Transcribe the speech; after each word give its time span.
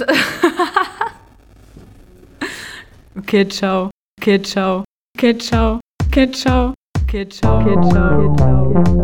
okay, 3.18 3.44
ciao. 3.48 3.90
Okay, 4.20 4.38
ciao. 4.38 4.84
Okay, 5.16 5.34
ciao. 5.38 5.80
Okay, 6.06 6.26
ciao. 6.32 6.74
Okay, 7.02 7.24
ciao. 7.26 7.60
Okay, 7.60 7.76
ciao. 7.80 7.80
Okay, 7.80 7.86
ciao. 7.88 8.70
Okay, 8.70 8.86
ciao. 8.86 9.00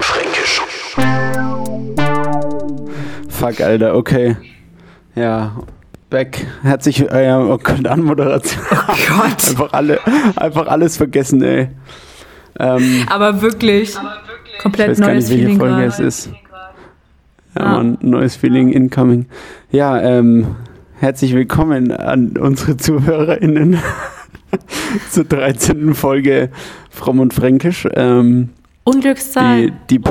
Fränkisch. 0.00 0.60
Fuck, 3.28 3.60
Alter, 3.60 3.94
okay. 3.94 4.36
Ja, 5.14 5.52
back. 6.10 6.46
Herzlich, 6.62 7.00
äh, 7.00 7.32
oh 7.32 7.58
Gott, 7.58 7.86
Anmoderation. 7.86 8.62
Oh 8.70 8.94
Gott. 9.08 9.44
einfach, 9.50 9.72
alle, 9.72 9.98
einfach 10.36 10.66
alles 10.66 10.96
vergessen, 10.96 11.42
ey. 11.42 11.68
Ähm, 12.58 13.06
Aber 13.10 13.40
wirklich. 13.42 13.96
Aber 13.98 14.10
wirklich 14.10 14.23
komplett 14.60 14.92
ich 14.92 14.98
weiß 14.98 15.06
neues 15.06 15.28
gar 15.28 15.36
nicht, 15.36 15.46
welche 15.46 15.58
Folge 15.58 15.84
es 15.84 15.98
ist. 15.98 16.30
Ja, 17.56 17.62
ah. 17.62 17.72
man, 17.76 17.98
neues 18.00 18.36
Feeling 18.36 18.70
incoming. 18.70 19.26
Ja, 19.70 20.00
ähm, 20.00 20.56
herzlich 20.98 21.34
willkommen 21.34 21.92
an 21.92 22.36
unsere 22.36 22.76
ZuhörerInnen 22.76 23.78
zur 25.10 25.24
13. 25.24 25.94
Folge 25.94 26.50
Fromm 26.90 27.20
und 27.20 27.32
Fränkisch. 27.32 27.86
Ähm, 27.94 28.50
Unglückszahl. 28.84 29.72
Die, 29.88 29.98
die 29.98 30.10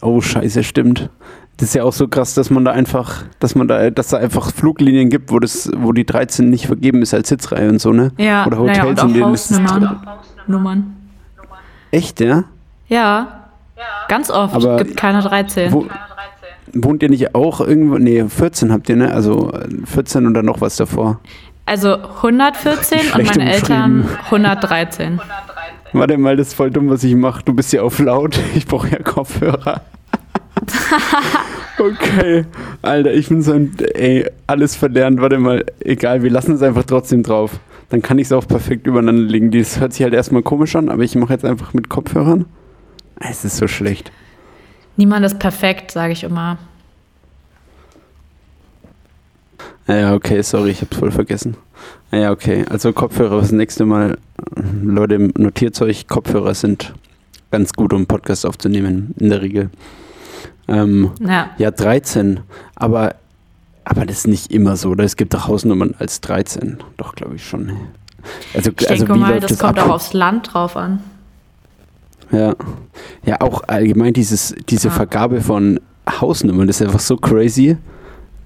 oh, 0.00 0.20
scheiße, 0.20 0.64
stimmt. 0.64 1.10
Das 1.56 1.68
ist 1.68 1.74
ja 1.74 1.84
auch 1.84 1.92
so 1.92 2.08
krass, 2.08 2.34
dass 2.34 2.50
man 2.50 2.64
da 2.64 2.72
einfach, 2.72 3.24
dass 3.38 3.54
man 3.54 3.68
da, 3.68 3.90
dass 3.90 4.08
da 4.08 4.16
einfach 4.16 4.50
Fluglinien 4.52 5.10
gibt, 5.10 5.30
wo 5.30 5.38
das, 5.38 5.70
wo 5.76 5.92
die 5.92 6.04
13 6.04 6.50
nicht 6.50 6.66
vergeben 6.66 7.02
ist 7.02 7.14
als 7.14 7.28
Sitzreihe 7.28 7.68
und 7.68 7.80
so, 7.80 7.92
ne? 7.92 8.10
Ja, 8.18 8.46
Oder 8.46 8.58
Hotels, 8.58 8.78
naja, 8.78 9.02
in 9.02 9.14
denen 9.14 9.34
ist 9.34 9.52
Nummern. 10.48 10.96
Echt, 11.92 12.20
ja? 12.20 12.44
Ja. 12.88 13.41
Ganz 14.08 14.30
oft 14.30 14.54
Aber 14.54 14.76
gibt 14.78 14.96
keine 14.96 15.20
13. 15.20 15.72
Wo, 15.72 15.86
wohnt 16.72 17.02
ihr 17.02 17.08
nicht 17.08 17.34
auch 17.34 17.60
irgendwo? 17.60 17.98
Nee, 17.98 18.24
14 18.28 18.72
habt 18.72 18.88
ihr, 18.88 18.96
ne? 18.96 19.12
Also 19.12 19.52
14 19.86 20.26
und 20.26 20.34
dann 20.34 20.44
noch 20.44 20.60
was 20.60 20.76
davor. 20.76 21.20
Also 21.64 21.96
114 21.96 23.12
und 23.14 23.26
meine 23.26 23.52
Eltern 23.52 24.08
113. 24.24 25.20
Warte 25.92 26.18
mal, 26.18 26.36
das 26.36 26.48
ist 26.48 26.54
voll 26.54 26.70
dumm, 26.70 26.88
was 26.88 27.04
ich 27.04 27.14
mache. 27.14 27.42
Du 27.44 27.52
bist 27.52 27.72
ja 27.72 27.82
auf 27.82 27.98
laut. 27.98 28.38
Ich 28.54 28.66
brauche 28.66 28.88
ja 28.88 28.98
Kopfhörer. 28.98 29.82
okay. 31.78 32.44
Alter, 32.82 33.12
ich 33.12 33.28
bin 33.28 33.42
so 33.42 33.52
ein. 33.52 33.76
Ey, 33.94 34.26
alles 34.46 34.76
verlernt. 34.76 35.20
Warte 35.20 35.38
mal. 35.38 35.64
Egal, 35.80 36.22
wir 36.22 36.30
lassen 36.30 36.52
es 36.52 36.62
einfach 36.62 36.84
trotzdem 36.84 37.22
drauf. 37.22 37.60
Dann 37.90 38.00
kann 38.00 38.18
ich 38.18 38.26
es 38.26 38.32
auch 38.32 38.46
perfekt 38.46 38.86
übereinander 38.86 39.22
legen. 39.22 39.50
Das 39.50 39.80
hört 39.80 39.92
sich 39.92 40.02
halt 40.02 40.14
erstmal 40.14 40.42
komisch 40.42 40.74
an, 40.76 40.88
aber 40.88 41.02
ich 41.02 41.14
mache 41.14 41.32
jetzt 41.34 41.44
einfach 41.44 41.74
mit 41.74 41.88
Kopfhörern. 41.88 42.46
Es 43.28 43.44
ist 43.44 43.56
so 43.56 43.68
schlecht. 43.68 44.10
Niemand 44.96 45.24
ist 45.24 45.38
perfekt, 45.38 45.90
sage 45.90 46.12
ich 46.12 46.24
immer. 46.24 46.58
Ja, 49.86 50.14
okay, 50.14 50.42
sorry, 50.42 50.70
ich 50.70 50.80
hab's 50.80 50.96
voll 50.96 51.10
vergessen. 51.10 51.56
Ja, 52.12 52.30
okay, 52.30 52.64
also 52.68 52.92
Kopfhörer 52.92 53.40
das 53.40 53.52
nächste 53.52 53.84
Mal. 53.84 54.18
Leute, 54.82 55.18
notiert 55.38 55.80
euch, 55.80 56.06
Kopfhörer 56.06 56.54
sind 56.54 56.94
ganz 57.50 57.72
gut, 57.72 57.92
um 57.92 58.06
Podcast 58.06 58.46
aufzunehmen, 58.46 59.14
in 59.18 59.30
der 59.30 59.42
Regel. 59.42 59.70
Ähm, 60.68 61.12
ja. 61.20 61.50
ja, 61.58 61.70
13, 61.70 62.40
aber, 62.76 63.16
aber 63.84 64.06
das 64.06 64.18
ist 64.18 64.26
nicht 64.28 64.52
immer 64.52 64.76
so, 64.76 64.90
oder? 64.90 65.04
Es 65.04 65.16
gibt 65.16 65.34
auch 65.34 65.48
Hausnummern 65.48 65.94
als 65.98 66.20
13, 66.20 66.78
doch, 66.96 67.14
glaube 67.14 67.36
ich 67.36 67.46
schon. 67.46 67.72
Also, 68.54 68.70
ich 68.78 68.88
also 68.88 69.04
denke 69.04 69.18
mal, 69.18 69.40
das, 69.40 69.50
das 69.50 69.58
kommt 69.58 69.78
ab? 69.78 69.88
auch 69.88 69.94
aufs 69.94 70.12
Land 70.12 70.52
drauf 70.52 70.76
an. 70.76 71.00
Ja. 72.32 72.54
Ja, 73.24 73.40
auch 73.40 73.62
allgemein 73.66 74.12
dieses, 74.12 74.54
diese 74.68 74.88
ja. 74.88 74.94
Vergabe 74.94 75.40
von 75.40 75.78
Hausnummern, 76.08 76.68
ist 76.68 76.82
einfach 76.82 77.00
so 77.00 77.16
crazy. 77.16 77.76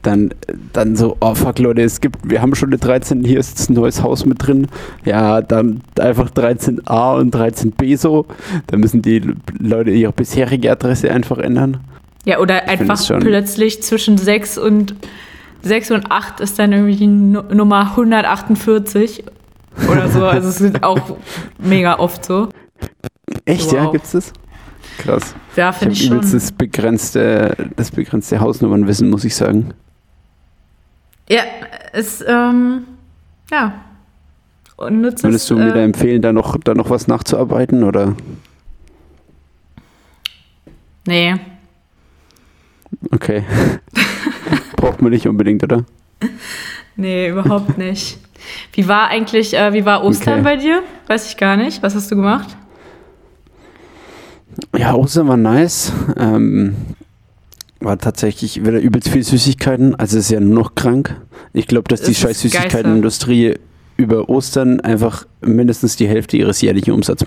Dann, 0.03 0.33
dann 0.73 0.95
so, 0.95 1.17
oh 1.21 1.35
fuck 1.35 1.59
Leute, 1.59 1.83
es 1.83 2.01
gibt, 2.01 2.19
wir 2.29 2.41
haben 2.41 2.55
schon 2.55 2.69
eine 2.69 2.79
13, 2.79 3.25
hier 3.25 3.41
ist 3.41 3.69
ein 3.69 3.75
neues 3.75 4.03
Haus 4.03 4.25
mit 4.25 4.47
drin. 4.47 4.69
Ja, 5.05 5.41
dann 5.41 5.81
einfach 5.99 6.31
13a 6.31 7.19
und 7.19 7.35
13b 7.35 7.97
so. 7.97 8.27
Da 8.69 8.77
müssen 8.77 9.03
die 9.03 9.23
Leute 9.59 9.91
ihre 9.91 10.13
bisherige 10.13 10.71
Adresse 10.71 11.11
einfach 11.11 11.39
ändern. 11.39 11.79
Ja, 12.25 12.39
oder 12.39 12.65
ich 12.65 12.71
einfach 12.71 13.01
plötzlich 13.21 13.83
zwischen 13.83 14.19
6 14.19 14.59
und 14.59 14.95
6 15.63 15.91
und 15.93 16.11
8 16.13 16.41
ist 16.41 16.59
dann 16.59 16.73
irgendwie 16.73 17.07
Nummer 17.07 17.91
148 17.91 19.25
oder 19.91 20.09
so. 20.09 20.25
Also 20.25 20.49
es 20.49 20.61
ist 20.61 20.83
auch 20.83 21.17
mega 21.59 21.99
oft 21.99 22.25
so. 22.25 22.49
Echt, 23.45 23.67
wow. 23.67 23.73
ja? 23.73 23.91
Gibt's 23.91 24.13
das? 24.13 24.33
Krass. 24.99 25.35
Ja, 25.57 25.73
finde 25.73 25.95
ich, 25.95 26.03
ich 26.03 26.09
schon. 26.09 26.21
Das 26.21 26.53
begrenzte, 26.53 27.71
das 27.77 27.91
begrenzte 27.91 28.41
Hausnummernwissen, 28.41 29.11
muss 29.11 29.25
ich 29.25 29.35
sagen. 29.35 29.75
Ja, 31.29 31.43
es, 31.93 32.25
ähm, 32.27 32.85
ja. 33.51 33.75
Nützes, 34.91 35.25
Würdest 35.25 35.51
du 35.51 35.57
mir 35.57 35.71
äh, 35.71 35.75
da 35.75 35.81
empfehlen, 35.81 36.23
da 36.23 36.33
noch, 36.33 36.57
da 36.59 36.75
noch 36.75 36.91
was 36.91 37.09
nachzuarbeiten, 37.09 37.83
oder? 37.83 38.15
Nee. 41.07 41.37
Okay. 43.11 43.43
Braucht 44.77 45.01
man 45.01 45.11
nicht 45.11 45.27
unbedingt, 45.27 45.63
oder? 45.65 45.85
Nee, 46.97 47.31
überhaupt 47.31 47.79
nicht. 47.79 48.19
Wie 48.73 48.87
war 48.87 49.09
eigentlich, 49.09 49.55
äh, 49.55 49.73
wie 49.73 49.85
war 49.85 50.05
Ostern 50.05 50.35
okay. 50.35 50.43
bei 50.43 50.57
dir? 50.57 50.83
Weiß 51.07 51.29
ich 51.29 51.37
gar 51.37 51.57
nicht. 51.57 51.83
Was 51.83 51.95
hast 51.95 52.11
du 52.11 52.17
gemacht? 52.17 52.57
Ja, 54.77 54.95
Ostern 54.95 55.29
war 55.29 55.37
nice. 55.37 55.93
Ähm, 56.17 56.77
war 57.81 57.99
tatsächlich 57.99 58.65
wieder 58.65 58.81
übelst 58.81 59.09
viel 59.09 59.23
Süßigkeiten. 59.23 59.95
Also 59.95 60.19
ist 60.19 60.31
ja 60.31 60.41
nur 60.41 60.55
noch 60.55 60.75
krank. 60.75 61.21
Ich 61.53 61.67
glaube, 61.67 61.89
dass 61.89 62.03
die 62.03 62.15
scheiß 62.15 62.41
Süßigkeitenindustrie 62.41 63.57
über 63.97 64.29
Ostern 64.29 64.81
einfach 64.81 65.27
mindestens 65.41 65.97
die 65.97 66.09
Hälfte 66.09 66.37
ihres 66.37 66.61
jährlichen 66.61 66.93
Umsatzes 66.93 67.27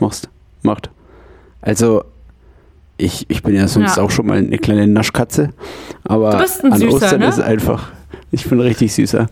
macht. 0.61 0.89
Also 1.61 2.03
ich, 2.97 3.25
ich 3.29 3.43
bin 3.43 3.55
ja 3.55 3.67
sonst 3.67 3.97
ja. 3.97 4.03
auch 4.03 4.11
schon 4.11 4.27
mal 4.27 4.37
eine 4.37 4.57
kleine 4.57 4.87
Naschkatze. 4.87 5.49
Aber 6.03 6.37
an 6.37 6.47
süßer, 6.47 6.93
Ostern 6.93 7.19
ne? 7.21 7.27
ist 7.27 7.39
einfach. 7.39 7.91
Ich 8.31 8.45
bin 8.45 8.59
richtig 8.59 8.93
süßer. 8.93 9.27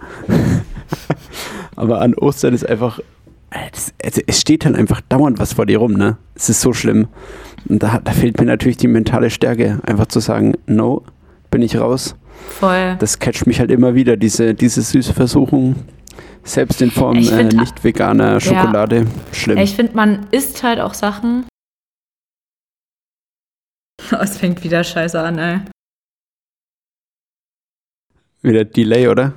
aber 1.75 2.01
an 2.01 2.15
Ostern 2.15 2.53
ist 2.53 2.67
einfach. 2.67 2.99
also 4.03 4.21
es 4.25 4.41
steht 4.41 4.65
dann 4.65 4.75
einfach 4.75 5.01
dauernd 5.01 5.39
was 5.39 5.53
vor 5.53 5.65
dir 5.65 5.79
rum, 5.79 5.93
ne? 5.93 6.17
Es 6.33 6.49
ist 6.49 6.61
so 6.61 6.73
schlimm. 6.73 7.07
Und 7.69 7.83
da, 7.83 7.99
da 8.03 8.11
fehlt 8.11 8.39
mir 8.39 8.45
natürlich 8.45 8.77
die 8.77 8.87
mentale 8.87 9.29
Stärke, 9.29 9.79
einfach 9.83 10.07
zu 10.07 10.19
sagen, 10.19 10.53
no, 10.67 11.03
bin 11.51 11.61
ich 11.61 11.77
raus. 11.77 12.15
Voll. 12.49 12.95
Das 12.99 13.19
catcht 13.19 13.47
mich 13.47 13.59
halt 13.59 13.71
immer 13.71 13.95
wieder, 13.95 14.15
diese, 14.17 14.53
diese 14.53 14.81
süße 14.81 15.13
Versuchung. 15.13 15.75
Selbst 16.43 16.81
in 16.81 16.91
Form 16.91 17.17
äh, 17.17 17.43
nicht 17.43 17.83
veganer 17.83 18.39
Schokolade. 18.39 18.99
Ja. 18.99 19.05
Schlimm. 19.33 19.57
Ich 19.57 19.75
finde, 19.75 19.95
man 19.95 20.27
isst 20.31 20.63
halt 20.63 20.79
auch 20.79 20.93
Sachen. 20.93 21.45
Oh, 24.11 24.15
es 24.21 24.37
fängt 24.37 24.63
wieder 24.63 24.83
scheiße 24.83 25.19
an, 25.19 25.37
ey. 25.39 25.59
Wieder 28.41 28.63
Delay, 28.63 29.09
oder? 29.09 29.33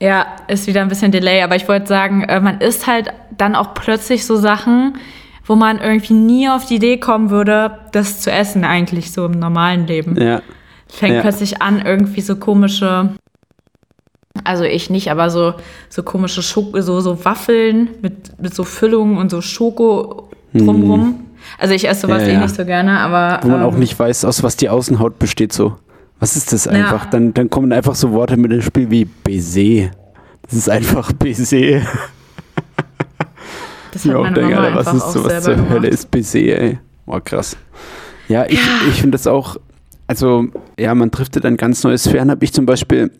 Ja, 0.00 0.36
ist 0.48 0.66
wieder 0.66 0.82
ein 0.82 0.88
bisschen 0.88 1.12
Delay, 1.12 1.42
aber 1.42 1.56
ich 1.56 1.68
wollte 1.68 1.86
sagen, 1.86 2.24
äh, 2.24 2.40
man 2.40 2.60
isst 2.60 2.86
halt 2.86 3.12
dann 3.36 3.54
auch 3.54 3.74
plötzlich 3.74 4.26
so 4.26 4.36
Sachen, 4.36 4.98
wo 5.46 5.54
man 5.54 5.78
irgendwie 5.78 6.14
nie 6.14 6.48
auf 6.48 6.66
die 6.66 6.76
Idee 6.76 6.98
kommen 6.98 7.30
würde, 7.30 7.78
das 7.92 8.20
zu 8.20 8.30
essen, 8.30 8.64
eigentlich 8.64 9.12
so 9.12 9.26
im 9.26 9.38
normalen 9.38 9.86
Leben. 9.86 10.20
Ja. 10.20 10.42
Fängt 10.88 11.14
ja. 11.14 11.20
plötzlich 11.20 11.62
an, 11.62 11.82
irgendwie 11.84 12.20
so 12.20 12.36
komische, 12.36 13.10
also 14.44 14.64
ich 14.64 14.90
nicht, 14.90 15.10
aber 15.10 15.30
so, 15.30 15.54
so 15.88 16.02
komische 16.02 16.42
Schoko, 16.42 16.80
so, 16.80 17.00
so 17.00 17.24
Waffeln 17.24 17.90
mit, 18.02 18.40
mit 18.40 18.54
so 18.54 18.64
Füllungen 18.64 19.18
und 19.18 19.30
so 19.30 19.40
Schoko 19.40 20.28
drumrum. 20.52 21.02
Hm. 21.02 21.14
Also 21.58 21.74
ich 21.74 21.88
esse 21.88 22.02
sowas 22.02 22.22
ja, 22.22 22.28
eh 22.28 22.36
nicht 22.38 22.54
so 22.54 22.64
gerne, 22.64 22.98
aber. 22.98 23.40
Wo 23.42 23.48
man 23.48 23.60
ähm, 23.60 23.66
auch 23.66 23.76
nicht 23.76 23.98
weiß, 23.98 24.24
aus 24.24 24.42
was 24.42 24.56
die 24.56 24.68
Außenhaut 24.68 25.18
besteht, 25.18 25.52
so. 25.52 25.76
Was 26.18 26.36
ist 26.36 26.52
das 26.52 26.66
einfach? 26.66 27.04
Ja. 27.04 27.10
Dann, 27.10 27.34
dann 27.34 27.50
kommen 27.50 27.72
einfach 27.72 27.94
so 27.94 28.10
Worte 28.12 28.36
mit 28.36 28.50
ins 28.50 28.64
Spiel 28.64 28.90
wie 28.90 29.04
Baiser. 29.04 29.90
Das 30.42 30.54
ist 30.54 30.70
einfach 30.70 31.12
Baiser. 31.12 31.82
Das 33.92 34.04
hat 34.04 34.12
meine 34.14 34.34
denke, 34.34 34.54
Mama 34.54 34.74
was 34.74 34.94
ist 34.94 35.12
so 35.12 35.24
was 35.24 35.44
zur 35.44 35.54
gemacht. 35.54 35.70
Hölle 35.70 35.88
ist 35.88 36.10
Baiser, 36.10 36.38
ey. 36.38 36.78
Boah, 37.06 37.22
krass. 37.22 37.56
Ja, 38.28 38.44
ich, 38.46 38.54
ja. 38.54 38.88
ich 38.88 39.00
finde 39.00 39.12
das 39.12 39.26
auch, 39.26 39.56
also, 40.06 40.46
ja, 40.78 40.94
man 40.94 41.10
trifft 41.10 41.42
dann 41.42 41.56
ganz 41.56 41.82
neue 41.84 41.98
Sphären. 41.98 42.30
Habe 42.30 42.44
ich 42.44 42.52
zum 42.52 42.66
Beispiel, 42.66 43.10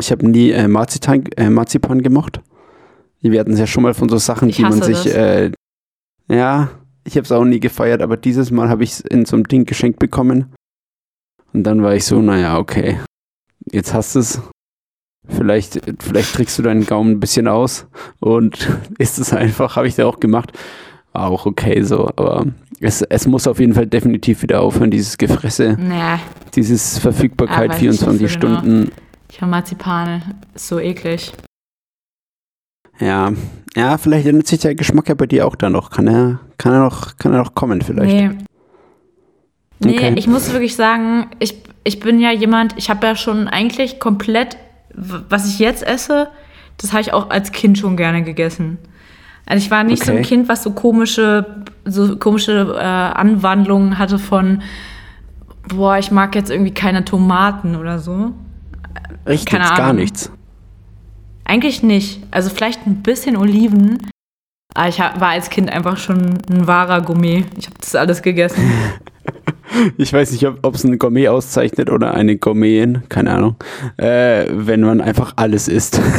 ich 0.00 0.10
habe 0.10 0.28
nie 0.28 0.50
äh, 0.50 0.68
Marzipan, 0.68 1.24
äh, 1.36 1.50
Marzipan 1.50 2.02
gemocht. 2.02 2.40
Wir 3.20 3.40
hatten 3.40 3.52
es 3.52 3.58
ja 3.58 3.66
schon 3.66 3.82
mal 3.82 3.94
von 3.94 4.08
so 4.08 4.18
Sachen, 4.18 4.50
die 4.50 4.62
man 4.62 4.80
sich, 4.82 5.12
äh, 5.12 5.50
ja, 6.28 6.70
ich 7.04 7.16
habe 7.16 7.24
es 7.24 7.32
auch 7.32 7.44
nie 7.44 7.58
gefeiert, 7.60 8.02
aber 8.02 8.16
dieses 8.16 8.50
Mal 8.50 8.68
habe 8.68 8.84
ich 8.84 8.92
es 8.92 9.00
in 9.00 9.24
so 9.24 9.36
einem 9.36 9.48
Ding 9.48 9.64
geschenkt 9.64 9.98
bekommen. 9.98 10.52
Und 11.52 11.64
dann 11.64 11.82
war 11.82 11.94
ich 11.94 12.04
so, 12.04 12.20
naja, 12.20 12.58
okay, 12.58 13.00
jetzt 13.72 13.94
hast 13.94 14.14
du 14.14 14.20
es. 14.20 14.40
Vielleicht, 15.28 15.80
vielleicht 16.00 16.34
trickst 16.34 16.58
du 16.58 16.62
deinen 16.62 16.86
Gaumen 16.86 17.12
ein 17.12 17.20
bisschen 17.20 17.48
aus 17.48 17.86
und 18.20 18.68
ist 18.98 19.18
es 19.18 19.32
einfach, 19.32 19.76
habe 19.76 19.88
ich 19.88 19.94
da 19.96 20.06
auch 20.06 20.20
gemacht. 20.20 20.52
auch 21.12 21.46
okay 21.46 21.82
so, 21.82 22.08
aber 22.16 22.46
es, 22.80 23.02
es 23.02 23.26
muss 23.26 23.46
auf 23.46 23.58
jeden 23.58 23.74
Fall 23.74 23.86
definitiv 23.86 24.42
wieder 24.42 24.60
aufhören, 24.60 24.90
dieses 24.90 25.16
Gefresse, 25.18 25.76
Naja, 25.80 26.20
dieses 26.54 26.98
Verfügbarkeit 26.98 27.70
Ja, 27.70 27.74
weiß 27.74 27.82
ich 27.82 27.88
nicht 27.90 27.98
24 28.00 28.32
so 28.32 28.38
genau. 28.38 28.58
Stunden. 28.60 28.92
ich 29.30 29.40
habe 29.40 29.50
Marzipan. 29.50 30.34
Ist 30.54 30.68
so 30.68 30.78
eklig. 30.78 31.32
Ja, 32.98 33.32
ja, 33.74 33.98
vielleicht 33.98 34.26
ändert 34.26 34.46
sich 34.46 34.60
der 34.60 34.74
Geschmack 34.74 35.08
ja 35.08 35.14
bei 35.14 35.26
dir 35.26 35.46
auch 35.46 35.54
dann 35.54 35.72
noch. 35.72 35.90
Kann 35.90 36.06
er, 36.06 36.40
kann 36.56 36.72
er 36.72 36.80
noch, 36.80 37.16
kann 37.18 37.32
er 37.32 37.38
noch 37.42 37.54
kommen 37.54 37.82
vielleicht. 37.82 38.14
Nee. 38.14 38.30
Nee, 39.80 39.94
Okay. 39.96 40.14
ich 40.16 40.26
muss 40.26 40.50
wirklich 40.52 40.74
sagen, 40.74 41.26
ich, 41.38 41.62
ich 41.84 42.00
bin 42.00 42.18
ja 42.18 42.32
jemand, 42.32 42.74
ich 42.78 42.88
habe 42.88 43.06
ja 43.06 43.14
schon 43.14 43.46
eigentlich 43.48 44.00
komplett, 44.00 44.56
was 44.96 45.46
ich 45.48 45.58
jetzt 45.58 45.86
esse, 45.86 46.28
das 46.78 46.92
habe 46.92 47.02
ich 47.02 47.12
auch 47.12 47.30
als 47.30 47.52
Kind 47.52 47.78
schon 47.78 47.96
gerne 47.96 48.22
gegessen. 48.22 48.78
Also 49.46 49.64
ich 49.64 49.70
war 49.70 49.84
nicht 49.84 50.04
so 50.04 50.10
ein 50.10 50.18
Okay. 50.18 50.26
Kind, 50.26 50.48
was 50.48 50.62
so 50.62 50.72
komische, 50.72 51.64
so 51.84 52.16
komische 52.16 52.74
äh, 52.76 52.82
Anwandlungen 52.82 53.98
hatte 53.98 54.18
von, 54.18 54.62
boah, 55.68 55.98
ich 55.98 56.10
mag 56.10 56.34
jetzt 56.34 56.50
irgendwie 56.50 56.74
keine 56.74 57.04
Tomaten 57.04 57.76
oder 57.76 57.98
so. 57.98 58.32
Richtig, 59.26 59.46
keine 59.46 59.64
gar 59.64 59.80
Ahnung. 59.80 59.96
nichts. 59.96 60.32
Eigentlich 61.44 61.82
nicht. 61.82 62.22
Also 62.32 62.50
vielleicht 62.50 62.86
ein 62.86 63.02
bisschen 63.02 63.36
Oliven. 63.36 63.98
Aber 64.74 64.88
ich 64.88 64.98
war 64.98 65.28
als 65.28 65.48
Kind 65.48 65.70
einfach 65.72 65.96
schon 65.96 66.38
ein 66.50 66.66
wahrer 66.66 67.00
Gourmet. 67.00 67.44
Ich 67.56 67.66
habe 67.66 67.76
das 67.80 67.94
alles 67.94 68.22
gegessen. 68.22 68.60
Ich 69.96 70.12
weiß 70.12 70.32
nicht, 70.32 70.46
ob 70.46 70.74
es 70.74 70.84
ein 70.84 70.98
Gourmet 70.98 71.28
auszeichnet 71.28 71.90
oder 71.90 72.14
eine 72.14 72.36
Gourmetin, 72.36 73.02
keine 73.08 73.32
Ahnung, 73.32 73.56
äh, 73.96 74.46
wenn 74.50 74.80
man 74.82 75.00
einfach 75.00 75.32
alles 75.36 75.68
isst. 75.68 76.00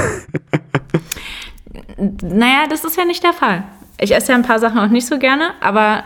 naja, 2.21 2.65
das 2.69 2.83
ist 2.83 2.97
ja 2.97 3.05
nicht 3.05 3.23
der 3.23 3.33
Fall. 3.33 3.63
Ich 3.99 4.13
esse 4.13 4.31
ja 4.31 4.37
ein 4.37 4.43
paar 4.43 4.59
Sachen 4.59 4.77
auch 4.79 4.89
nicht 4.89 5.07
so 5.07 5.17
gerne, 5.17 5.51
aber 5.61 6.03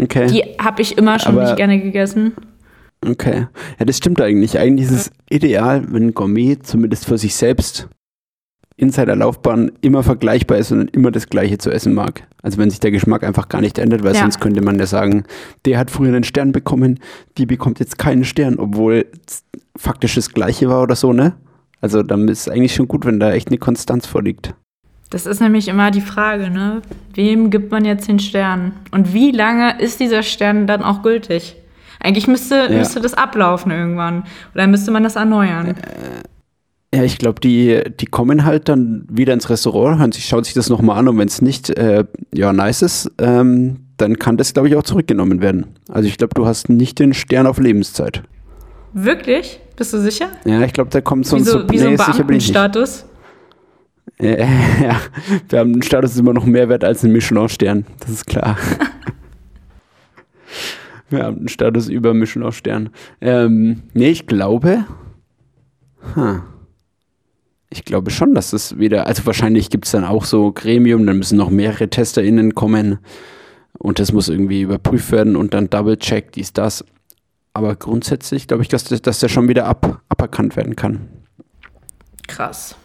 Okay. 0.00 0.26
die 0.26 0.42
habe 0.62 0.82
ich 0.82 0.96
immer 0.98 1.18
schon 1.18 1.32
Aber- 1.34 1.44
nicht 1.44 1.56
gerne 1.56 1.80
gegessen. 1.80 2.32
Okay. 3.06 3.46
Ja, 3.78 3.84
das 3.84 3.98
stimmt 3.98 4.20
eigentlich. 4.20 4.58
Eigentlich 4.58 4.86
ist 4.90 4.92
es 4.92 5.10
ideal, 5.30 5.84
wenn 5.92 6.08
ein 6.08 6.14
Gourmet 6.14 6.56
zumindest 6.62 7.04
für 7.06 7.18
sich 7.18 7.34
selbst 7.34 7.88
in 8.78 8.90
seiner 8.90 9.16
Laufbahn 9.16 9.72
immer 9.80 10.02
vergleichbar 10.02 10.58
ist 10.58 10.70
und 10.70 10.94
immer 10.94 11.10
das 11.10 11.28
Gleiche 11.28 11.56
zu 11.58 11.70
essen 11.70 11.94
mag. 11.94 12.24
Also 12.42 12.58
wenn 12.58 12.68
sich 12.70 12.78
der 12.80 12.90
Geschmack 12.90 13.24
einfach 13.24 13.48
gar 13.48 13.60
nicht 13.62 13.78
ändert, 13.78 14.02
weil 14.04 14.14
Ja. 14.14 14.20
sonst 14.20 14.40
könnte 14.40 14.60
man 14.62 14.78
ja 14.78 14.86
sagen, 14.86 15.24
der 15.64 15.78
hat 15.78 15.90
früher 15.90 16.08
einen 16.08 16.24
Stern 16.24 16.52
bekommen, 16.52 17.00
die 17.38 17.46
bekommt 17.46 17.80
jetzt 17.80 17.98
keinen 17.98 18.24
Stern, 18.24 18.58
obwohl 18.58 19.06
faktisch 19.76 20.14
das 20.16 20.32
Gleiche 20.32 20.68
war 20.68 20.82
oder 20.82 20.94
so, 20.94 21.12
ne? 21.12 21.34
Also 21.80 22.02
dann 22.02 22.28
ist 22.28 22.40
es 22.46 22.48
eigentlich 22.52 22.74
schon 22.74 22.88
gut, 22.88 23.06
wenn 23.06 23.18
da 23.20 23.32
echt 23.32 23.48
eine 23.48 23.58
Konstanz 23.58 24.06
vorliegt. 24.06 24.54
Das 25.10 25.24
ist 25.24 25.40
nämlich 25.40 25.68
immer 25.68 25.90
die 25.90 26.00
Frage, 26.00 26.50
ne? 26.50 26.82
Wem 27.14 27.50
gibt 27.50 27.70
man 27.70 27.84
jetzt 27.84 28.08
den 28.08 28.18
Stern? 28.18 28.72
Und 28.90 29.14
wie 29.14 29.30
lange 29.30 29.80
ist 29.80 30.00
dieser 30.00 30.22
Stern 30.22 30.66
dann 30.66 30.82
auch 30.82 31.02
gültig? 31.02 31.56
Eigentlich 32.00 32.26
müsste, 32.28 32.66
Ja. 32.70 32.78
müsste 32.78 33.00
das 33.00 33.14
ablaufen 33.14 33.70
irgendwann. 33.72 34.24
Oder 34.54 34.66
müsste 34.66 34.90
man 34.90 35.02
das 35.02 35.16
erneuern? 35.16 35.74
Ja, 36.96 37.04
ich 37.04 37.18
glaube, 37.18 37.40
die, 37.40 37.82
die 38.00 38.06
kommen 38.06 38.46
halt 38.46 38.70
dann 38.70 39.04
wieder 39.10 39.34
ins 39.34 39.50
Restaurant, 39.50 39.98
hören 39.98 40.12
sich, 40.12 40.24
schauen 40.24 40.44
sich 40.44 40.54
das 40.54 40.70
nochmal 40.70 40.98
an 40.98 41.08
und 41.08 41.18
wenn 41.18 41.28
es 41.28 41.42
nicht 41.42 41.68
äh, 41.68 42.06
ja, 42.32 42.54
nice 42.54 42.80
ist, 42.80 43.12
ähm, 43.18 43.80
dann 43.98 44.18
kann 44.18 44.38
das, 44.38 44.54
glaube 44.54 44.68
ich, 44.68 44.76
auch 44.76 44.82
zurückgenommen 44.82 45.42
werden. 45.42 45.66
Also 45.90 46.08
ich 46.08 46.16
glaube, 46.16 46.32
du 46.32 46.46
hast 46.46 46.70
nicht 46.70 46.98
den 46.98 47.12
Stern 47.12 47.46
auf 47.46 47.58
Lebenszeit. 47.58 48.22
Wirklich? 48.94 49.60
Bist 49.76 49.92
du 49.92 49.98
sicher? 49.98 50.28
Ja, 50.46 50.62
ich 50.62 50.72
glaube, 50.72 50.88
da 50.88 51.02
kommt 51.02 51.26
so 51.26 51.36
Wie 51.36 51.42
so, 51.42 51.58
so, 51.58 51.68
wie 51.68 51.76
so 51.76 51.88
ein 51.88 51.96
nee, 51.96 52.00
ich 52.00 52.06
nicht. 52.06 52.16
Beamtenstatus? 52.16 53.04
Äh, 54.18 54.46
ja, 54.82 54.98
Beamtenstatus 55.48 56.12
ist 56.12 56.18
immer 56.18 56.32
noch 56.32 56.46
mehr 56.46 56.70
wert 56.70 56.82
als 56.82 57.04
ein 57.04 57.12
Michelin-Stern, 57.12 57.84
das 58.00 58.10
ist 58.10 58.26
klar. 58.26 58.56
Beamtenstatus 61.10 61.90
über 61.90 62.14
Michelin-Stern. 62.14 62.88
Ähm, 63.20 63.82
nee, 63.92 64.08
ich 64.08 64.26
glaube, 64.26 64.86
huh. 66.16 66.38
Ich 67.70 67.84
glaube 67.84 68.10
schon, 68.10 68.34
dass 68.34 68.50
das 68.50 68.78
wieder, 68.78 69.06
also 69.06 69.26
wahrscheinlich 69.26 69.70
gibt 69.70 69.86
es 69.86 69.92
dann 69.92 70.04
auch 70.04 70.24
so 70.24 70.52
Gremium, 70.52 71.04
dann 71.06 71.18
müssen 71.18 71.36
noch 71.38 71.50
mehrere 71.50 71.88
TesterInnen 71.88 72.54
kommen 72.54 72.98
und 73.78 73.98
das 73.98 74.12
muss 74.12 74.28
irgendwie 74.28 74.62
überprüft 74.62 75.10
werden 75.12 75.36
und 75.36 75.52
dann 75.54 75.68
Double-Check, 75.70 76.32
dies, 76.32 76.52
das. 76.52 76.84
Aber 77.52 77.74
grundsätzlich 77.74 78.46
glaube 78.48 78.62
ich, 78.62 78.68
dass, 78.68 78.84
das- 78.84 79.02
dass 79.02 79.18
der 79.20 79.28
schon 79.28 79.48
wieder 79.48 79.66
ab, 79.66 80.02
aberkannt 80.08 80.56
werden 80.56 80.76
kann. 80.76 81.08
Krass. 82.28 82.76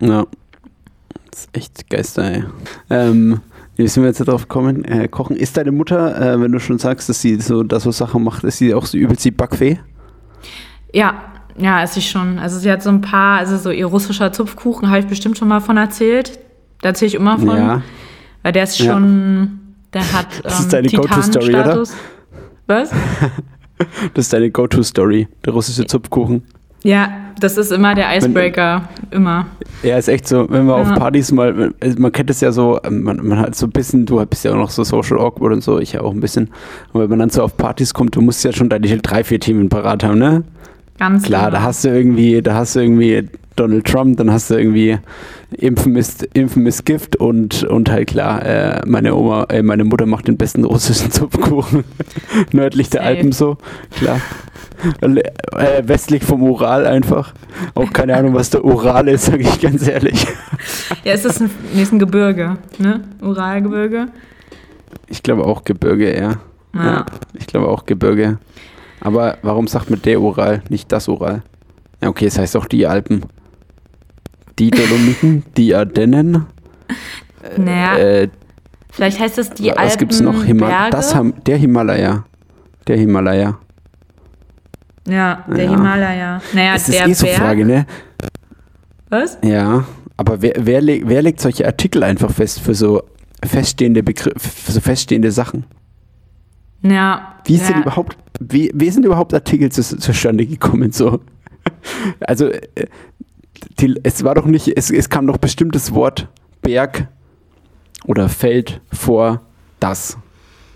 Ja. 0.00 0.26
Das 1.30 1.40
ist 1.42 1.48
echt 1.52 1.90
Geister, 1.90 2.22
ey. 2.24 2.44
Ähm, 2.90 3.40
wie 3.76 3.86
sind 3.88 4.02
wir 4.02 4.08
jetzt 4.08 4.18
drauf 4.18 4.42
gekommen? 4.42 4.84
Äh, 4.84 5.08
kochen. 5.08 5.36
Ist 5.36 5.56
deine 5.56 5.72
Mutter, 5.72 6.20
äh, 6.34 6.40
wenn 6.40 6.52
du 6.52 6.58
schon 6.60 6.78
sagst, 6.78 7.08
dass 7.08 7.20
sie 7.22 7.40
so, 7.40 7.62
da 7.62 7.78
so 7.80 7.90
Sachen 7.92 8.24
macht, 8.24 8.44
ist 8.44 8.58
sie 8.58 8.74
auch 8.74 8.84
so 8.86 8.98
übelst 8.98 9.24
die 9.24 9.30
Backfee? 9.30 9.78
Ja, 10.92 11.29
ja, 11.58 11.82
ist 11.82 11.94
sie 11.94 12.02
schon. 12.02 12.38
Also 12.38 12.58
sie 12.58 12.70
hat 12.70 12.82
so 12.82 12.90
ein 12.90 13.00
paar, 13.00 13.38
also 13.38 13.56
so 13.56 13.70
ihr 13.70 13.86
russischer 13.86 14.32
Zupfkuchen 14.32 14.88
habe 14.88 15.00
ich 15.00 15.06
bestimmt 15.06 15.38
schon 15.38 15.48
mal 15.48 15.60
von 15.60 15.76
erzählt. 15.76 16.38
Da 16.82 16.90
erzähle 16.90 17.08
ich 17.08 17.14
immer 17.14 17.38
von. 17.38 17.56
Ja. 17.56 17.82
Weil 18.42 18.52
der 18.52 18.64
ist 18.64 18.78
schon, 18.78 19.60
der 19.92 20.02
hat 20.12 20.26
ähm, 20.36 20.40
Das 20.44 20.60
ist 20.60 20.72
deine 20.72 20.88
Go-To-Story, 20.88 21.54
oder? 21.54 21.82
Was? 22.66 22.90
Das 24.14 24.24
ist 24.26 24.32
deine 24.32 24.50
Go-To-Story, 24.50 25.28
der 25.44 25.52
russische 25.52 25.86
Zupfkuchen. 25.86 26.42
Ja, 26.82 27.10
das 27.40 27.58
ist 27.58 27.72
immer 27.72 27.94
der 27.94 28.16
Icebreaker. 28.16 28.88
immer. 29.10 29.46
Ja, 29.82 29.98
ist 29.98 30.08
echt 30.08 30.26
so, 30.28 30.46
wenn 30.50 30.64
man 30.66 30.82
Ja. 30.82 30.92
auf 30.92 30.98
Partys 30.98 31.30
mal, 31.32 31.74
also 31.80 31.98
man 31.98 32.12
kennt 32.12 32.30
es 32.30 32.40
ja 32.40 32.52
so, 32.52 32.78
ähm, 32.84 33.02
man, 33.02 33.26
man 33.26 33.38
hat 33.38 33.54
so 33.54 33.66
ein 33.66 33.70
bisschen, 33.72 34.06
du 34.06 34.24
bist 34.26 34.44
ja 34.44 34.52
auch 34.52 34.56
noch 34.56 34.70
so 34.70 34.82
social 34.84 35.18
awkward 35.18 35.52
und 35.52 35.62
so, 35.62 35.78
ich 35.78 35.92
ja 35.92 36.00
auch 36.00 36.12
ein 36.12 36.20
bisschen. 36.20 36.48
Und 36.92 37.02
wenn 37.02 37.10
man 37.10 37.18
dann 37.18 37.30
so 37.30 37.42
auf 37.42 37.56
Partys 37.56 37.92
kommt, 37.92 38.16
du 38.16 38.20
musst 38.22 38.44
ja 38.44 38.52
schon 38.52 38.68
deine 38.70 38.86
drei, 38.98 39.24
vier 39.24 39.40
Themen 39.40 39.68
parat 39.68 40.04
haben, 40.04 40.18
ne? 40.18 40.42
Ganz 41.00 41.24
Klar, 41.24 41.46
genau. 41.46 41.52
da 41.52 41.62
hast 41.62 41.82
du 41.84 41.88
irgendwie, 41.88 42.42
da 42.42 42.54
hast 42.56 42.76
du 42.76 42.80
irgendwie 42.80 43.26
Donald 43.56 43.86
Trump, 43.86 44.18
dann 44.18 44.30
hast 44.30 44.50
du 44.50 44.54
irgendwie 44.56 44.98
Impfen 45.56 45.96
ist, 45.96 46.28
Impfen 46.34 46.66
ist 46.66 46.84
Gift 46.84 47.16
und, 47.16 47.64
und 47.64 47.90
halt 47.90 48.08
klar, 48.08 48.44
äh, 48.44 48.82
meine 48.86 49.14
Oma, 49.14 49.44
äh, 49.44 49.62
meine 49.62 49.84
Mutter 49.84 50.04
macht 50.04 50.28
den 50.28 50.36
besten 50.36 50.62
russischen 50.62 51.10
Zupfkuchen. 51.10 51.84
Nördlich 52.52 52.90
der 52.90 53.00
Safe. 53.00 53.14
Alpen 53.14 53.32
so, 53.32 53.56
klar. 53.92 54.20
Äh, 55.00 55.88
westlich 55.88 56.22
vom 56.22 56.42
Ural 56.42 56.86
einfach. 56.86 57.32
Auch 57.74 57.90
keine 57.94 58.14
Ahnung, 58.14 58.34
was 58.34 58.50
der 58.50 58.62
Ural 58.62 59.08
ist, 59.08 59.24
sage 59.24 59.40
ich 59.40 59.60
ganz 59.60 59.86
ehrlich. 59.88 60.26
Ja, 61.04 61.14
es 61.14 61.24
ist 61.24 61.40
ein, 61.40 61.50
nee, 61.72 61.82
ist 61.82 61.92
ein 61.94 61.98
Gebirge, 61.98 62.58
ne? 62.76 63.00
Uralgebirge. 63.22 64.08
Ich 65.08 65.22
glaube 65.22 65.46
auch 65.46 65.64
Gebirge, 65.64 66.14
ja. 66.14 66.34
Ja. 66.74 66.84
ja. 66.84 67.06
Ich 67.32 67.46
glaube 67.46 67.68
auch 67.68 67.86
Gebirge. 67.86 68.36
Aber 69.00 69.38
warum 69.42 69.66
sagt 69.66 69.90
man 69.90 70.00
der 70.02 70.20
Ural, 70.20 70.62
nicht 70.68 70.90
das 70.92 71.08
Ural? 71.08 71.42
Ja, 72.02 72.08
okay, 72.08 72.26
es 72.26 72.38
heißt 72.38 72.56
auch 72.56 72.66
die 72.66 72.86
Alpen. 72.86 73.22
Die 74.58 74.70
Dolomiten, 74.70 75.44
die 75.56 75.74
Ardennen. 75.74 76.46
Naja, 77.56 77.96
Äh, 77.98 78.28
vielleicht 78.92 79.18
heißt 79.20 79.38
es 79.38 79.50
die 79.50 79.68
was 79.70 79.76
Alpen 79.78 79.98
gibt's 79.98 80.20
noch? 80.20 80.44
Hima 80.44 80.66
Berge. 80.68 80.90
das 80.90 81.14
Ham 81.14 81.34
der 81.46 81.56
Himalaya. 81.56 82.24
Der 82.86 82.96
Himalaya. 82.98 83.58
ja, 85.08 85.44
der 85.48 85.64
Ja. 85.64 85.70
Himalaya. 85.70 86.42
Naja, 86.52 86.72
das 86.74 86.88
ist 86.88 86.98
der 86.98 87.06
eh 87.08 87.14
so 87.14 87.26
Berg. 87.26 87.38
Frage, 87.38 87.64
ne? 87.64 87.86
Was? 89.08 89.38
Ja. 89.42 89.84
Aber 90.16 90.42
wer, 90.42 90.52
wer, 90.58 90.80
leg, 90.82 91.04
wer 91.06 91.22
legt 91.22 91.40
solche 91.40 91.64
Artikel 91.66 92.02
einfach 92.04 92.30
fest 92.30 92.60
für 92.60 92.74
so 92.74 93.02
feststehende 93.44 94.02
Begriffe, 94.02 94.38
für 94.38 94.72
so 94.72 94.80
feststehende 94.80 95.30
Sachen? 95.32 95.64
Ja. 96.82 97.36
Wie 97.44 97.56
ja. 97.56 97.64
sind 97.64 97.78
überhaupt, 97.78 98.16
wie, 98.40 98.70
wie 98.74 98.90
sind 98.90 99.04
überhaupt 99.04 99.34
Artikel 99.34 99.70
zu, 99.70 99.82
zustande 99.82 100.46
gekommen? 100.46 100.92
So? 100.92 101.20
Also, 102.20 102.46
äh, 102.46 102.86
die, 103.78 104.00
es 104.02 104.24
war 104.24 104.34
doch 104.34 104.46
nicht, 104.46 104.68
es, 104.76 104.90
es 104.90 105.10
kam 105.10 105.26
doch 105.26 105.36
bestimmt 105.36 105.74
das 105.74 105.94
Wort 105.94 106.28
Berg 106.62 107.08
oder 108.06 108.28
Feld 108.28 108.80
vor 108.92 109.42
das. 109.78 110.16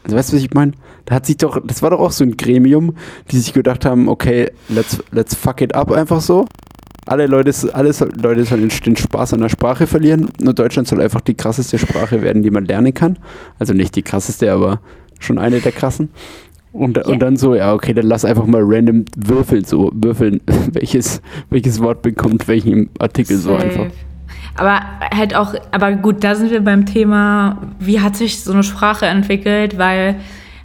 Also, 0.05 0.17
weißt 0.17 0.33
du, 0.33 0.37
was 0.37 0.43
ich 0.43 0.53
meine? 0.53 0.73
Da 1.07 1.15
hat 1.15 1.27
sich 1.27 1.39
doch, 1.39 1.59
das 1.65 1.83
war 1.83 1.91
doch 1.91 2.01
auch 2.01 2.13
so 2.13 2.25
ein 2.25 2.37
Gremium, 2.37 2.97
die 3.31 3.39
sich 3.39 3.53
gedacht 3.53 3.85
haben, 3.85 4.09
okay, 4.09 4.51
let's, 4.69 5.03
let's 5.11 5.35
fuck 5.35 5.61
it 5.61 5.75
up 5.75 5.91
einfach 5.91 6.21
so. 6.21 6.47
Alle 7.07 7.27
Leute, 7.27 7.53
alle 7.75 7.93
Leute 8.17 8.45
sollen 8.45 8.69
den 8.69 8.97
Spaß 8.97 9.35
an 9.35 9.41
der 9.41 9.51
Sprache 9.51 9.87
verlieren. 9.87 10.31
Nur 10.41 10.55
Deutschland 10.55 10.89
soll 10.89 11.03
einfach 11.03 11.21
die 11.21 11.35
krasseste 11.35 11.79
Sprache 11.79 12.23
werden, 12.23 12.43
die 12.43 12.51
man 12.51 12.65
lernen 12.65 12.95
kann. 12.95 13.19
Also 13.59 13.75
nicht 13.75 13.95
die 13.97 14.03
krasseste, 14.03 14.51
aber 14.51 14.81
schon 15.21 15.39
eine 15.39 15.61
der 15.61 15.73
krassen. 15.73 16.11
Und, 16.73 16.97
Ja. 16.97 17.05
und 17.05 17.21
dann 17.21 17.37
so, 17.37 17.55
ja, 17.55 17.73
okay, 17.73 17.95
dann 17.95 18.07
lass 18.07 18.25
einfach 18.25 18.47
mal 18.47 18.61
random 18.65 19.05
würfeln, 19.17 19.65
so 19.65 19.91
würfeln, 19.95 20.41
welches, 20.73 21.23
welches 21.51 21.81
Wort 21.81 22.03
bekommt 22.03 22.49
welchen 22.49 22.91
Artikel 22.99 23.37
so 23.37 23.51
Safe. 23.53 23.65
einfach. 23.65 23.87
Aber 24.57 24.81
halt 25.15 25.35
auch, 25.35 25.55
aber 25.73 25.93
gut, 25.93 26.23
da 26.25 26.35
sind 26.35 26.51
wir 26.51 26.61
beim 26.63 26.87
Thema, 26.87 27.59
wie 27.81 28.01
hat 28.01 28.17
sich 28.17 28.43
so 28.43 28.53
eine 28.53 28.63
Sprache 28.65 29.07
entwickelt, 29.07 29.79
weil, 29.79 30.17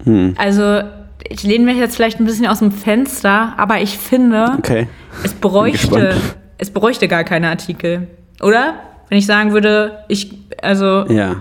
Hm. 0.04 0.34
also, 0.38 0.82
ich 1.28 1.44
lehne 1.44 1.66
mich 1.66 1.78
jetzt 1.78 1.96
vielleicht 1.96 2.20
ein 2.20 2.26
bisschen 2.26 2.48
aus 2.48 2.60
dem 2.60 2.72
Fenster, 2.72 3.54
aber 3.58 3.82
ich 3.82 3.98
finde, 3.98 4.46
Okay. 4.58 4.88
es 5.24 5.34
bräuchte, 5.34 6.16
es 6.58 6.70
bräuchte 6.72 7.08
gar 7.08 7.24
keine 7.24 7.50
Artikel, 7.50 8.08
oder? 8.42 8.76
Wenn 9.10 9.18
ich 9.18 9.26
sagen 9.26 9.52
würde, 9.54 10.00
ich, 10.08 10.34
also, 10.62 11.06
Ja. 11.08 11.36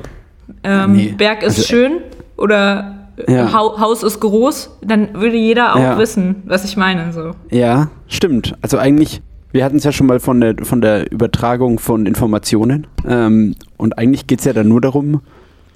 ähm, 0.64 0.92
nee. 0.92 1.14
Berg 1.16 1.42
ist 1.42 1.58
also, 1.58 1.62
schön 1.62 1.92
oder 2.36 2.97
ja. 3.26 3.52
Haus 3.52 4.02
ist 4.02 4.20
groß, 4.20 4.78
dann 4.82 5.14
würde 5.14 5.36
jeder 5.36 5.74
auch 5.74 5.80
ja. 5.80 5.98
wissen, 5.98 6.42
was 6.46 6.64
ich 6.64 6.76
meine. 6.76 7.12
So. 7.12 7.32
Ja, 7.50 7.90
stimmt. 8.06 8.54
Also 8.62 8.78
eigentlich, 8.78 9.22
wir 9.52 9.64
hatten 9.64 9.76
es 9.76 9.84
ja 9.84 9.92
schon 9.92 10.06
mal 10.06 10.20
von 10.20 10.40
der, 10.40 10.56
von 10.62 10.80
der 10.80 11.10
Übertragung 11.10 11.78
von 11.78 12.06
Informationen. 12.06 12.86
Ähm, 13.06 13.54
und 13.76 13.98
eigentlich 13.98 14.26
geht 14.26 14.40
es 14.40 14.44
ja 14.44 14.52
dann 14.52 14.68
nur 14.68 14.80
darum, 14.80 15.20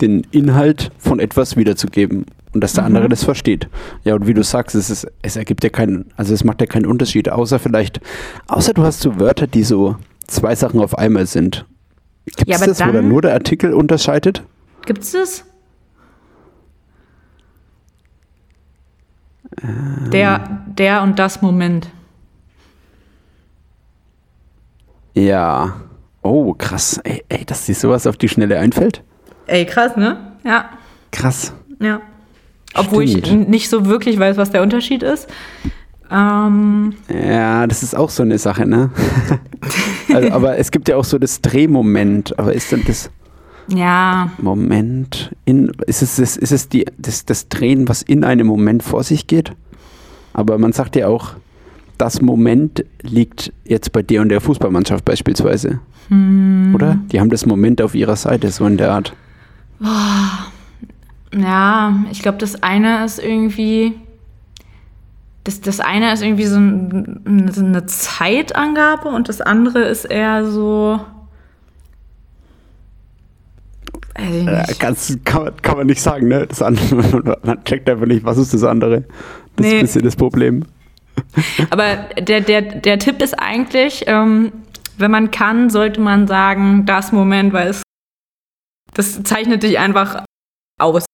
den 0.00 0.26
Inhalt 0.30 0.90
von 0.99 1.20
etwas 1.20 1.56
wiederzugeben 1.56 2.26
und 2.52 2.62
dass 2.62 2.75
der 2.75 2.82
mhm. 2.82 2.88
andere 2.88 3.08
das 3.08 3.25
versteht. 3.25 3.68
Ja, 4.04 4.14
und 4.14 4.26
wie 4.26 4.34
du 4.34 4.42
sagst, 4.42 4.75
es, 4.75 4.90
ist, 4.90 5.06
es 5.22 5.37
ergibt 5.37 5.64
ja 5.64 5.70
keinen, 5.70 6.06
also 6.16 6.34
es 6.34 6.44
macht 6.44 6.61
ja 6.61 6.66
keinen 6.66 6.87
Unterschied, 6.87 7.28
außer 7.28 7.58
vielleicht, 7.58 8.00
außer 8.49 8.75
du 8.75 8.82
hast 8.82 9.00
so 9.00 9.18
Wörter, 9.18 9.46
die 9.46 9.62
so 9.62 9.96
zwei 10.26 10.54
Sachen 10.54 10.80
auf 10.80 10.99
einmal 10.99 11.26
sind. 11.26 11.66
Gibt 12.25 12.50
es 12.50 12.61
ja, 12.61 12.66
das, 12.66 12.80
wo 12.87 12.92
dann 12.92 13.08
nur 13.08 13.22
der 13.22 13.34
Artikel 13.34 13.72
unterscheidet? 13.72 14.44
Gibt 14.87 15.02
es 15.02 15.12
das? 15.12 15.44
Ähm. 19.62 20.11
Der, 20.11 20.62
der 20.66 21.02
und 21.02 21.18
das 21.18 21.42
Moment. 21.42 21.88
Ja. 25.14 25.75
Oh, 26.23 26.54
krass. 26.54 27.00
Ey, 27.04 27.25
ey, 27.28 27.44
dass 27.44 27.66
dir 27.66 27.75
sowas 27.75 28.06
auf 28.06 28.16
die 28.16 28.28
Schnelle 28.28 28.59
einfällt? 28.59 29.02
Ey, 29.47 29.66
krass, 29.66 29.97
ne? 29.97 30.18
Ja. 30.44 30.71
Krass. 31.11 31.52
Ja. 31.80 32.00
Obwohl 32.75 33.06
Stimmt. 33.06 33.26
ich 33.26 33.49
nicht 33.49 33.68
so 33.68 33.87
wirklich 33.87 34.18
weiß, 34.18 34.37
was 34.37 34.50
der 34.50 34.62
Unterschied 34.62 35.02
ist. 35.02 35.28
Ähm. 36.11 36.94
Ja, 37.09 37.66
das 37.66 37.82
ist 37.82 37.97
auch 37.97 38.11
so 38.11 38.23
eine 38.23 38.38
Sache, 38.38 38.66
ne? 38.66 38.90
also, 40.14 40.30
aber 40.30 40.59
es 40.59 40.71
gibt 40.71 40.88
ja 40.88 40.97
auch 40.97 41.04
so 41.04 41.18
das 41.18 41.40
Drehmoment. 41.40 42.38
Aber 42.38 42.52
ist 42.52 42.73
denn 42.73 42.85
das. 42.87 43.11
Ja. 43.69 44.31
Moment. 44.38 45.35
In, 45.45 45.73
ist 45.87 46.02
es, 46.02 46.16
das, 46.16 46.37
ist 46.37 46.52
es 46.52 46.69
die, 46.69 46.87
das, 46.99 47.25
das 47.25 47.49
Drehen, 47.49 47.88
was 47.88 48.02
in 48.02 48.25
einem 48.25 48.47
Moment 48.47 48.83
vor 48.83 49.04
sich 49.04 49.26
geht? 49.26 49.52
Aber 50.33 50.59
man 50.59 50.73
sagt 50.73 50.97
ja 50.97 51.09
auch, 51.09 51.35
das 51.99 52.21
Moment 52.21 52.85
liegt 53.02 53.52
jetzt 53.64 53.92
bei 53.92 54.02
dir 54.02 54.23
und 54.23 54.28
der 54.28 54.40
Fußballmannschaft 54.40 55.04
beispielsweise. 55.04 55.81
Hm. 56.09 56.73
Oder? 56.75 56.99
Die 57.12 57.21
haben 57.21 57.31
das 57.31 57.47
Moment 57.47 57.81
auf 57.81 57.95
ihrer 57.95 58.16
Seite, 58.16 58.50
so 58.50 58.66
in 58.66 58.76
der 58.76 58.92
Art. 58.92 59.14
Ja, 61.35 62.04
ich 62.11 62.23
glaube, 62.23 62.38
das 62.38 62.62
eine 62.62 63.04
ist 63.04 63.19
irgendwie. 63.19 63.95
Das, 65.45 65.61
das 65.61 65.81
eine 65.81 66.12
ist 66.12 66.23
irgendwie 66.23 66.47
so, 66.47 66.57
ein, 66.57 67.50
so 67.52 67.64
eine 67.64 67.87
Zeitangabe 67.87 69.09
und 69.09 69.28
das 69.28 69.40
andere 69.40 69.83
ist 69.83 70.04
eher 70.04 70.50
so. 70.50 71.00
Äh, 74.14 74.75
kannst, 74.78 75.25
kann, 75.25 75.45
man, 75.45 75.57
kann 75.62 75.76
man 75.78 75.87
nicht 75.87 76.02
sagen, 76.02 76.28
ne? 76.28 76.47
Das 76.47 76.62
andere, 76.62 77.38
man 77.42 77.64
checkt 77.64 77.88
einfach 77.88 78.07
nicht, 78.07 78.25
was 78.25 78.38
ist 78.38 78.52
das 78.52 78.64
andere. 78.64 79.04
Das 79.57 79.66
nee. 79.66 79.69
ist 79.69 79.75
ein 79.75 79.81
bisschen 79.83 80.02
das 80.02 80.16
Problem. 80.16 80.64
Aber 81.71 81.97
der, 82.21 82.40
der, 82.40 82.62
der 82.62 82.99
Tipp 82.99 83.23
ist 83.23 83.35
eigentlich, 83.35 84.04
ähm, 84.07 84.52
wenn 84.99 85.11
man 85.11 85.31
kann, 85.31 85.71
sollte 85.71 86.00
man 86.00 86.26
sagen, 86.26 86.85
das 86.87 87.12
Moment, 87.12 87.52
weil 87.52 87.69
es 87.69 87.83
das 88.95 89.23
zeichnet 89.23 89.62
dich 89.62 89.78
einfach 89.78 90.25
aus 90.78 91.04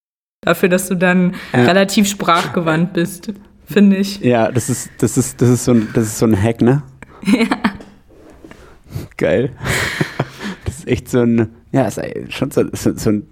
dafür, 0.44 0.68
dass 0.68 0.88
du 0.88 0.96
dann 0.96 1.34
ja. 1.52 1.64
relativ 1.64 2.08
sprachgewandt 2.08 2.92
bist, 2.92 3.32
finde 3.64 3.96
ich. 3.96 4.20
Ja, 4.20 4.50
das 4.50 4.68
ist, 4.68 4.90
das 4.98 5.16
ist, 5.16 5.40
das 5.40 5.48
ist 5.48 5.64
so 5.64 5.72
ein, 5.72 5.88
das 5.94 6.06
ist 6.06 6.18
so 6.18 6.26
ein 6.26 6.40
Hack, 6.40 6.60
ne? 6.60 6.82
Ja. 7.26 7.46
Geil. 9.16 9.52
Das 10.64 10.78
ist 10.78 10.88
echt 10.88 11.08
so 11.08 11.20
ein, 11.20 11.54
ja, 11.72 11.86
ist 11.86 12.00
schon 12.30 12.50
so, 12.50 12.64
so, 12.72 12.94
so 12.96 13.10
ein, 13.10 13.26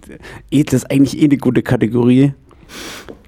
das 0.51 0.73
ist 0.73 0.91
eigentlich 0.91 1.19
eh 1.19 1.25
eine 1.25 1.37
gute 1.37 1.63
Kategorie. 1.63 2.33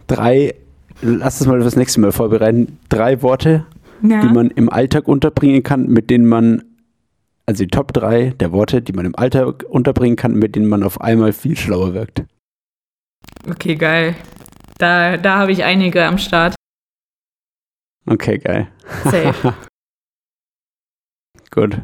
Drei, 0.07 0.55
lass 1.01 1.39
das 1.39 1.47
mal 1.47 1.59
das 1.59 1.75
nächste 1.75 1.99
Mal 2.01 2.11
vorbereiten. 2.11 2.77
Drei 2.89 3.21
Worte, 3.21 3.65
ja. 4.01 4.21
die 4.21 4.27
man 4.27 4.49
im 4.51 4.69
Alltag 4.69 5.07
unterbringen 5.07 5.63
kann, 5.63 5.87
mit 5.87 6.09
denen 6.09 6.25
man 6.25 6.63
also 7.49 7.63
die 7.63 7.71
Top 7.71 7.93
3 7.93 8.35
der 8.39 8.51
Worte, 8.51 8.83
die 8.83 8.93
man 8.93 9.07
im 9.07 9.15
Alltag 9.15 9.65
unterbringen 9.67 10.15
kann, 10.15 10.35
mit 10.35 10.55
denen 10.55 10.67
man 10.67 10.83
auf 10.83 11.01
einmal 11.01 11.33
viel 11.33 11.57
schlauer 11.57 11.95
wirkt. 11.95 12.23
Okay, 13.49 13.75
geil. 13.75 14.15
Da, 14.77 15.17
da 15.17 15.39
habe 15.39 15.51
ich 15.51 15.63
einige 15.63 16.05
am 16.05 16.19
Start. 16.19 16.53
Okay, 18.05 18.37
geil. 18.37 18.67
Safe. 19.03 19.55
Gut. 21.51 21.81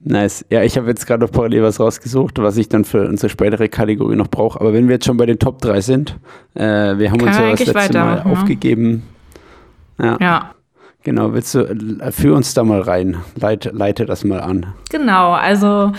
Nice. 0.00 0.44
Ja, 0.48 0.62
ich 0.62 0.76
habe 0.76 0.88
jetzt 0.88 1.06
gerade 1.06 1.24
noch 1.24 1.32
parallel 1.32 1.62
was 1.64 1.80
rausgesucht, 1.80 2.38
was 2.38 2.56
ich 2.56 2.68
dann 2.68 2.84
für 2.84 3.08
unsere 3.08 3.28
spätere 3.28 3.68
Kategorie 3.68 4.14
noch 4.16 4.28
brauche. 4.28 4.60
Aber 4.60 4.72
wenn 4.72 4.86
wir 4.86 4.94
jetzt 4.94 5.06
schon 5.06 5.16
bei 5.16 5.26
den 5.26 5.38
Top 5.38 5.60
3 5.60 5.80
sind, 5.80 6.16
äh, 6.54 6.62
wir 6.98 7.10
haben 7.10 7.18
Kann 7.18 7.28
uns 7.28 7.38
ja 7.38 7.50
das 7.50 7.66
letzte 7.66 7.98
Mal 7.98 8.22
aufgegeben. 8.22 9.02
Ja. 10.00 10.16
ja. 10.20 10.50
Genau, 11.02 11.32
willst 11.32 11.54
du, 11.54 11.60
äh, 11.60 12.12
führ 12.12 12.36
uns 12.36 12.54
da 12.54 12.64
mal 12.64 12.80
rein, 12.80 13.16
leite, 13.36 13.70
leite 13.70 14.06
das 14.06 14.24
mal 14.24 14.40
an. 14.40 14.66
Genau, 14.90 15.32
also 15.32 15.92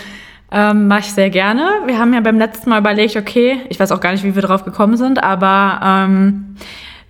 ähm, 0.51 0.88
mache 0.88 1.01
ich 1.01 1.13
sehr 1.13 1.29
gerne. 1.29 1.68
Wir 1.86 1.98
haben 2.00 2.13
ja 2.13 2.22
beim 2.22 2.38
letzten 2.38 2.70
Mal 2.70 2.79
überlegt, 2.79 3.15
okay, 3.15 3.58
ich 3.70 3.79
weiß 3.79 3.91
auch 3.91 4.01
gar 4.01 4.12
nicht, 4.12 4.24
wie 4.24 4.36
wir 4.36 4.41
drauf 4.41 4.65
gekommen 4.65 4.98
sind, 4.98 5.22
aber 5.22 5.79
ähm, 5.84 6.56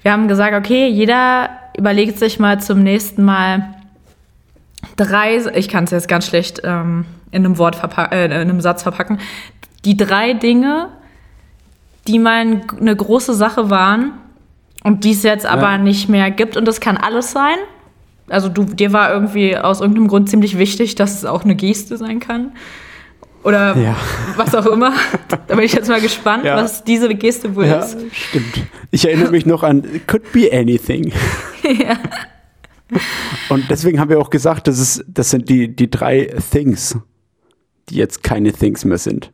wir 0.01 0.11
haben 0.11 0.27
gesagt, 0.27 0.55
okay, 0.55 0.87
jeder 0.87 1.49
überlegt 1.77 2.19
sich 2.19 2.39
mal 2.39 2.59
zum 2.59 2.83
nächsten 2.83 3.23
Mal 3.23 3.75
drei, 4.95 5.37
ich 5.55 5.69
kann 5.69 5.85
es 5.85 5.91
jetzt 5.91 6.07
ganz 6.07 6.27
schlecht 6.27 6.61
ähm, 6.63 7.05
in 7.31 7.45
einem 7.45 7.57
Wort 7.57 7.81
äh, 8.11 8.25
in 8.25 8.31
einem 8.31 8.61
Satz 8.61 8.83
verpacken, 8.83 9.19
die 9.85 9.97
drei 9.97 10.33
Dinge, 10.33 10.89
die 12.07 12.19
mal 12.19 12.61
eine 12.79 12.95
große 12.95 13.33
Sache 13.33 13.69
waren 13.69 14.13
und 14.83 15.03
die 15.03 15.11
es 15.11 15.23
jetzt 15.23 15.43
ja. 15.43 15.51
aber 15.51 15.77
nicht 15.77 16.09
mehr 16.09 16.31
gibt 16.31 16.57
und 16.57 16.65
das 16.65 16.79
kann 16.79 16.97
alles 16.97 17.31
sein. 17.31 17.57
Also 18.29 18.49
du, 18.49 18.63
dir 18.63 18.93
war 18.93 19.11
irgendwie 19.11 19.57
aus 19.57 19.81
irgendeinem 19.81 20.07
Grund 20.07 20.29
ziemlich 20.29 20.57
wichtig, 20.57 20.95
dass 20.95 21.15
es 21.15 21.25
auch 21.25 21.43
eine 21.43 21.55
Geste 21.55 21.97
sein 21.97 22.19
kann. 22.19 22.51
Oder 23.43 23.75
ja. 23.77 23.95
was 24.35 24.53
auch 24.53 24.65
immer. 24.65 24.93
Da 25.47 25.55
bin 25.55 25.63
ich 25.63 25.73
jetzt 25.73 25.87
mal 25.87 26.01
gespannt, 26.01 26.43
ja. 26.43 26.57
was 26.57 26.83
diese 26.83 27.13
Geste 27.15 27.55
wohl 27.55 27.65
ja, 27.65 27.79
ist. 27.79 27.97
Stimmt. 28.11 28.67
Ich 28.91 29.05
erinnere 29.05 29.31
mich 29.31 29.45
noch 29.45 29.63
an 29.63 29.83
Could 30.07 30.31
be 30.33 30.49
anything. 30.51 31.11
ja. 31.63 31.95
Und 33.49 33.69
deswegen 33.69 33.99
haben 33.99 34.09
wir 34.09 34.19
auch 34.19 34.29
gesagt, 34.29 34.67
das, 34.67 34.79
ist, 34.79 35.05
das 35.07 35.29
sind 35.29 35.49
die, 35.49 35.75
die 35.75 35.89
drei 35.89 36.33
Things, 36.51 36.97
die 37.89 37.95
jetzt 37.95 38.23
keine 38.23 38.51
Things 38.51 38.85
mehr 38.85 38.97
sind. 38.97 39.31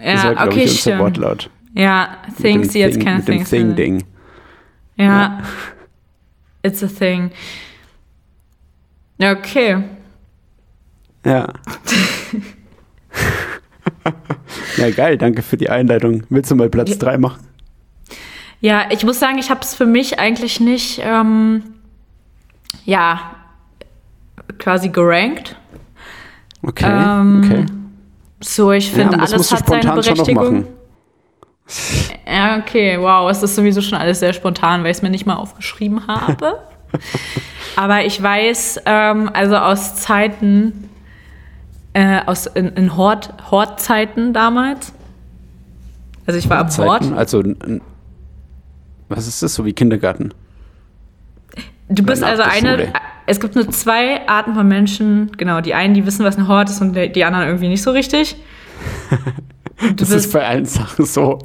Ja, 0.00 0.12
das 0.14 0.24
war, 0.24 0.46
okay, 0.46 0.60
ich, 0.60 0.70
unser 0.70 0.78
stimmt. 0.78 0.98
Wortlaut. 1.00 1.50
Ja, 1.74 2.18
Things, 2.40 2.68
die 2.68 2.78
jetzt 2.78 3.00
keine 3.00 3.24
Things 3.24 3.50
sind. 3.50 3.68
Mit 3.68 3.78
dem 3.78 3.86
Thing-Ding. 3.86 4.04
Ja. 4.96 5.04
ja. 5.04 5.42
It's 6.62 6.82
a 6.82 6.88
thing. 6.88 7.30
Okay. 9.20 9.82
Ja. 11.24 11.52
ja, 14.76 14.90
geil, 14.90 15.18
danke 15.18 15.42
für 15.42 15.56
die 15.56 15.70
Einleitung. 15.70 16.24
Willst 16.28 16.50
du 16.50 16.54
mal 16.54 16.68
Platz 16.68 16.98
3 16.98 17.18
machen? 17.18 17.46
Ja, 18.60 18.86
ich 18.90 19.04
muss 19.04 19.20
sagen, 19.20 19.38
ich 19.38 19.50
habe 19.50 19.60
es 19.60 19.74
für 19.74 19.86
mich 19.86 20.18
eigentlich 20.18 20.60
nicht, 20.60 21.00
ähm, 21.02 21.62
ja, 22.84 23.20
quasi 24.58 24.88
gerankt. 24.88 25.56
Okay, 26.62 26.86
ähm, 26.86 27.42
okay. 27.44 27.66
So, 28.40 28.72
ich 28.72 28.90
finde, 28.90 29.16
ja, 29.16 29.22
alles 29.22 29.52
hat 29.52 29.66
seine 29.66 29.92
Berechtigung. 29.92 30.66
Ja, 32.26 32.58
okay, 32.58 32.98
wow, 33.00 33.30
es 33.30 33.42
ist 33.42 33.56
sowieso 33.56 33.80
schon 33.80 33.98
alles 33.98 34.20
sehr 34.20 34.32
spontan, 34.32 34.82
weil 34.82 34.90
ich 34.90 34.98
es 34.98 35.02
mir 35.02 35.10
nicht 35.10 35.26
mal 35.26 35.36
aufgeschrieben 35.36 36.06
habe. 36.06 36.58
Aber 37.76 38.04
ich 38.04 38.22
weiß, 38.22 38.82
ähm, 38.86 39.30
also 39.32 39.56
aus 39.56 39.96
Zeiten, 39.96 40.88
äh, 41.92 42.20
aus 42.24 42.46
in, 42.46 42.68
in 42.68 42.96
Hort, 42.96 43.34
Hortzeiten 43.50 44.32
damals. 44.32 44.92
Also 46.26 46.38
ich 46.38 46.48
war 46.48 46.58
ab 46.58 46.76
Hort. 46.78 47.12
Also 47.12 47.42
was 49.08 49.26
ist 49.26 49.42
das 49.42 49.54
so 49.54 49.64
wie 49.64 49.72
Kindergarten? 49.72 50.32
Du 51.88 52.02
bist 52.02 52.22
also 52.22 52.42
eine. 52.42 52.92
Es 53.26 53.40
gibt 53.40 53.54
nur 53.54 53.68
zwei 53.70 54.26
Arten 54.28 54.54
von 54.54 54.66
Menschen. 54.66 55.32
Genau, 55.36 55.60
die 55.60 55.74
einen, 55.74 55.94
die 55.94 56.06
wissen, 56.06 56.24
was 56.24 56.38
ein 56.38 56.48
Hort 56.48 56.70
ist, 56.70 56.80
und 56.80 56.94
die 56.94 57.24
anderen 57.24 57.46
irgendwie 57.46 57.68
nicht 57.68 57.82
so 57.82 57.90
richtig. 57.90 58.36
das 59.96 60.10
ist 60.10 60.32
bei 60.32 60.46
allen 60.46 60.64
Sachen 60.64 61.04
so, 61.04 61.38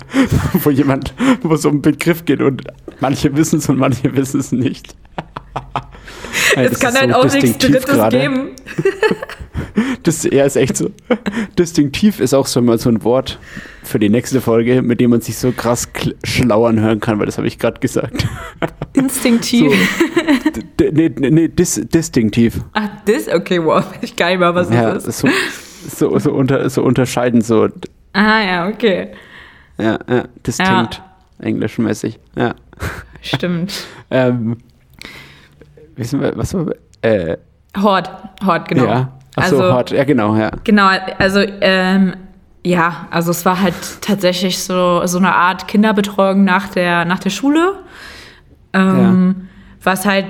wo 0.54 0.70
jemand, 0.70 1.14
wo 1.42 1.54
es 1.54 1.66
um 1.66 1.74
einen 1.74 1.82
Begriff 1.82 2.26
geht 2.26 2.42
und 2.42 2.64
manche 3.00 3.36
wissen 3.36 3.60
es 3.60 3.70
und 3.70 3.78
manche 3.78 4.16
wissen 4.16 4.40
es 4.40 4.52
nicht. 4.52 4.96
es 6.56 6.80
kann 6.80 6.94
halt 6.94 7.12
so 7.12 7.16
auch 7.18 7.34
nichts 7.34 7.58
Drittes 7.58 7.86
grade. 7.86 8.20
geben. 8.20 8.50
Das 10.04 10.24
ja, 10.24 10.46
ist 10.46 10.56
echt 10.56 10.78
so. 10.78 10.92
Distinktiv 11.58 12.20
ist 12.20 12.34
auch 12.34 12.48
so 12.48 12.62
mal 12.62 12.80
so 12.80 12.90
ein 12.90 13.04
Wort 13.04 13.40
für 13.84 14.00
die 14.00 14.10
nächste 14.10 14.42
Folge, 14.42 14.82
mit 14.82 15.00
dem 15.00 15.12
man 15.12 15.22
sich 15.22 15.38
so 15.38 15.52
krass 15.52 15.88
schlauern 16.24 16.80
hören 16.80 17.00
kann, 17.00 17.20
weil 17.20 17.28
das 17.28 17.38
habe 17.38 17.48
ich 17.48 17.60
gerade 17.60 17.80
gesagt. 17.80 18.28
Instinktiv. 18.94 19.72
So, 19.72 20.22
nee, 20.80 21.10
nee 21.10 21.48
dis, 21.48 21.82
distinktiv. 21.94 22.62
Ach, 22.74 22.90
das? 23.06 23.28
Okay, 23.28 23.64
wow. 23.64 23.84
Ich 24.02 24.16
gar 24.16 24.30
nicht 24.30 24.40
mal, 24.40 24.54
was 24.56 24.70
ja, 24.70 24.94
das 24.94 25.06
ist. 25.06 25.20
So, 25.20 25.28
so, 25.88 26.20
so, 26.20 26.32
unter, 26.34 26.70
so 26.70 26.84
unterscheiden, 26.84 27.42
so. 27.42 27.68
Ah, 28.14 28.42
ja, 28.42 28.68
okay. 28.68 29.10
Ja, 29.78 29.98
ja, 30.08 30.24
distinkt, 30.46 31.02
ja. 31.40 31.46
englischmäßig, 31.46 32.20
ja. 32.36 32.54
Stimmt. 33.22 33.88
ähm, 34.12 34.58
wissen 35.96 36.22
wir, 36.22 36.36
was 36.36 36.54
war, 36.54 36.68
äh, 37.02 37.38
Hort, 37.82 38.12
Hort, 38.46 38.68
genau. 38.68 38.86
Ja, 38.86 39.12
Achso, 39.36 39.58
also, 39.58 39.74
Hort, 39.74 39.92
ja, 39.92 40.04
genau, 40.04 40.36
ja. 40.36 40.52
Genau, 40.64 40.90
also, 41.18 41.40
ähm, 41.62 42.16
ja, 42.64 43.08
also 43.10 43.32
es 43.32 43.44
war 43.46 43.60
halt 43.60 43.74
tatsächlich 44.02 44.60
so, 44.60 45.06
so 45.08 45.18
eine 45.18 45.34
Art 45.34 45.68
Kinderbetreuung 45.68 46.44
nach 46.44 46.70
der, 46.70 47.06
nach 47.06 47.20
der 47.20 47.32
Schule. 47.32 47.80
Ähm, 48.74 49.36
ja. 49.38 49.51
Was 49.84 50.06
halt 50.06 50.26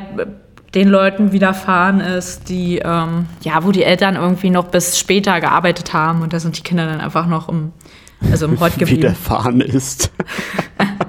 den 0.73 0.87
Leuten 0.87 1.31
widerfahren 1.33 1.99
ist, 1.99 2.47
die, 2.49 2.79
ähm, 2.79 3.25
ja, 3.41 3.63
wo 3.63 3.71
die 3.71 3.83
Eltern 3.83 4.15
irgendwie 4.15 4.49
noch 4.49 4.67
bis 4.67 4.97
später 4.97 5.39
gearbeitet 5.41 5.93
haben 5.93 6.21
und 6.21 6.31
da 6.33 6.39
sind 6.39 6.57
die 6.57 6.61
Kinder 6.61 6.85
dann 6.85 7.01
einfach 7.01 7.27
noch 7.27 7.49
im, 7.49 7.73
also 8.31 8.45
im 8.45 8.59
Hort 8.59 8.73
geblieben. 8.77 9.03
Widerfahren 9.03 9.59
ist. 9.59 10.11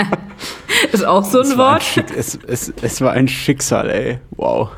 ist 0.93 1.05
auch 1.05 1.25
so 1.25 1.39
ein 1.39 1.47
es 1.47 1.57
Wort. 1.57 1.85
Ein 1.97 2.05
es, 2.17 2.39
es, 2.47 2.73
es 2.83 3.01
war 3.01 3.13
ein 3.13 3.29
Schicksal, 3.29 3.91
ey. 3.91 4.19
Wow. 4.33 4.71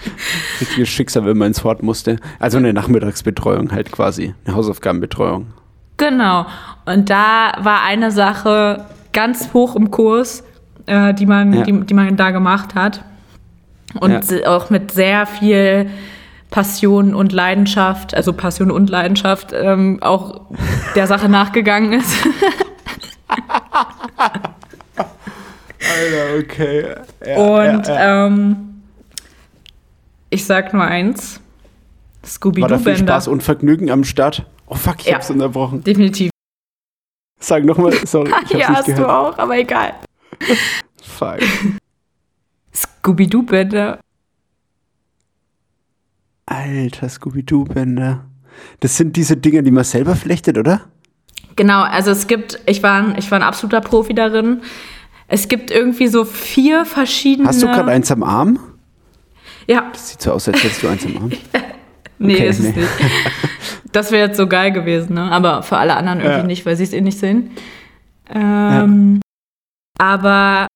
Richtiges 0.60 0.88
Schicksal, 0.88 1.24
wenn 1.24 1.36
man 1.36 1.48
ins 1.48 1.64
Hort 1.64 1.82
musste. 1.82 2.18
Also 2.38 2.58
eine 2.58 2.72
Nachmittagsbetreuung 2.72 3.72
halt 3.72 3.90
quasi, 3.90 4.34
eine 4.44 4.54
Hausaufgabenbetreuung. 4.54 5.48
Genau. 5.96 6.46
Und 6.84 7.10
da 7.10 7.54
war 7.60 7.82
eine 7.82 8.12
Sache 8.12 8.84
ganz 9.12 9.52
hoch 9.52 9.74
im 9.74 9.90
Kurs, 9.90 10.44
äh, 10.86 11.14
die, 11.14 11.26
man, 11.26 11.52
ja. 11.52 11.62
die, 11.62 11.80
die 11.80 11.94
man 11.94 12.16
da 12.16 12.30
gemacht 12.30 12.74
hat. 12.74 13.04
Und 14.00 14.30
ja. 14.30 14.48
auch 14.48 14.70
mit 14.70 14.90
sehr 14.90 15.26
viel 15.26 15.88
Passion 16.50 17.14
und 17.14 17.32
Leidenschaft, 17.32 18.14
also 18.14 18.32
Passion 18.32 18.70
und 18.70 18.90
Leidenschaft, 18.90 19.52
ähm, 19.52 19.98
auch 20.02 20.40
der 20.94 21.06
Sache 21.06 21.28
nachgegangen 21.30 21.92
ist. 21.92 22.16
Alter, 25.78 26.38
okay. 26.40 26.94
Ja, 27.26 27.36
und 27.36 27.86
ähm, 27.88 28.82
ich 30.30 30.44
sag 30.44 30.72
nur 30.72 30.82
eins. 30.84 31.40
Scooby-Doo 32.24 32.62
War 32.62 32.68
da 32.68 32.78
viel 32.78 32.96
Spaß 32.96 33.28
und 33.28 33.42
Vergnügen 33.42 33.90
am 33.90 34.04
Start? 34.04 34.44
Oh 34.66 34.74
fuck, 34.74 34.96
ich 35.00 35.14
hab's 35.14 35.30
unterbrochen. 35.30 35.84
Definitiv. 35.84 36.30
Sag 37.38 37.64
nochmal, 37.64 37.92
sorry. 38.04 38.32
Ich 38.44 38.58
ja, 38.58 38.68
hast 38.68 38.86
gehört. 38.86 39.04
du 39.04 39.08
auch, 39.08 39.38
aber 39.38 39.56
egal. 39.56 39.94
Fuck. 41.02 41.38
Scooby-Doo-Bänder. 42.74 44.00
Alter, 46.46 47.08
Scooby-Doo-Bänder. 47.08 48.24
Das 48.80 48.96
sind 48.96 49.16
diese 49.16 49.36
Dinger, 49.36 49.62
die 49.62 49.70
man 49.70 49.84
selber 49.84 50.16
flechtet, 50.16 50.58
oder? 50.58 50.82
Genau, 51.56 51.82
also 51.82 52.10
es 52.10 52.26
gibt, 52.26 52.60
ich 52.66 52.82
war, 52.82 53.02
ein, 53.02 53.18
ich 53.18 53.30
war 53.30 53.38
ein 53.38 53.44
absoluter 53.44 53.80
Profi 53.80 54.14
darin. 54.14 54.62
Es 55.28 55.48
gibt 55.48 55.70
irgendwie 55.70 56.06
so 56.06 56.24
vier 56.24 56.84
verschiedene. 56.84 57.48
Hast 57.48 57.62
du 57.62 57.66
gerade 57.66 57.90
eins 57.90 58.10
am 58.12 58.22
Arm? 58.22 58.58
Ja. 59.66 59.90
Das 59.92 60.10
sieht 60.10 60.22
so 60.22 60.32
aus, 60.32 60.48
als 60.48 60.62
hättest 60.62 60.82
du 60.82 60.88
eins 60.88 61.04
am 61.04 61.16
Arm. 61.16 61.30
nee, 62.18 62.34
okay, 62.34 62.48
ist 62.48 62.60
nee. 62.60 62.68
es 62.68 62.76
nicht. 62.76 62.88
Das 63.92 64.12
wäre 64.12 64.28
jetzt 64.28 64.36
so 64.36 64.46
geil 64.46 64.72
gewesen, 64.72 65.14
ne? 65.14 65.22
Aber 65.32 65.62
für 65.62 65.78
alle 65.78 65.96
anderen 65.96 66.20
irgendwie 66.20 66.40
ja. 66.40 66.46
nicht, 66.46 66.66
weil 66.66 66.76
sie 66.76 66.84
es 66.84 66.92
eh 66.92 67.00
nicht 67.00 67.18
sehen. 67.18 67.50
Ähm. 68.28 69.20
Aber 69.98 70.66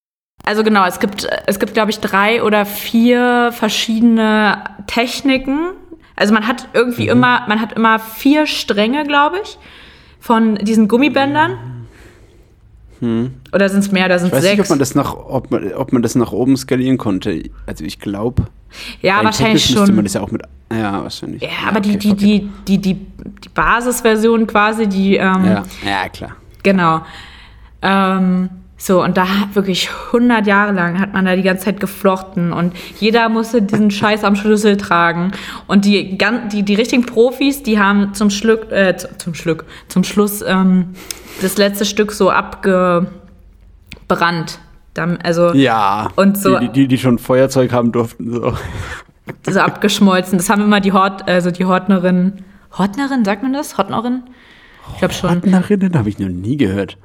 also 0.45 0.65
genau, 0.65 0.85
es 0.87 0.99
gibt, 1.01 1.29
es 1.47 1.59
gibt, 1.59 1.75
glaube 1.75 1.91
ich, 1.91 2.01
drei 2.01 2.43
oder 2.43 2.65
vier 2.65 3.51
verschiedene 3.53 4.65
Techniken. 4.87 5.73
Also 6.17 6.35
man 6.35 6.47
hat 6.47 6.69
irgendwie 6.73 7.05
mhm. 7.05 7.11
immer, 7.11 7.45
man 7.47 7.61
hat 7.61 7.75
immer 7.75 7.99
vier 7.99 8.47
Stränge, 8.47 9.05
glaube 9.05 9.37
ich, 9.43 9.59
von 10.19 10.57
diesen 10.57 10.89
Gummibändern. 10.89 11.59
Hm. 13.01 13.33
Oder 13.55 13.71
sind 13.71 13.81
es 13.81 13.93
mehr? 13.93 14.09
Da 14.09 14.19
sind 14.19 14.29
ich 14.29 14.35
weiß 14.35 14.43
sechs. 14.43 14.59
Nicht, 14.59 14.67
ob 14.67 14.71
man 14.71 14.79
das 14.79 14.95
nach, 14.95 15.15
ob 15.15 15.51
man, 15.51 15.73
ob 15.73 15.93
man 15.93 16.03
das 16.03 16.15
nach 16.17 16.33
oben 16.33 16.57
skalieren 16.57 16.99
konnte. 16.99 17.45
Also 17.67 17.85
ich 17.85 17.99
glaube. 17.99 18.45
Ja, 19.01 19.25
wahrscheinlich 19.25 19.65
schon. 19.65 19.79
Müsste 19.79 19.93
man 19.95 20.05
das 20.05 20.15
ja 20.15 20.21
auch 20.21 20.31
mit. 20.31 20.43
Ja, 20.71 21.03
wahrscheinlich. 21.03 21.43
Ja, 21.43 21.49
ja 21.49 21.69
aber 21.69 21.79
okay, 21.79 21.97
die, 21.97 22.15
die, 22.15 22.49
die, 22.67 22.79
die, 22.79 22.95
die, 22.95 23.49
Basisversion 23.55 24.47
quasi, 24.47 24.87
die. 24.87 25.17
Ähm, 25.17 25.45
ja. 25.45 25.63
ja, 25.87 26.09
klar. 26.11 26.37
Genau. 26.63 27.01
Ähm, 27.81 28.51
so, 28.83 29.05
und 29.05 29.19
da 29.19 29.27
wirklich 29.53 29.91
100 30.07 30.47
Jahre 30.47 30.73
lang 30.73 30.99
hat 30.99 31.13
man 31.13 31.27
da 31.27 31.37
die 31.37 31.43
ganze 31.43 31.67
Zeit 31.67 31.81
geflochten 31.81 32.51
und 32.51 32.73
jeder 32.99 33.29
musste 33.29 33.61
diesen 33.61 33.91
Scheiß 33.91 34.25
am 34.25 34.37
Schlüssel 34.37 34.79
tragen. 34.79 35.33
Und 35.67 35.85
die, 35.85 36.17
die, 36.51 36.63
die 36.63 36.75
richtigen 36.75 37.05
Profis, 37.05 37.63
die 37.63 37.79
haben 37.79 38.15
zum 38.15 38.31
Schluck, 38.31 38.73
äh, 38.73 38.97
zum 39.19 39.35
Schluck, 39.35 39.67
zum 39.89 40.03
Schluss 40.03 40.41
ähm, 40.41 40.95
das 41.43 41.59
letzte 41.59 41.85
Stück 41.85 42.11
so 42.11 42.31
abgebrannt. 42.31 43.11
Also, 45.23 45.53
ja, 45.53 46.09
und 46.17 46.39
so, 46.39 46.59
die, 46.59 46.71
die, 46.71 46.89
die 46.89 46.99
schon 46.99 47.19
Feuerzeug 47.19 47.73
haben 47.73 47.93
durften. 47.93 48.33
So. 48.33 48.55
so 49.51 49.61
abgeschmolzen. 49.61 50.39
Das 50.39 50.49
haben 50.49 50.63
immer 50.63 50.81
die 50.81 50.93
Hort, 50.93 51.29
also 51.29 51.51
die 51.51 51.67
Hortnerin. 51.67 52.45
Hortnerin, 52.79 53.27
sagt 53.27 53.43
man 53.43 53.53
das? 53.53 53.77
Hortnerin? 53.77 54.23
Ich 54.95 54.99
glaube 55.01 55.13
schon. 55.13 55.31
Hortnerinnen 55.31 55.99
habe 55.99 56.09
ich 56.09 56.19
noch 56.19 56.29
nie 56.29 56.57
gehört. 56.57 56.97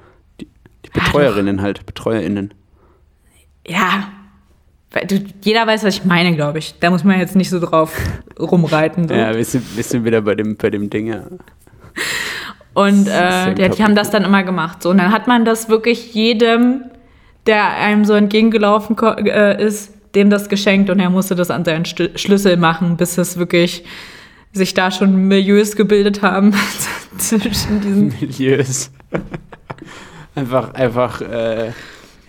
Betreuerinnen 0.93 1.61
halt, 1.61 1.85
BetreuerInnen. 1.85 2.53
Ja, 3.67 4.07
jeder 5.43 5.67
weiß, 5.67 5.83
was 5.83 5.97
ich 5.97 6.05
meine, 6.05 6.35
glaube 6.35 6.59
ich. 6.59 6.75
Da 6.79 6.89
muss 6.89 7.03
man 7.03 7.19
jetzt 7.19 7.35
nicht 7.35 7.49
so 7.49 7.59
drauf 7.59 7.97
rumreiten. 8.39 9.07
So. 9.07 9.13
Ja, 9.13 9.35
wir 9.35 9.45
sind, 9.45 9.75
wir 9.75 9.83
sind 9.83 10.05
wieder 10.05 10.21
bei 10.21 10.35
dem, 10.35 10.55
bei 10.55 10.69
dem 10.69 10.89
Ding, 10.89 11.07
ja. 11.07 11.23
Und 12.73 13.07
äh, 13.07 13.53
die, 13.53 13.69
die 13.69 13.83
haben 13.83 13.95
das 13.95 14.09
dann 14.09 14.23
immer 14.23 14.43
gemacht. 14.43 14.83
So. 14.83 14.89
Und 14.89 14.97
dann 14.97 15.11
hat 15.11 15.27
man 15.27 15.45
das 15.45 15.69
wirklich 15.69 16.13
jedem, 16.13 16.83
der 17.45 17.77
einem 17.77 18.05
so 18.05 18.13
entgegengelaufen 18.13 18.97
äh, 19.25 19.63
ist, 19.65 19.93
dem 20.15 20.29
das 20.29 20.49
geschenkt 20.49 20.89
und 20.89 20.99
er 20.99 21.09
musste 21.09 21.35
das 21.35 21.51
an 21.51 21.65
seinen 21.65 21.85
St 21.85 22.11
Schlüssel 22.15 22.57
machen, 22.57 22.95
bis 22.95 23.17
es 23.17 23.37
wirklich 23.37 23.83
sich 24.53 24.73
da 24.73 24.89
schon 24.91 25.27
Milieus 25.27 25.75
gebildet 25.75 26.21
haben 26.21 26.53
zwischen 27.17 27.81
diesen 27.81 28.13
Milieus. 28.19 28.91
Einfach, 30.35 30.73
einfach, 30.73 31.21
äh, 31.21 31.71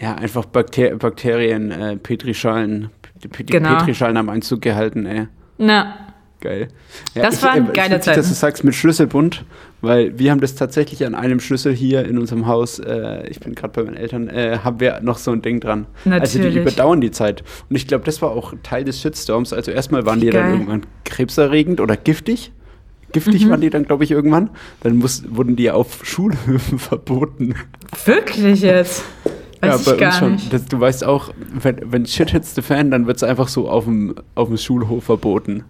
ja, 0.01 0.15
einfach 0.15 0.45
Bakter 0.45 0.97
Bakterien, 0.97 1.71
äh, 1.71 1.97
Petrischalen, 1.97 2.91
die 3.23 3.47
genau. 3.47 3.79
Petrischalen 3.79 4.17
am 4.17 4.29
Einzug 4.29 4.63
gehalten, 4.63 5.07
ey. 5.07 5.27
Na. 5.59 5.97
Geil. 6.41 6.69
Ja, 7.15 7.23
das 7.23 7.37
ich, 7.37 7.43
waren 7.43 7.71
äh, 7.71 7.73
geile 7.73 7.99
Zeiten. 8.01 8.19
dass 8.19 8.29
du 8.29 8.35
sagst 8.35 8.63
mit 8.63 8.75
Schlüsselbund, 8.75 9.45
weil 9.81 10.19
wir 10.19 10.31
haben 10.31 10.41
das 10.41 10.55
tatsächlich 10.55 11.05
an 11.07 11.15
einem 11.15 11.41
Schlüssel 11.41 11.75
hier 11.75 12.05
in 12.05 12.19
unserem 12.19 12.47
Haus, 12.47 12.79
äh, 12.79 13.27
ich 13.29 13.41
bin 13.41 13.55
gerade 13.55 13.73
bei 13.73 13.83
meinen 13.85 13.97
Eltern, 13.97 14.29
äh, 14.29 14.59
haben 14.63 14.79
wir 14.79 15.01
noch 15.01 15.17
so 15.17 15.33
ein 15.33 15.41
Ding 15.41 15.61
dran. 15.61 15.87
Natürlich. 16.05 16.21
Also 16.21 16.51
die 16.51 16.59
überdauern 16.59 17.01
die 17.01 17.11
Zeit. 17.11 17.43
Und 17.71 17.77
ich 17.77 17.89
glaube, 17.89 18.05
das 18.05 18.21
war 18.21 18.31
auch 18.31 18.53
Teil 18.63 18.85
des 18.85 19.01
Shitstorms. 19.01 19.55
Also 19.55 19.71
erstmal 19.71 20.05
waren 20.05 20.21
die 20.21 20.29
Geil. 20.29 20.43
dann 20.43 20.53
irgendwann 20.53 20.83
krebserregend 21.05 21.81
oder 21.81 21.97
giftig 21.97 22.53
giftig 23.17 23.47
mhm. 23.47 23.51
waren 23.51 23.61
die 23.63 23.71
dann, 23.71 23.85
glaube 23.85 24.05
ich, 24.05 24.11
irgendwann. 24.11 24.51
Dann 24.81 24.99
muss, 24.99 25.25
wurden 25.31 25.57
die 25.57 25.71
auf 25.71 26.05
Schulhöfen 26.05 26.79
verboten. 26.79 27.55
Wirklich 28.05 28.61
jetzt? 28.61 29.05
Weiß 29.63 29.87
ja, 29.87 29.95
bei 29.95 30.07
uns 30.07 30.19
schon. 30.19 30.39
Das, 30.51 30.67
du 30.67 30.79
weißt 30.79 31.03
auch, 31.05 31.33
wenn, 31.55 31.81
wenn 31.91 32.05
Shit 32.05 32.31
hits 32.31 32.55
the 32.55 32.61
Fan, 32.61 32.91
dann 32.91 33.07
wird 33.07 33.17
es 33.17 33.23
einfach 33.23 33.49
so 33.49 33.71
auf 33.71 33.85
dem, 33.85 34.15
auf 34.35 34.49
dem 34.49 34.59
Schulhof 34.59 35.05
verboten. 35.05 35.65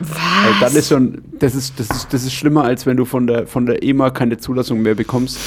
Was? 0.00 0.18
Also 0.46 0.60
dann 0.60 0.76
ist 0.76 0.88
schon, 0.88 1.22
das 1.38 1.54
ist, 1.54 1.78
das 1.78 1.90
ist, 1.90 2.14
das 2.14 2.24
ist 2.24 2.32
schlimmer, 2.32 2.64
als 2.64 2.86
wenn 2.86 2.96
du 2.96 3.04
von 3.04 3.26
der, 3.26 3.46
von 3.46 3.66
der 3.66 3.82
EMA 3.82 4.08
keine 4.08 4.38
Zulassung 4.38 4.80
mehr 4.80 4.94
bekommst. 4.94 5.38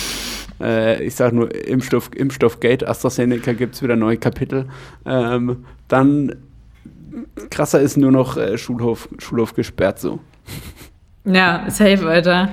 Äh, 0.62 1.04
ich 1.04 1.16
sage 1.16 1.36
nur 1.36 1.56
Impfstoff, 1.56 2.12
Impfstoffgate, 2.16 2.88
AstraZeneca 2.88 3.54
gibt 3.54 3.74
es 3.74 3.82
wieder 3.82 3.96
neue 3.96 4.18
Kapitel. 4.18 4.68
Ähm, 5.08 5.66
dann 5.88 6.36
krasser 7.50 7.82
ist 7.82 7.98
nur 7.98 8.12
noch 8.12 8.38
äh, 8.38 8.60
Schulhof, 8.60 9.10
Schulhof 9.18 9.56
gesperrt 9.56 10.00
so. 10.00 10.20
Ja, 11.26 11.66
safe, 11.70 12.08
Alter. 12.08 12.50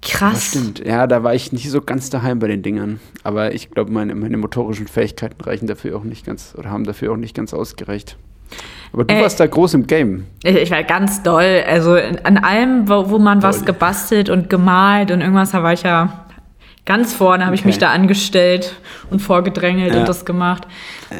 Krass. 0.00 0.32
Das 0.32 0.44
stimmt. 0.48 0.86
Ja, 0.86 1.06
da 1.06 1.22
war 1.22 1.34
ich 1.34 1.52
nicht 1.52 1.70
so 1.70 1.80
ganz 1.80 2.08
daheim 2.10 2.38
bei 2.38 2.46
den 2.48 2.62
Dingern. 2.62 3.00
Aber 3.24 3.52
ich 3.52 3.70
glaube, 3.70 3.90
meine, 3.92 4.14
meine 4.14 4.36
motorischen 4.36 4.86
Fähigkeiten 4.86 5.40
reichen 5.42 5.66
dafür 5.66 5.96
auch 5.96 6.04
nicht 6.04 6.24
ganz 6.24 6.54
oder 6.56 6.70
haben 6.70 6.84
dafür 6.84 7.12
auch 7.12 7.16
nicht 7.16 7.34
ganz 7.34 7.52
ausgereicht. 7.52 8.16
Aber 8.92 9.04
du 9.04 9.14
äh, 9.14 9.22
warst 9.22 9.40
da 9.40 9.46
groß 9.46 9.74
im 9.74 9.86
Game. 9.86 10.26
Ich 10.42 10.70
war 10.70 10.82
ganz 10.84 11.22
doll. 11.22 11.64
Also 11.66 11.94
an 12.22 12.38
allem, 12.38 12.88
wo, 12.88 13.10
wo 13.10 13.18
man 13.18 13.40
doll. 13.40 13.50
was 13.50 13.64
gebastelt 13.64 14.30
und 14.30 14.48
gemalt 14.48 15.10
und 15.10 15.20
irgendwas, 15.20 15.50
da 15.50 15.62
war 15.62 15.72
ich 15.72 15.82
ja 15.82 16.26
ganz 16.86 17.12
vorne, 17.12 17.44
habe 17.44 17.52
okay. 17.52 17.60
ich 17.60 17.66
mich 17.66 17.78
da 17.78 17.90
angestellt 17.90 18.74
und 19.10 19.20
vorgedrängelt 19.20 19.92
ja. 19.92 20.00
und 20.00 20.08
das 20.08 20.24
gemacht. 20.24 20.66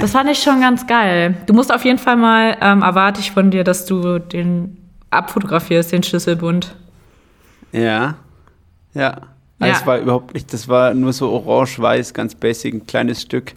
Das 0.00 0.12
fand 0.12 0.30
ich 0.30 0.38
schon 0.38 0.62
ganz 0.62 0.86
geil. 0.86 1.34
Du 1.44 1.52
musst 1.52 1.74
auf 1.74 1.84
jeden 1.84 1.98
Fall 1.98 2.16
mal, 2.16 2.56
ähm, 2.62 2.80
erwarte 2.80 3.20
ich 3.20 3.32
von 3.32 3.50
dir, 3.50 3.64
dass 3.64 3.84
du 3.84 4.18
den 4.18 4.87
abfotografierst, 5.10 5.92
den 5.92 6.02
Schlüsselbund. 6.02 6.74
Ja. 7.72 8.16
Ja. 8.94 9.22
Also 9.60 9.72
ja. 9.72 9.80
Es 9.80 9.86
war 9.86 9.98
überhaupt 9.98 10.34
nicht, 10.34 10.52
das 10.52 10.68
war 10.68 10.94
nur 10.94 11.12
so 11.12 11.30
orange-weiß, 11.30 12.14
ganz 12.14 12.34
basic, 12.34 12.74
ein 12.74 12.86
kleines 12.86 13.22
Stück. 13.22 13.52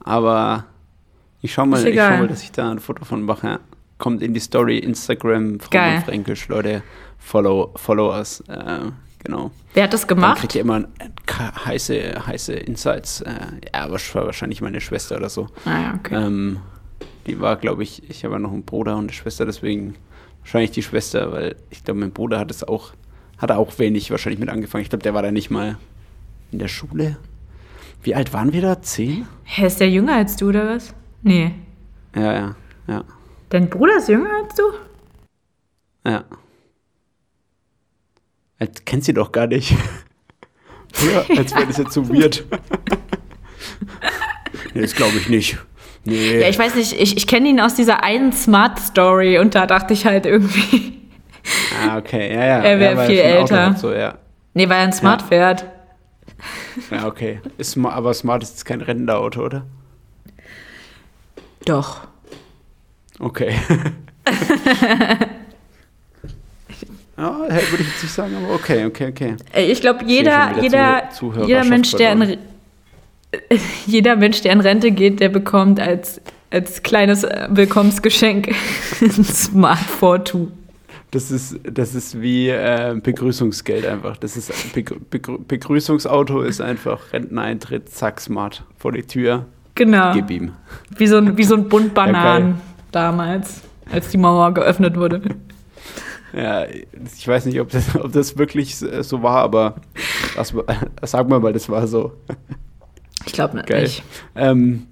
Aber 0.00 0.64
ich 1.42 1.52
schau 1.52 1.66
mal, 1.66 1.86
ich 1.86 1.96
schau 1.96 2.16
mal, 2.16 2.28
dass 2.28 2.42
ich 2.42 2.52
da 2.52 2.70
ein 2.70 2.78
Foto 2.78 3.04
von 3.04 3.22
mache. 3.22 3.60
kommt 3.98 4.22
in 4.22 4.32
die 4.34 4.40
Story 4.40 4.78
Instagram 4.78 5.58
Geil. 5.70 6.02
Fränkisch, 6.04 6.48
Leute, 6.48 6.82
follow, 7.18 7.72
follow 7.76 8.10
us. 8.16 8.40
Äh, 8.48 8.90
genau. 9.22 9.50
Wer 9.74 9.84
hat 9.84 9.92
das 9.92 10.02
Dann 10.02 10.16
gemacht? 10.16 10.40
kriegt 10.40 10.54
ihr 10.54 10.62
immer 10.62 10.84
heiße, 11.30 12.26
heiße 12.26 12.54
Insights. 12.54 13.20
Äh, 13.20 13.32
ja, 13.74 13.90
wahrscheinlich 13.90 14.62
meine 14.62 14.80
Schwester 14.80 15.16
oder 15.16 15.28
so. 15.28 15.48
Ah, 15.66 15.80
ja, 15.80 15.94
okay. 15.98 16.14
Ähm, 16.14 16.60
die 17.26 17.40
war, 17.40 17.56
glaube 17.56 17.82
ich, 17.82 18.08
ich 18.08 18.24
habe 18.24 18.34
ja 18.34 18.38
noch 18.38 18.52
einen 18.52 18.64
Bruder 18.64 18.96
und 18.96 19.04
eine 19.04 19.12
Schwester, 19.12 19.46
deswegen 19.46 19.94
wahrscheinlich 20.40 20.72
die 20.72 20.82
Schwester, 20.82 21.32
weil 21.32 21.56
ich 21.70 21.84
glaube, 21.84 22.00
mein 22.00 22.12
Bruder 22.12 22.38
hat 22.38 22.50
es 22.50 22.64
auch, 22.64 22.92
hat 23.38 23.50
er 23.50 23.58
auch 23.58 23.78
wenig 23.78 24.10
wahrscheinlich 24.10 24.40
mit 24.40 24.48
angefangen. 24.48 24.82
Ich 24.82 24.90
glaube, 24.90 25.02
der 25.02 25.14
war 25.14 25.22
da 25.22 25.32
nicht 25.32 25.50
mal 25.50 25.78
in 26.52 26.58
der 26.58 26.68
Schule. 26.68 27.16
Wie 28.02 28.14
alt 28.14 28.32
waren 28.32 28.52
wir 28.52 28.60
da? 28.60 28.82
Zehn? 28.82 29.26
Hä, 29.44 29.66
ist 29.66 29.80
der 29.80 29.90
jünger 29.90 30.16
als 30.16 30.36
du 30.36 30.50
oder 30.50 30.68
was? 30.68 30.94
Nee. 31.22 31.52
Ja, 32.14 32.32
ja, 32.32 32.56
ja, 32.86 33.04
Dein 33.48 33.70
Bruder 33.70 33.96
ist 33.96 34.08
jünger 34.08 34.30
als 34.42 34.54
du? 34.54 34.62
ja. 36.06 36.24
Als 38.58 38.84
kennt 38.84 39.04
sie 39.04 39.12
doch 39.12 39.32
gar 39.32 39.48
nicht. 39.48 39.72
ja, 41.12 41.24
als 41.36 41.54
wäre 41.54 41.66
das 41.66 41.76
jetzt 41.76 41.92
so 41.92 42.08
weird. 42.08 42.44
nee, 44.74 44.80
das 44.80 44.94
glaube 44.94 45.16
ich 45.16 45.28
nicht. 45.28 45.58
Nee. 46.04 46.40
Ja, 46.40 46.48
ich 46.48 46.58
weiß 46.58 46.74
nicht, 46.74 46.92
ich, 46.92 47.16
ich 47.16 47.26
kenne 47.26 47.48
ihn 47.48 47.60
aus 47.60 47.74
dieser 47.74 48.02
einen 48.04 48.32
Smart 48.32 48.78
Story 48.78 49.38
und 49.38 49.54
da 49.54 49.66
dachte 49.66 49.94
ich 49.94 50.04
halt 50.04 50.26
irgendwie, 50.26 51.00
ah, 51.86 51.96
okay, 51.96 52.34
ja, 52.34 52.44
ja. 52.44 52.58
Er 52.62 52.78
wär 52.78 52.92
ja, 52.94 53.04
viel 53.04 53.18
älter. 53.18 53.74
So, 53.76 53.92
ja. 53.92 54.18
nee, 54.52 54.68
weil 54.68 54.78
er 54.78 54.84
ein 54.84 54.92
Smart 54.92 55.22
Ja. 55.22 55.26
fährt. 55.28 55.64
ja, 56.90 57.06
okay. 57.06 57.40
Ist, 57.56 57.78
aber 57.78 58.12
Smart 58.12 58.42
ist 58.42 58.50
jetzt 58.50 58.64
kein 58.66 58.82
Rentenauto, 58.82 59.44
oder? 59.44 59.64
Doch. 61.64 62.06
Okay. 63.18 63.54
ja, 67.16 67.38
würde 67.38 67.82
ich 67.82 67.88
jetzt 67.88 68.02
nicht 68.02 68.12
sagen, 68.12 68.36
aber 68.36 68.54
okay, 68.54 68.84
okay, 68.84 69.08
okay. 69.08 69.36
Ich 69.56 69.80
glaube, 69.80 70.04
jeder, 70.04 70.60
jeder, 70.60 71.08
jeder 71.46 71.64
Mensch, 71.64 71.92
der 71.92 72.12
in, 72.12 72.18
verloren. 72.18 72.53
jeder 73.86 74.16
Mensch, 74.16 74.42
der 74.42 74.52
in 74.52 74.60
Rente 74.60 74.90
geht, 74.90 75.20
der 75.20 75.28
bekommt 75.28 75.80
als, 75.80 76.20
als 76.50 76.82
kleines 76.82 77.24
äh, 77.24 77.48
Willkommensgeschenk 77.50 78.48
ein 79.00 79.10
Smart 79.24 79.78
42. 80.00 80.48
Das 81.10 81.30
ist, 81.30 81.60
das 81.62 81.94
ist 81.94 82.20
wie 82.20 82.48
äh, 82.48 82.96
Begrüßungsgeld 83.00 83.86
einfach. 83.86 84.16
Das 84.16 84.36
ist 84.36 84.52
Begrü 84.72 84.96
Begrü 85.10 85.38
Begrüßungsauto 85.38 86.40
ist 86.42 86.60
einfach 86.60 87.12
Renteneintritt, 87.12 87.88
zack, 87.88 88.20
smart 88.20 88.64
vor 88.78 88.90
die 88.90 89.02
Tür, 89.04 89.44
Genau. 89.76 90.12
gib 90.12 90.28
ihm. 90.30 90.52
Wie 90.96 91.06
so 91.06 91.18
ein, 91.18 91.36
wie 91.36 91.44
so 91.44 91.54
ein 91.54 91.68
Bund 91.68 91.86
Ja, 91.88 91.92
Bananen 92.04 92.44
geil. 92.54 92.60
damals, 92.90 93.60
als 93.92 94.08
die 94.08 94.18
Mauer 94.18 94.52
geöffnet 94.54 94.96
wurde. 94.96 95.20
Ja, 96.36 96.64
ich 96.66 97.28
weiß 97.28 97.46
nicht, 97.46 97.60
ob 97.60 97.70
das, 97.70 97.94
ob 97.94 98.10
das 98.10 98.36
wirklich 98.36 98.74
so 98.74 99.22
war, 99.22 99.36
aber 99.44 99.76
das, 100.34 100.52
sag 101.02 101.28
mal 101.28 101.38
mal, 101.38 101.52
das 101.52 101.68
war 101.68 101.86
so. 101.86 102.10
Ich 103.26 103.32
glaube 103.32 103.56
nicht. 103.56 103.68
Ähm, 104.34 104.86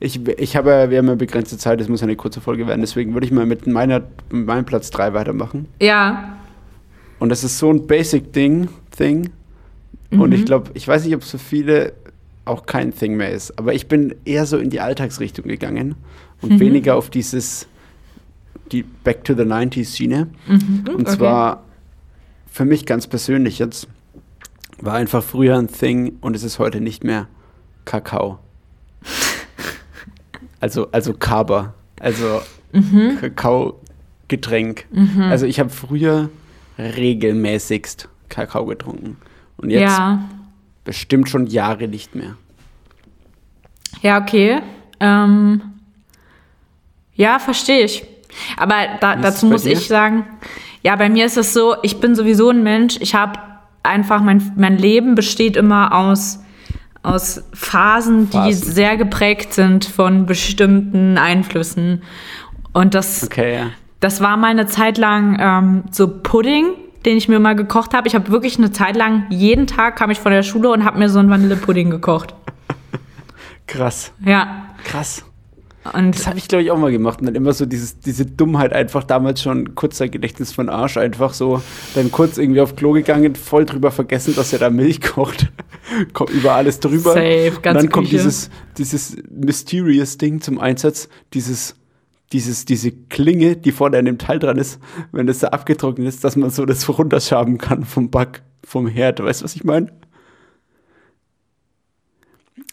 ich, 0.00 0.26
ich 0.28 0.56
habe 0.56 0.70
ja, 0.70 0.90
wir 0.90 0.98
haben 0.98 1.08
ja 1.08 1.14
begrenzte 1.14 1.56
Zeit, 1.56 1.80
es 1.80 1.88
muss 1.88 2.02
eine 2.02 2.16
kurze 2.16 2.40
Folge 2.40 2.66
werden, 2.66 2.80
deswegen 2.80 3.14
würde 3.14 3.26
ich 3.26 3.32
mal 3.32 3.46
mit, 3.46 3.66
meiner, 3.66 4.02
mit 4.30 4.46
meinem 4.46 4.64
Platz 4.64 4.90
3 4.90 5.14
weitermachen. 5.14 5.66
Ja, 5.80 6.36
Und 7.18 7.28
das 7.30 7.44
ist 7.44 7.58
so 7.58 7.70
ein 7.70 7.86
Basic-Ding, 7.86 8.68
Thing. 8.96 9.30
Und 10.10 10.32
ich 10.32 10.44
glaube, 10.44 10.70
ich 10.74 10.86
weiß 10.86 11.04
nicht, 11.04 11.14
ob 11.14 11.24
so 11.24 11.38
viele 11.38 11.94
auch 12.44 12.66
kein 12.66 12.94
Thing 12.94 13.16
mehr 13.16 13.30
ist, 13.30 13.58
aber 13.58 13.74
ich 13.74 13.88
bin 13.88 14.14
eher 14.24 14.46
so 14.46 14.58
in 14.58 14.70
die 14.70 14.80
Alltagsrichtung 14.80 15.46
gegangen 15.46 15.96
und 16.40 16.60
weniger 16.60 16.96
auf 16.96 17.10
dieses 17.10 17.66
die 18.70 18.82
Back 18.82 19.24
to 19.24 19.34
the 19.34 19.42
90s 19.42 19.96
Schiene. 19.96 20.28
Und 20.48 21.02
okay. 21.06 21.16
zwar 21.16 21.64
für 22.50 22.64
mich 22.64 22.86
ganz 22.86 23.06
persönlich 23.06 23.58
jetzt 23.58 23.88
war 24.78 24.94
einfach 24.94 25.22
früher 25.22 25.56
ein 25.56 25.68
Thing 25.68 26.16
und 26.20 26.36
es 26.36 26.42
ist 26.42 26.58
heute 26.58 26.80
nicht 26.80 27.04
mehr 27.04 27.26
Kakao. 27.84 28.38
Also, 30.60 30.90
also 30.92 31.12
Kaba. 31.12 31.74
Also 32.00 32.40
Mhm. 32.74 33.18
Kakao-Getränk. 33.20 34.86
Also 35.30 35.46
ich 35.46 35.60
habe 35.60 35.70
früher 35.70 36.28
regelmäßigst 36.78 38.08
Kakao 38.28 38.66
getrunken. 38.66 39.16
Und 39.56 39.70
jetzt 39.70 39.96
ja. 39.96 40.24
bestimmt 40.82 41.28
schon 41.28 41.46
Jahre 41.46 41.86
nicht 41.86 42.14
mehr. 42.14 42.36
Ja, 44.02 44.20
okay. 44.20 44.60
Ähm, 44.98 45.62
ja, 47.14 47.38
verstehe 47.38 47.84
ich. 47.84 48.04
Aber 48.56 48.74
da, 49.00 49.14
dazu 49.16 49.46
muss 49.46 49.62
dir? 49.62 49.72
ich 49.72 49.86
sagen, 49.86 50.26
ja, 50.82 50.96
bei 50.96 51.08
mir 51.08 51.26
ist 51.26 51.36
es 51.36 51.54
so, 51.54 51.76
ich 51.82 52.00
bin 52.00 52.16
sowieso 52.16 52.50
ein 52.50 52.64
Mensch, 52.64 52.96
ich 52.98 53.14
habe 53.14 53.38
einfach, 53.84 54.20
mein, 54.20 54.52
mein 54.56 54.76
Leben 54.76 55.14
besteht 55.14 55.56
immer 55.56 55.94
aus, 55.94 56.40
aus 57.04 57.44
Phasen, 57.52 58.30
die 58.30 58.36
Phasen. 58.36 58.72
sehr 58.72 58.96
geprägt 58.96 59.52
sind 59.52 59.84
von 59.84 60.26
bestimmten 60.26 61.18
Einflüssen. 61.18 62.02
Und 62.72 62.94
das, 62.94 63.24
Okay, 63.24 63.54
ja. 63.56 63.66
das 64.00 64.20
war 64.20 64.36
mal 64.36 64.50
eine 64.50 64.66
Zeit 64.66 64.98
lang 64.98 65.36
ähm, 65.40 65.84
so 65.92 66.08
Pudding, 66.08 66.66
den 67.04 67.16
ich 67.16 67.28
mir 67.28 67.38
mal 67.38 67.54
gekocht 67.54 67.94
habe. 67.94 68.08
Ich 68.08 68.14
habe 68.14 68.30
wirklich 68.30 68.58
eine 68.58 68.72
Zeit 68.72 68.96
lang, 68.96 69.26
jeden 69.30 69.66
Tag 69.66 69.96
kam 69.96 70.10
ich 70.10 70.18
von 70.18 70.32
der 70.32 70.42
Schule 70.42 70.70
und 70.70 70.84
habe 70.84 70.98
mir 70.98 71.08
so 71.08 71.18
einen 71.18 71.30
Vanillepudding 71.30 71.90
gekocht. 71.90 72.34
Krass. 73.66 74.12
Ja. 74.24 74.66
Krass. 74.84 75.24
Und 75.92 76.14
Das 76.14 76.26
habe 76.26 76.38
ich, 76.38 76.48
glaube 76.48 76.62
ich, 76.64 76.70
auch 76.70 76.78
mal 76.78 76.90
gemacht. 76.90 77.20
Und 77.20 77.26
dann 77.26 77.34
immer 77.34 77.52
so 77.52 77.66
dieses, 77.66 77.98
diese 78.00 78.24
Dummheit 78.24 78.72
einfach 78.72 79.04
damals 79.04 79.42
schon 79.42 79.74
kurzer 79.74 80.08
Gedächtnis 80.08 80.52
von 80.52 80.68
Arsch 80.70 80.96
einfach 80.96 81.34
so. 81.34 81.62
Dann 81.94 82.10
kurz 82.10 82.38
irgendwie 82.38 82.60
auf 82.60 82.74
Klo 82.74 82.92
gegangen, 82.92 83.34
voll 83.34 83.66
drüber 83.66 83.90
vergessen, 83.90 84.34
dass 84.34 84.52
er 84.52 84.60
da 84.60 84.70
Milch 84.70 85.02
kocht. 85.02 85.52
kommt 86.14 86.30
über 86.30 86.54
alles 86.54 86.80
drüber. 86.80 87.12
Safe, 87.12 87.52
Und 87.54 87.62
ganze 87.62 87.82
dann 87.82 87.92
kommt 87.92 88.08
Küche. 88.08 88.16
dieses, 88.16 88.50
dieses 88.78 89.16
mysterious 89.30 90.16
Ding 90.16 90.40
zum 90.40 90.58
Einsatz. 90.58 91.08
Dieses, 91.34 91.76
dieses, 92.32 92.64
diese 92.64 92.90
Klinge, 92.90 93.56
die 93.56 93.72
vorne 93.72 93.98
an 93.98 94.06
dem 94.06 94.18
Teil 94.18 94.38
dran 94.38 94.56
ist, 94.56 94.80
wenn 95.12 95.26
das 95.26 95.40
da 95.40 95.48
abgetrocknet 95.48 96.08
ist, 96.08 96.24
dass 96.24 96.36
man 96.36 96.48
so 96.50 96.64
das 96.64 96.88
runterschaben 96.88 97.58
kann 97.58 97.84
vom 97.84 98.10
Back, 98.10 98.42
vom 98.64 98.86
Herd. 98.86 99.22
Weißt 99.22 99.42
du, 99.42 99.44
was 99.44 99.54
ich 99.54 99.64
meine? 99.64 99.92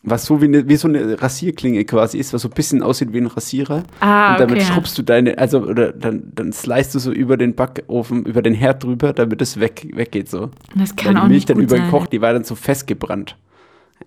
Was 0.03 0.25
so 0.25 0.41
wie, 0.41 0.45
eine, 0.45 0.67
wie 0.67 0.77
so 0.77 0.87
eine 0.87 1.21
Rasierklinge 1.21 1.85
quasi 1.85 2.17
ist, 2.17 2.33
was 2.33 2.41
so 2.41 2.47
ein 2.47 2.53
bisschen 2.55 2.81
aussieht 2.81 3.13
wie 3.13 3.19
ein 3.19 3.27
Rasierer. 3.27 3.83
Ah, 3.99 4.31
und 4.33 4.39
damit 4.39 4.55
okay. 4.57 4.65
schrubbst 4.65 4.97
du 4.97 5.03
deine, 5.03 5.37
also, 5.37 5.61
oder 5.61 5.91
dann, 5.93 6.31
dann 6.33 6.51
slice 6.53 6.93
du 6.93 6.99
so 6.99 7.11
über 7.11 7.37
den 7.37 7.53
Backofen, 7.53 8.25
über 8.25 8.41
den 8.41 8.55
Herd 8.55 8.83
drüber, 8.83 9.13
damit 9.13 9.41
es 9.43 9.59
weg, 9.59 9.87
weggeht 9.93 10.27
so. 10.27 10.49
das 10.75 10.95
kann 10.95 11.13
Weil 11.13 11.17
auch 11.21 11.25
die 11.25 11.29
Milch 11.29 11.41
nicht 11.41 11.49
dann 11.51 11.59
gut 11.59 11.69
sein. 11.69 11.81
überkocht, 11.83 12.13
die 12.13 12.21
war 12.21 12.33
dann 12.33 12.43
so 12.43 12.55
festgebrannt. 12.55 13.37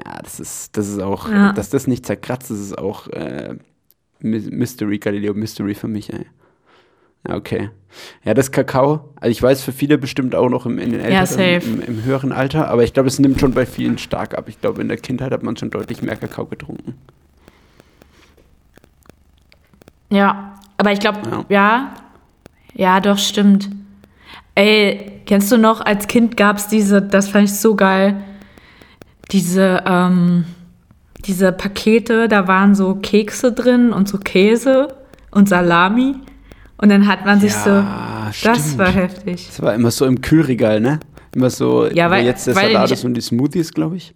Ja, 0.04 0.20
das 0.20 0.40
ist, 0.40 0.76
das 0.76 0.88
ist 0.88 0.98
auch, 1.00 1.30
Ja. 1.30 1.52
dass 1.52 1.70
das 1.70 1.86
nicht 1.86 2.04
zerkratzt, 2.04 2.50
das 2.50 2.58
ist 2.58 2.76
auch 2.76 3.06
äh, 3.08 3.54
My- 4.18 4.40
Mystery, 4.50 4.98
Galileo 4.98 5.32
Mystery 5.32 5.74
für 5.76 5.86
mich, 5.86 6.12
ey. 6.12 6.26
Ja, 7.26 7.36
okay. 7.36 7.70
Ja, 8.24 8.34
das 8.34 8.50
Kakao, 8.50 9.10
also 9.20 9.30
ich 9.30 9.40
weiß 9.40 9.62
für 9.62 9.72
viele 9.72 9.98
bestimmt 9.98 10.34
auch 10.34 10.48
noch 10.48 10.66
im, 10.66 10.78
in 10.78 10.90
den 10.90 11.00
älteren, 11.00 11.26
safe. 11.26 11.60
im, 11.64 11.80
im 11.80 12.04
höheren 12.04 12.32
Alter, 12.32 12.68
aber 12.68 12.82
ich 12.82 12.92
glaube, 12.92 13.08
es 13.08 13.18
nimmt 13.18 13.40
schon 13.40 13.52
bei 13.52 13.66
vielen 13.66 13.98
stark 13.98 14.36
ab. 14.36 14.48
Ich 14.48 14.60
glaube, 14.60 14.82
in 14.82 14.88
der 14.88 14.96
Kindheit 14.96 15.32
hat 15.32 15.42
man 15.42 15.56
schon 15.56 15.70
deutlich 15.70 16.02
mehr 16.02 16.16
Kakao 16.16 16.46
getrunken. 16.46 16.94
Ja, 20.10 20.54
aber 20.76 20.92
ich 20.92 21.00
glaube, 21.00 21.20
Ja. 21.30 21.44
ja. 21.48 21.94
ja. 22.74 23.00
doch, 23.00 23.18
stimmt. 23.18 23.70
Ey, 24.54 25.20
kennst 25.26 25.50
du 25.50 25.58
noch, 25.58 25.80
als 25.80 26.06
Kind 26.06 26.36
gab 26.36 26.58
es 26.58 26.68
diese, 26.68 27.02
das 27.02 27.28
fand 27.28 27.48
ich 27.48 27.54
so 27.54 27.74
geil, 27.74 28.22
diese, 29.32 29.82
ähm, 29.86 30.44
diese 31.24 31.52
Pakete, 31.52 32.28
da 32.28 32.46
waren 32.46 32.74
so 32.74 32.94
Kekse 32.96 33.52
drin 33.52 33.92
und 33.92 34.08
so 34.08 34.18
Käse 34.18 34.88
und 35.30 35.48
Salami. 35.48 36.16
Und 36.76 36.88
dann 36.88 37.06
hat 37.06 37.24
man 37.24 37.40
sich 37.40 37.52
Ja, 37.52 38.30
so, 38.32 38.46
das 38.46 38.58
stimmt. 38.60 38.78
war 38.78 38.88
heftig. 38.90 39.46
Das 39.46 39.62
war 39.62 39.74
immer 39.74 39.90
so 39.90 40.06
im 40.06 40.20
Kühlregal, 40.20 40.80
ne? 40.80 41.00
Immer 41.34 41.50
so, 41.50 41.86
Ja, 41.86 42.10
weil- 42.10 42.24
jetzt 42.24 42.46
der 42.46 42.54
Salat 42.54 42.90
ist 42.90 43.04
und 43.04 43.14
die 43.14 43.20
Smoothies, 43.20 43.72
glaube 43.72 43.96
ich. 43.96 44.14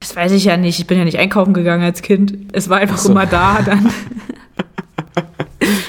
Das 0.00 0.14
weiß 0.14 0.32
ich 0.32 0.44
ja 0.44 0.56
nicht. 0.56 0.78
Ich 0.78 0.86
bin 0.86 0.98
ja 0.98 1.04
nicht 1.04 1.18
einkaufen 1.18 1.54
gegangen 1.54 1.82
als 1.82 2.02
Kind. 2.02 2.36
Es 2.52 2.68
war 2.68 2.78
einfach 2.78 2.96
Ach 2.96 3.00
so. 3.00 3.10
immer 3.10 3.26
da 3.26 3.60
dann. 3.64 3.90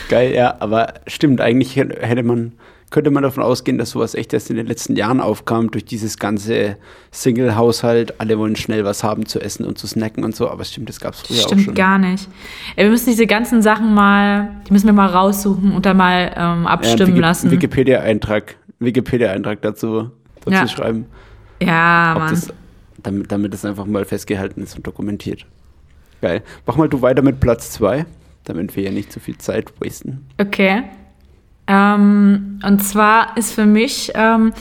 Geil, 0.10 0.34
ja, 0.34 0.56
aber 0.60 0.96
stimmt, 1.08 1.42
eigentlich 1.42 1.76
hätte 1.76 2.24
man, 2.24 2.54
könnte 2.92 3.12
man 3.12 3.24
davon 3.24 3.44
ausgehen, 3.44 3.78
dass 3.78 3.92
sowas 3.92 4.16
echt 4.16 4.34
erst 4.34 4.50
in 4.50 4.56
den 4.56 4.66
letzten 4.68 4.96
Jahren 4.96 5.20
aufkam, 5.22 5.70
durch 5.72 5.86
dieses 5.86 6.18
ganze 6.18 6.78
Single-Haushalt, 7.12 8.20
alle 8.20 8.38
wollen 8.40 8.56
schnell 8.56 8.84
was 8.86 9.04
haben 9.04 9.26
zu 9.26 9.40
essen 9.40 9.66
und 9.66 9.78
zu 9.78 9.86
snacken 9.88 10.24
und 10.24 10.36
so, 10.36 10.50
aber 10.50 10.64
stimmt, 10.64 10.90
das 10.90 11.00
gab 11.00 11.14
es 11.14 11.22
früher 11.22 11.38
auch 11.40 11.48
Stimmt 11.48 11.64
schon. 11.64 11.74
gar 11.76 11.98
nicht. 12.00 12.28
Ey, 12.76 12.86
wir 12.86 12.92
müssen 12.92 13.10
diese 13.10 13.28
ganzen 13.28 13.62
Sachen 13.62 13.94
mal, 13.94 14.50
die 14.68 14.74
müssen 14.74 14.88
wir 14.88 14.94
mal 14.94 15.08
raussuchen 15.08 15.72
und 15.74 15.86
dann 15.86 15.98
mal 15.98 16.32
ähm, 16.36 16.64
Ja, 16.64 16.70
abstimmen 16.70 17.12
Wiki- 17.14 17.20
lassen. 17.22 17.52
Wikipedia-Eintrag, 17.52 18.56
Wikipedia-Eintrag 18.80 19.62
dazu, 19.62 20.10
dazu 20.46 20.52
Ja. 20.56 20.68
schreiben, 20.68 21.06
ja, 21.62 22.16
Mann. 22.18 22.30
das, 22.32 22.54
damit, 23.04 23.32
damit 23.32 23.54
das 23.54 23.66
einfach 23.66 23.86
mal 23.86 24.06
festgehalten 24.06 24.64
ist 24.64 24.76
und 24.76 24.88
dokumentiert. 24.88 25.46
Geil. 26.22 26.42
Mach 26.66 26.76
mal 26.76 26.90
du 26.90 27.02
weiter 27.02 27.22
mit 27.22 27.40
Platz 27.40 27.72
2. 27.72 28.06
damit 28.46 28.76
wir 28.76 28.82
ja 28.84 28.92
nicht 28.92 29.12
zu 29.14 29.20
viel 29.20 29.38
Zeit 29.38 29.72
wasten. 29.80 30.26
Okay. 30.40 30.84
Ähm, 31.72 32.60
und 32.66 32.84
zwar 32.84 33.38
ist 33.38 33.54
für 33.54 33.68
mich, 33.68 34.12
ähm, 34.16 34.54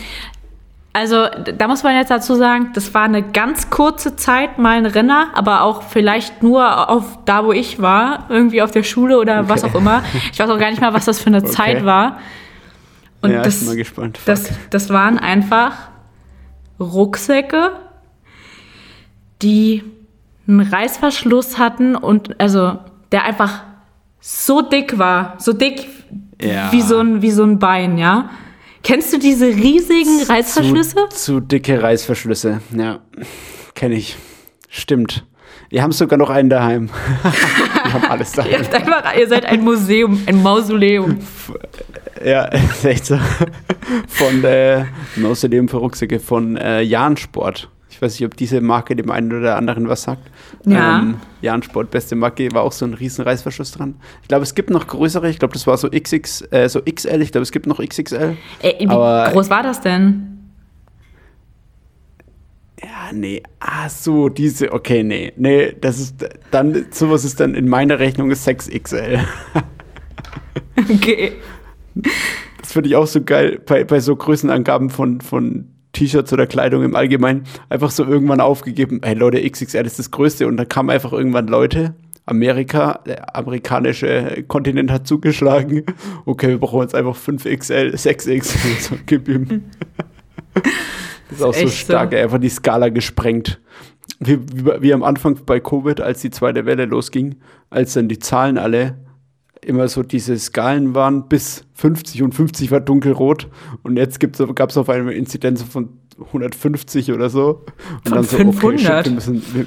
also 0.93 1.27
da 1.57 1.67
muss 1.67 1.83
man 1.83 1.97
jetzt 1.97 2.11
dazu 2.11 2.35
sagen, 2.35 2.71
das 2.75 2.93
war 2.93 3.05
eine 3.05 3.23
ganz 3.23 3.71
kurze 3.71 4.15
Zeit 4.17 4.59
mal 4.59 4.77
ein 4.77 4.85
Renner, 4.85 5.29
aber 5.35 5.63
auch 5.63 5.83
vielleicht 5.83 6.43
nur 6.43 6.91
auf 6.91 7.19
da, 7.25 7.47
wo 7.47 7.53
ich 7.53 7.81
war, 7.81 8.27
irgendwie 8.29 8.61
auf 8.61 8.73
der 8.73 8.83
Schule 8.83 9.19
oder 9.19 9.41
okay. 9.41 9.49
was 9.49 9.65
auch 9.65 9.75
immer. 9.75 10.03
Ich 10.33 10.39
weiß 10.39 10.51
auch 10.51 10.59
gar 10.59 10.69
nicht 10.69 10.83
mal, 10.83 10.93
was 10.93 11.07
das 11.07 11.19
für 11.19 11.29
eine 11.29 11.39
okay. 11.43 11.51
Zeit 11.51 11.85
war. 11.87 12.19
Und 13.23 13.31
ja, 13.31 13.41
das, 13.41 13.55
ich 13.55 13.61
bin 13.61 13.69
mal 13.69 13.77
gespannt. 13.77 14.21
Das, 14.27 14.51
das 14.69 14.91
waren 14.91 15.19
einfach 15.19 15.73
Rucksäcke, 16.79 17.73
die 19.41 19.83
einen 20.47 20.61
Reißverschluss 20.61 21.59
hatten 21.59 21.97
und 21.97 22.39
also 22.39 22.79
der 23.13 23.25
einfach 23.25 23.63
so 24.21 24.61
dick 24.61 24.99
war, 24.99 25.37
so 25.39 25.55
dick 25.55 25.89
ja. 26.41 26.73
wie, 26.73 26.83
so 26.83 26.99
ein, 26.99 27.23
wie 27.23 27.31
so 27.31 27.45
ein 27.45 27.59
Bein, 27.59 27.99
ja. 27.99 28.31
Kennst 28.83 29.13
du 29.13 29.19
diese 29.19 29.47
riesigen 29.47 30.23
Reißverschlüsse? 30.29 31.09
Zu, 31.11 31.17
zu 31.17 31.41
dicke 31.41 31.83
Reißverschlüsse, 31.83 32.61
ja. 32.77 33.01
Kenne 33.75 33.97
ich. 33.97 34.17
Stimmt. 34.69 35.25
Wir 35.71 35.83
haben 35.83 35.93
sogar 35.93 36.19
noch 36.19 36.31
einen 36.31 36.49
daheim. 36.49 36.89
Wir 37.23 37.93
haben 37.93 38.05
alles 38.07 38.33
daheim. 38.35 38.53
ihr, 38.53 38.75
einfach, 38.75 39.17
ihr 39.17 39.29
seid 39.29 39.45
ein 39.45 39.63
Museum, 39.63 40.23
ein 40.27 40.43
Mausoleum. 40.43 41.19
Ja, 42.25 42.45
ist 42.47 42.85
echt 42.85 43.07
so. 43.07 43.19
Von 44.07 44.45
äh, 44.45 44.85
Mausoleum 45.17 45.69
für 45.69 45.79
Rucksäcke 45.79 46.21
von 46.21 46.57
äh, 46.57 46.81
Jansport. 46.83 47.69
Ich 47.99 48.03
weiß 48.03 48.13
nicht, 48.13 48.27
ob 48.27 48.37
diese 48.37 48.61
Marke 48.61 48.95
dem 48.95 49.11
einen 49.11 49.33
oder 49.33 49.57
anderen 49.57 49.89
was 49.89 50.03
sagt. 50.03 50.31
Ja. 50.65 51.01
Ähm, 51.01 51.17
Jansport, 51.43 51.91
beste 51.91 52.15
Marke, 52.15 52.49
war 52.53 52.63
auch 52.63 52.71
so 52.71 52.85
ein 52.85 52.95
riesen 52.95 53.25
Reißverschluss 53.25 53.73
dran. 53.73 53.97
Ich 54.23 54.29
glaube, 54.29 54.45
es 54.45 54.55
gibt 54.55 54.71
noch 54.71 54.87
größere. 54.87 55.29
Ich 55.29 55.41
glaube, 55.41 55.55
das 55.55 55.67
war 55.67 55.77
so 55.77 55.91
XX, 55.91 56.47
äh, 56.53 56.69
so 56.69 56.81
XL. 56.81 57.21
Ich 57.23 57.33
glaube, 57.33 57.43
es 57.43 57.51
gibt 57.51 57.67
noch 57.67 57.85
XXL. 57.85 58.37
Ey, 58.63 58.77
wie 58.79 58.87
Aber, 58.87 59.31
groß 59.33 59.51
war 59.51 59.65
das 59.65 59.81
denn? 59.81 60.53
Ja, 62.81 63.13
nee. 63.13 63.43
Ah, 63.59 63.89
so, 63.89 64.29
diese. 64.29 64.73
Okay, 64.73 65.03
nee. 65.03 65.33
Nee, 65.37 65.75
das 65.81 65.99
ist 65.99 66.25
dann, 66.53 66.87
sowas 66.91 67.25
ist 67.25 67.41
dann 67.41 67.57
in 67.57 67.67
meiner 67.67 67.99
Rechnung 67.99 68.31
6XL. 68.31 69.25
okay. 70.89 71.33
Das 72.61 72.73
finde 72.75 72.91
ich 72.91 72.95
auch 72.95 73.09
so 73.09 73.25
geil 73.25 73.61
bei, 73.67 73.83
bei 73.83 73.99
so 73.99 74.15
Größenangaben 74.15 74.89
von, 74.89 75.21
von 75.21 75.78
T-Shirts 75.99 76.33
oder 76.33 76.47
Kleidung 76.47 76.85
im 76.85 76.95
Allgemeinen. 76.95 77.43
Einfach 77.69 77.91
so 77.91 78.05
irgendwann 78.05 78.41
aufgegeben, 78.41 79.01
hey 79.03 79.15
Leute, 79.15 79.43
XXL 79.43 79.85
ist 79.85 79.99
das 79.99 80.13
Größte. 80.13 80.47
Und 80.47 80.57
dann 80.57 80.69
kamen 80.69 80.91
einfach 80.91 81.13
irgendwann 81.13 81.49
Leute, 81.49 81.95
Amerika, 82.25 83.01
der 83.05 83.35
amerikanische 83.35 84.45
Kontinent 84.47 84.93
hat 84.93 85.09
zugeschlagen. 85.09 85.83
Okay, 86.25 86.49
wir 86.51 86.59
brauchen 86.59 86.83
jetzt 86.83 86.95
einfach 86.95 87.17
5XL, 87.17 87.95
6XL. 87.95 88.81
So, 88.81 88.97
gib 89.07 89.29
ihm. 89.29 89.65
Das 90.55 91.39
ist 91.39 91.43
auch 91.43 91.55
so 91.55 91.69
stark, 91.69 92.13
so. 92.13 92.19
einfach 92.19 92.39
die 92.39 92.49
Skala 92.49 92.91
gesprengt. 92.91 93.61
Wie, 94.21 94.39
wie, 94.39 94.71
wie 94.81 94.95
am 94.95 95.03
Anfang 95.03 95.41
bei 95.47 95.59
Covid, 95.59 96.01
als 96.01 96.21
die 96.21 96.31
zweite 96.31 96.65
Welle 96.65 96.85
losging, 96.85 97.37
als 97.71 97.95
dann 97.95 98.09
die 98.09 98.21
Zahlen 98.21 98.57
alle 98.57 98.97
immer 99.69 99.89
so 99.89 100.03
diese 100.03 100.37
Skalen 100.39 100.95
waren 100.95 101.29
bis 101.29 101.65
50 101.75 102.23
und 102.23 102.35
50 102.35 102.71
war 102.71 102.81
dunkelrot 102.81 103.49
und 103.83 103.97
jetzt 103.97 104.19
gab 104.21 104.71
es 104.71 104.77
auf 104.77 104.89
einmal 104.89 105.13
Inzidenz 105.13 105.63
von 105.63 105.91
150 106.19 107.13
oder 107.13 107.31
so. 107.31 107.65
Und 108.05 108.09
von 108.09 108.13
dann 108.15 108.25
so, 108.25 108.37
500? 108.37 108.65
okay, 108.65 108.79
shit, 108.79 109.05
wir 109.05 109.13
müssen, 109.13 109.43
wir, 109.55 109.67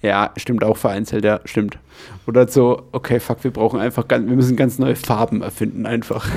ja, 0.00 0.32
stimmt 0.36 0.64
auch 0.64 0.76
vereinzelt, 0.76 1.24
ja, 1.24 1.40
stimmt. 1.44 1.78
Oder 2.26 2.48
so, 2.48 2.88
okay, 2.92 3.20
fuck, 3.20 3.44
wir 3.44 3.50
brauchen 3.50 3.80
einfach, 3.80 4.08
ganz, 4.08 4.28
wir 4.28 4.36
müssen 4.36 4.56
ganz 4.56 4.78
neue 4.78 4.96
Farben 4.96 5.42
erfinden 5.42 5.86
einfach. 5.86 6.28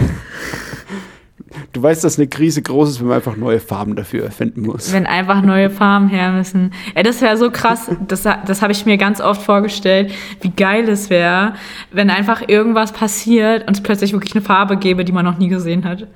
Du 1.73 1.81
weißt, 1.81 2.03
dass 2.03 2.17
eine 2.17 2.27
Krise 2.27 2.62
groß 2.62 2.89
ist, 2.89 2.99
wenn 2.99 3.07
man 3.07 3.17
einfach 3.17 3.38
neue 3.38 3.60
Farben 3.62 3.95
dafür 3.95 4.25
erfinden 4.25 4.63
muss. 4.63 4.91
Wenn 4.91 5.05
einfach 5.05 5.41
neue 5.41 5.69
Farben 5.69 6.10
her 6.10 6.31
müssen. 6.34 6.73
Ey, 6.95 7.03
das 7.03 7.21
wäre 7.21 7.38
so 7.38 7.49
krass. 7.49 7.89
Das, 8.07 8.23
das 8.23 8.62
habe 8.62 8.73
ich 8.73 8.86
mir 8.86 8.97
ganz 8.97 9.21
oft 9.21 9.41
vorgestellt, 9.41 10.12
wie 10.41 10.49
geil 10.49 10.89
es 10.89 11.10
wäre, 11.10 11.53
wenn 11.91 12.10
einfach 12.10 12.41
irgendwas 12.47 12.91
passiert 12.91 13.67
und 13.67 13.77
es 13.77 13.84
plötzlich 13.84 14.12
wirklich 14.12 14.36
eine 14.36 14.43
Farbe 14.43 14.75
gäbe, 14.75 15.05
die 15.05 15.13
man 15.13 15.23
noch 15.23 15.38
nie 15.38 15.47
gesehen 15.47 15.86
hat. 15.86 16.07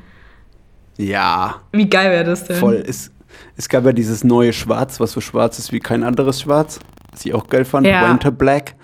Ja. 0.98 1.62
Wie 1.72 1.90
geil 1.90 2.12
wäre 2.12 2.26
das 2.26 2.44
denn? 2.44 2.58
Voll. 2.58 2.84
Es, 2.86 3.12
es 3.56 3.70
gab 3.70 3.86
ja 3.86 3.94
dieses 3.94 4.26
neue 4.26 4.52
Schwarz, 4.52 5.00
was 5.00 5.14
so 5.14 5.22
schwarz 5.22 5.58
ist 5.58 5.72
wie 5.72 5.80
kein 5.80 6.04
anderes 6.04 6.42
Schwarz, 6.42 6.80
was 7.12 7.26
ich 7.26 7.34
auch 7.34 7.48
geil 7.48 7.64
fand. 7.64 7.88
Ja. 7.88 8.10
Winter 8.10 8.32
Black. 8.32 8.76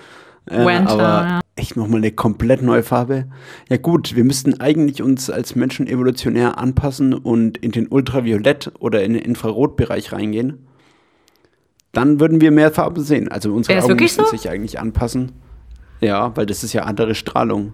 Äh, 0.45 0.65
Winter, 0.65 0.89
aber 0.89 1.01
ja. 1.01 1.40
Echt 1.55 1.75
nochmal 1.75 1.97
eine 1.97 2.11
komplett 2.11 2.61
neue 2.61 2.83
Farbe. 2.83 3.25
Ja 3.69 3.77
gut, 3.77 4.15
wir 4.15 4.23
müssten 4.23 4.59
eigentlich 4.59 5.01
uns 5.01 5.29
als 5.29 5.55
Menschen 5.55 5.87
evolutionär 5.87 6.57
anpassen 6.57 7.13
und 7.13 7.57
in 7.57 7.71
den 7.71 7.87
Ultraviolett- 7.87 8.71
oder 8.79 9.03
in 9.03 9.13
den 9.13 9.21
Infrarotbereich 9.21 10.11
reingehen. 10.11 10.65
Dann 11.91 12.19
würden 12.19 12.39
wir 12.39 12.51
mehr 12.51 12.71
Farben 12.71 13.03
sehen. 13.03 13.27
Also 13.27 13.53
unsere 13.53 13.83
Augen 13.83 13.97
müssen 13.97 14.23
so? 14.23 14.31
sich 14.31 14.49
eigentlich 14.49 14.79
anpassen. 14.79 15.33
Ja, 15.99 16.35
weil 16.35 16.45
das 16.45 16.63
ist 16.63 16.73
ja 16.73 16.83
andere 16.83 17.15
Strahlung. 17.15 17.73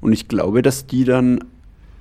Und 0.00 0.12
ich 0.12 0.28
glaube, 0.28 0.62
dass 0.62 0.86
die 0.86 1.04
dann, 1.04 1.44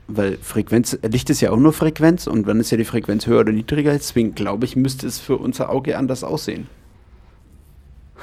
weil 0.07 0.37
Frequenz, 0.41 0.97
Licht 1.03 1.29
ist 1.29 1.41
ja 1.41 1.51
auch 1.51 1.57
nur 1.57 1.71
Frequenz 1.71 2.25
und 2.27 2.47
dann 2.47 2.59
ist 2.59 2.71
ja 2.71 2.77
die 2.77 2.85
Frequenz 2.85 3.27
höher 3.27 3.41
oder 3.41 3.51
niedriger, 3.51 3.91
deswegen 3.91 4.33
glaube 4.33 4.65
ich, 4.65 4.75
müsste 4.75 5.05
es 5.05 5.19
für 5.19 5.37
unser 5.37 5.69
Auge 5.69 5.97
anders 5.97 6.23
aussehen. 6.23 6.67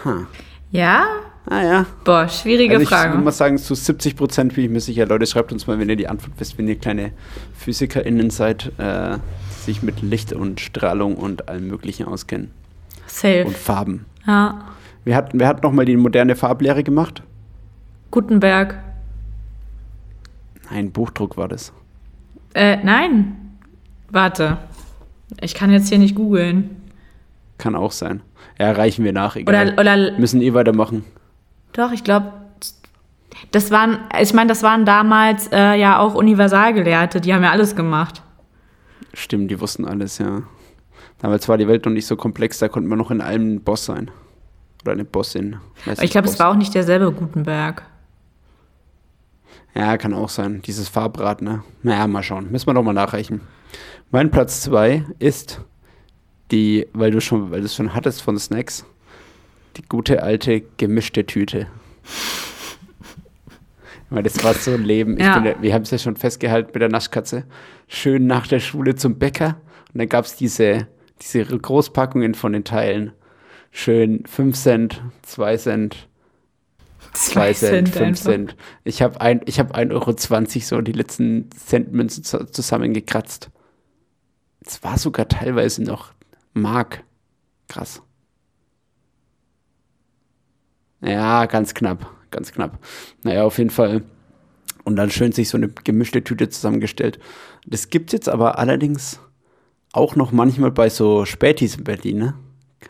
Huh. 0.04 0.24
Ja, 0.70 1.06
Ah 1.48 1.62
ja. 1.62 1.86
Boah, 2.04 2.28
schwierige 2.28 2.74
also 2.74 2.82
ich 2.82 2.88
Frage. 2.88 3.08
Ich 3.08 3.14
würde 3.14 3.24
mal 3.24 3.30
sagen, 3.30 3.56
zu 3.58 3.74
70 3.74 4.16
Prozent 4.16 4.54
bin 4.54 4.64
ich 4.64 4.70
mir 4.70 4.80
sicher. 4.80 5.06
Leute, 5.06 5.26
schreibt 5.26 5.52
uns 5.52 5.66
mal, 5.66 5.78
wenn 5.78 5.88
ihr 5.88 5.96
die 5.96 6.08
Antwort 6.08 6.32
wisst, 6.38 6.58
wenn 6.58 6.66
ihr 6.66 6.76
kleine 6.76 7.12
PhysikerInnen 7.54 8.30
seid, 8.30 8.72
äh, 8.78 9.18
sich 9.60 9.82
mit 9.82 10.02
Licht 10.02 10.32
und 10.32 10.60
Strahlung 10.60 11.16
und 11.16 11.48
allem 11.48 11.68
Möglichen 11.68 12.06
auskennen. 12.06 12.50
Safe. 13.06 13.44
Und 13.44 13.56
Farben. 13.56 14.06
Ja. 14.26 14.66
Wer 15.04 15.16
hat, 15.16 15.30
wer 15.34 15.46
hat 15.46 15.62
nochmal 15.62 15.84
die 15.84 15.96
moderne 15.96 16.34
Farblehre 16.34 16.82
gemacht? 16.82 17.22
Gutenberg. 18.10 18.78
Nein, 20.70 20.90
Buchdruck 20.90 21.36
war 21.36 21.46
das. 21.46 21.72
Äh, 22.54 22.78
nein. 22.82 23.36
Warte. 24.10 24.58
Ich 25.40 25.54
kann 25.54 25.70
jetzt 25.70 25.88
hier 25.88 25.98
nicht 25.98 26.16
googeln. 26.16 26.70
Kann 27.58 27.76
auch 27.76 27.92
sein. 27.92 28.22
Ja, 28.58 28.72
reichen 28.72 29.04
wir 29.04 29.12
nach. 29.12 29.36
Egal. 29.36 29.74
Oder, 29.74 29.80
oder 29.80 30.18
Müssen 30.18 30.42
eh 30.42 30.54
weitermachen. 30.54 31.04
Doch, 31.72 31.92
ich 31.92 32.04
glaube, 32.04 32.32
das 33.50 33.70
waren, 33.70 33.98
ich 34.20 34.32
meine, 34.32 34.48
das 34.48 34.62
waren 34.62 34.84
damals 34.84 35.48
äh, 35.52 35.74
ja 35.74 35.98
auch 35.98 36.14
Universalgelehrte, 36.14 37.20
die 37.20 37.34
haben 37.34 37.42
ja 37.42 37.50
alles 37.50 37.76
gemacht. 37.76 38.22
Stimmt, 39.12 39.50
die 39.50 39.60
wussten 39.60 39.84
alles, 39.84 40.18
ja. 40.18 40.42
Damals 41.18 41.48
war 41.48 41.56
die 41.56 41.68
Welt 41.68 41.84
noch 41.84 41.92
nicht 41.92 42.06
so 42.06 42.16
komplex, 42.16 42.58
da 42.58 42.68
konnte 42.68 42.88
man 42.88 42.98
noch 42.98 43.10
in 43.10 43.20
allem 43.20 43.54
ein 43.54 43.62
Boss 43.62 43.86
sein. 43.86 44.10
Oder 44.82 44.92
eine 44.92 45.04
Bossin. 45.04 45.56
ich 46.00 46.10
glaube, 46.10 46.28
es 46.28 46.38
war 46.38 46.48
auch 46.50 46.54
nicht 46.54 46.74
derselbe 46.74 47.10
Gutenberg. 47.10 47.82
Ja, 49.74 49.96
kann 49.98 50.14
auch 50.14 50.28
sein. 50.28 50.62
Dieses 50.62 50.88
Farbrad, 50.88 51.42
ne? 51.42 51.62
Naja, 51.82 52.06
mal 52.06 52.22
schauen. 52.22 52.50
Müssen 52.50 52.66
wir 52.66 52.74
doch 52.74 52.82
mal 52.82 52.92
nachreichen. 52.92 53.40
Mein 54.10 54.30
Platz 54.30 54.62
2 54.62 55.04
ist 55.18 55.60
die, 56.50 56.86
weil 56.92 57.10
du 57.10 57.20
schon, 57.20 57.50
weil 57.50 57.60
du 57.60 57.66
es 57.66 57.74
schon 57.74 57.94
hattest 57.94 58.22
von 58.22 58.38
Snacks, 58.38 58.86
die 59.76 59.82
gute 59.82 60.22
alte 60.22 60.62
gemischte 60.76 61.26
Tüte. 61.26 61.66
Weil 64.10 64.22
das 64.22 64.42
war 64.44 64.54
so 64.54 64.72
ein 64.72 64.84
Leben. 64.84 65.18
Ja. 65.18 65.38
Bin, 65.38 65.54
wir 65.60 65.74
haben 65.74 65.82
es 65.82 65.90
ja 65.90 65.98
schon 65.98 66.16
festgehalten 66.16 66.70
mit 66.72 66.80
der 66.80 66.88
Naschkatze. 66.88 67.44
Schön 67.88 68.26
nach 68.26 68.46
der 68.46 68.60
Schule 68.60 68.94
zum 68.94 69.18
Bäcker. 69.18 69.60
Und 69.92 69.98
dann 69.98 70.08
gab 70.08 70.24
es 70.24 70.36
diese, 70.36 70.86
diese 71.20 71.44
Großpackungen 71.44 72.34
von 72.34 72.52
den 72.52 72.64
Teilen. 72.64 73.12
Schön 73.72 74.24
5 74.26 74.56
Cent, 74.56 75.02
2 75.22 75.56
Cent, 75.56 76.08
2 77.12 77.52
Cent, 77.52 77.88
5 77.88 78.20
Cent. 78.20 78.56
Ich 78.84 79.02
habe 79.02 79.20
ein, 79.20 79.40
hab 79.40 79.76
1,20 79.76 79.92
Euro 79.92 80.60
so 80.60 80.80
die 80.80 80.92
letzten 80.92 81.50
Centmünzen 81.50 82.24
zusammengekratzt. 82.24 83.50
Es 84.64 84.82
war 84.82 84.98
sogar 84.98 85.28
teilweise 85.28 85.82
noch 85.82 86.12
Mark. 86.52 87.04
Krass. 87.68 88.02
Ja, 91.00 91.46
ganz 91.46 91.74
knapp, 91.74 92.10
ganz 92.30 92.52
knapp. 92.52 92.78
Naja, 93.22 93.44
auf 93.44 93.58
jeden 93.58 93.70
Fall. 93.70 94.02
Und 94.84 94.96
dann 94.96 95.10
schön 95.10 95.32
sich 95.32 95.48
so 95.48 95.56
eine 95.56 95.68
gemischte 95.68 96.22
Tüte 96.22 96.48
zusammengestellt. 96.48 97.18
Das 97.66 97.90
gibt 97.90 98.10
es 98.10 98.12
jetzt 98.12 98.28
aber 98.28 98.58
allerdings 98.58 99.20
auch 99.92 100.14
noch 100.14 100.32
manchmal 100.32 100.70
bei 100.70 100.88
so 100.88 101.24
Spätis 101.24 101.76
in 101.76 101.84
Berlin, 101.84 102.18
ne? 102.18 102.34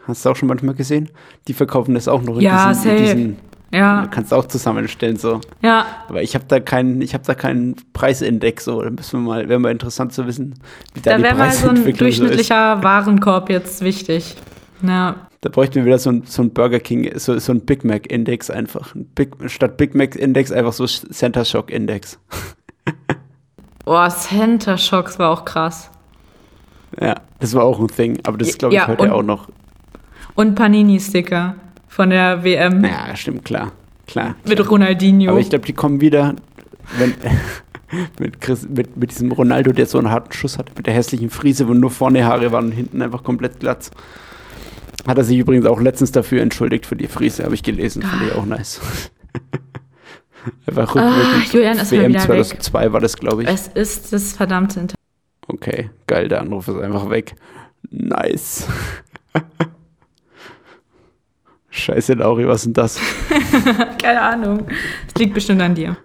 Hast 0.06 0.24
du 0.24 0.30
auch 0.30 0.36
schon 0.36 0.48
manchmal 0.48 0.74
gesehen? 0.74 1.08
Die 1.48 1.54
verkaufen 1.54 1.94
das 1.94 2.06
auch 2.06 2.22
noch 2.22 2.36
in 2.36 2.42
ja, 2.42 2.68
diesen, 2.68 2.90
in 2.90 2.96
diesen 2.96 3.36
ja. 3.72 4.06
Kannst 4.10 4.32
auch 4.32 4.46
zusammenstellen 4.46 5.16
so. 5.16 5.40
Ja. 5.62 5.86
Aber 6.08 6.22
ich 6.22 6.34
habe 6.34 6.44
da 6.46 6.60
keinen, 6.60 7.00
ich 7.02 7.14
habe 7.14 7.24
da 7.24 7.34
keinen 7.34 7.76
Preisindex 7.92 8.64
so. 8.64 8.80
Da 8.80 8.90
müssen 8.90 9.20
wir 9.20 9.28
mal, 9.28 9.48
wäre 9.48 9.58
mal 9.58 9.72
interessant 9.72 10.12
zu 10.12 10.26
wissen, 10.26 10.54
wie 10.94 11.00
da, 11.00 11.16
da 11.16 11.22
wäre 11.22 11.34
mal 11.34 11.52
so 11.52 11.68
ein 11.68 11.96
durchschnittlicher 11.96 12.76
so 12.76 12.82
Warenkorb 12.82 13.50
jetzt 13.50 13.82
wichtig. 13.82 14.36
Ja. 14.82 15.25
Da 15.40 15.51
bräuchten 15.51 15.77
wir 15.77 15.85
wieder 15.85 15.99
so 15.99 16.11
ein, 16.11 16.22
so 16.25 16.42
ein 16.42 16.51
Burger 16.51 16.81
King, 16.81 17.11
so, 17.18 17.38
so 17.38 17.53
ein 17.53 17.61
Big 17.61 17.85
Mac 17.85 18.11
Index 18.11 18.51
einfach. 18.51 18.94
Big, 19.14 19.35
statt 19.46 19.77
Big 19.77 19.94
Mac 19.94 20.16
Index 20.16 20.51
einfach 20.51 20.72
so 20.72 20.87
Center 20.87 21.44
Shock 21.44 21.70
Index. 21.70 22.18
Boah, 23.85 24.09
Center 24.11 24.79
Shocks 24.79 25.18
war 25.18 25.31
auch 25.31 25.44
krass. 25.44 25.90
Ja, 27.01 27.14
das 27.38 27.55
war 27.55 27.64
auch 27.64 27.79
ein 27.79 27.88
Thing, 27.88 28.18
aber 28.25 28.38
das 28.38 28.57
glaube 28.57 28.75
ich, 28.75 28.81
ja, 28.81 28.88
heute 28.88 29.03
und, 29.03 29.11
auch 29.11 29.22
noch. 29.22 29.49
Und 30.35 30.55
Panini-Sticker 30.55 31.57
von 31.87 32.11
der 32.11 32.42
WM. 32.42 32.85
Ja, 32.85 33.14
stimmt, 33.14 33.44
klar. 33.44 33.72
Klar. 34.07 34.37
Mit 34.44 34.57
klar. 34.57 34.68
Ronaldinho. 34.68 35.31
Aber 35.31 35.40
ich 35.40 35.51
glaube, 35.51 35.66
die 35.66 35.72
kommen 35.72 36.01
wieder, 36.01 36.35
wenn, 36.99 37.14
mit, 38.18 38.40
Chris, 38.40 38.68
mit, 38.68 38.96
mit 38.96 39.11
diesem 39.11 39.33
Ronaldo, 39.33 39.72
der 39.72 39.87
so 39.87 39.99
einen 39.99 40.11
harten 40.11 40.33
Schuss 40.33 40.59
hat, 40.59 40.77
mit 40.77 40.87
der 40.87 40.94
hässlichen 40.94 41.31
Friese, 41.31 41.68
wo 41.68 41.75
nur 41.75 41.90
vorne 41.90 42.25
Haare 42.25 42.53
waren 42.53 42.66
und 42.66 42.72
hinten 42.72 43.03
einfach 43.03 43.22
komplett 43.22 43.61
glatt. 43.61 43.90
Hat 45.06 45.18
er 45.18 45.24
sich 45.24 45.38
übrigens 45.38 45.66
auch 45.66 45.80
letztens 45.80 46.10
dafür 46.12 46.42
entschuldigt 46.42 46.86
für 46.86 46.96
die 46.96 47.06
Friese, 47.06 47.44
habe 47.44 47.54
ich 47.54 47.62
gelesen. 47.62 48.02
Fand 48.02 48.22
ich 48.22 48.32
auch 48.32 48.44
nice. 48.44 48.80
einfach 50.66 50.94
rückwirkend. 50.94 51.24
Ah, 51.24 51.52
Julian 51.52 51.78
ist 51.78 51.92
WM 51.92 52.18
2002 52.18 52.84
weg. 52.84 52.92
war 52.92 53.00
das, 53.00 53.16
glaube 53.16 53.42
ich. 53.44 53.48
Es 53.48 53.68
ist 53.68 54.12
das 54.12 54.32
verdammte 54.32 54.80
Internet. 54.80 54.96
Okay, 55.48 55.90
geil, 56.06 56.28
der 56.28 56.40
Anruf 56.40 56.66
ist 56.66 56.76
einfach 56.76 57.08
weg. 57.08 57.36
Nice. 57.90 58.66
Scheiße, 61.70 62.14
Lauri, 62.14 62.48
was 62.48 62.60
ist 62.60 62.64
denn 62.66 62.72
das? 62.72 62.98
Keine 64.02 64.22
Ahnung. 64.22 64.66
Es 65.06 65.14
liegt 65.20 65.34
bestimmt 65.34 65.60
an 65.62 65.74
dir. 65.74 65.96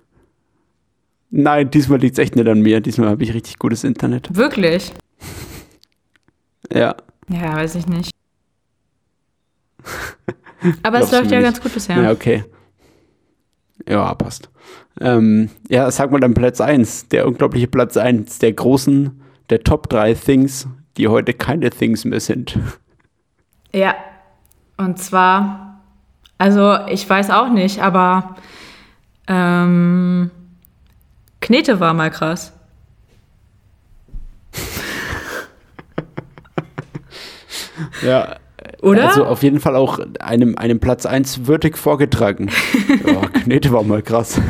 Nein, 1.31 1.71
diesmal 1.71 1.99
liegt 1.99 2.13
es 2.13 2.19
echt 2.19 2.35
nicht 2.35 2.47
an 2.47 2.61
mir. 2.61 2.81
Diesmal 2.81 3.09
habe 3.09 3.23
ich 3.23 3.33
richtig 3.33 3.57
gutes 3.57 3.83
Internet. 3.85 4.35
Wirklich? 4.35 4.91
Ja. 6.71 6.95
Ja, 7.29 7.55
weiß 7.55 7.75
ich 7.75 7.87
nicht. 7.87 8.11
Aber 10.83 10.99
es 10.99 11.11
läuft 11.11 11.31
ja 11.31 11.37
nicht. 11.37 11.45
ganz 11.45 11.61
gut 11.61 11.73
bisher. 11.73 12.01
Ja, 12.01 12.11
okay. 12.11 12.43
Ja, 13.87 14.13
passt. 14.13 14.49
Ähm, 14.99 15.49
ja, 15.69 15.89
sag 15.89 16.11
mal 16.11 16.19
dann 16.19 16.33
Platz 16.33 16.61
1. 16.61 17.07
Der 17.09 17.27
unglaubliche 17.27 17.67
Platz 17.67 17.97
1 17.97 18.39
der 18.39 18.53
großen, 18.53 19.21
der 19.49 19.63
Top 19.63 19.89
3 19.89 20.13
Things, 20.13 20.67
die 20.97 21.07
heute 21.07 21.33
keine 21.33 21.69
Things 21.69 22.05
mehr 22.05 22.19
sind. 22.19 22.57
Ja. 23.73 23.95
Und 24.77 24.99
zwar, 24.99 25.81
also 26.37 26.77
ich 26.87 27.09
weiß 27.09 27.29
auch 27.29 27.49
nicht, 27.49 27.81
aber 27.81 28.35
ähm, 29.27 30.31
Knete 31.39 31.79
war 31.79 31.93
mal 31.93 32.11
krass. 32.11 32.53
ja. 38.01 38.37
Oder? 38.81 39.09
Also 39.09 39.25
auf 39.25 39.43
jeden 39.43 39.59
Fall 39.59 39.75
auch 39.75 39.99
einem, 40.19 40.57
einem 40.57 40.79
Platz 40.79 41.05
1 41.05 41.45
würdig 41.45 41.77
vorgetragen. 41.77 42.49
oh, 43.05 43.27
Knete 43.43 43.71
war 43.71 43.83
mal 43.83 44.01
krass. 44.01 44.41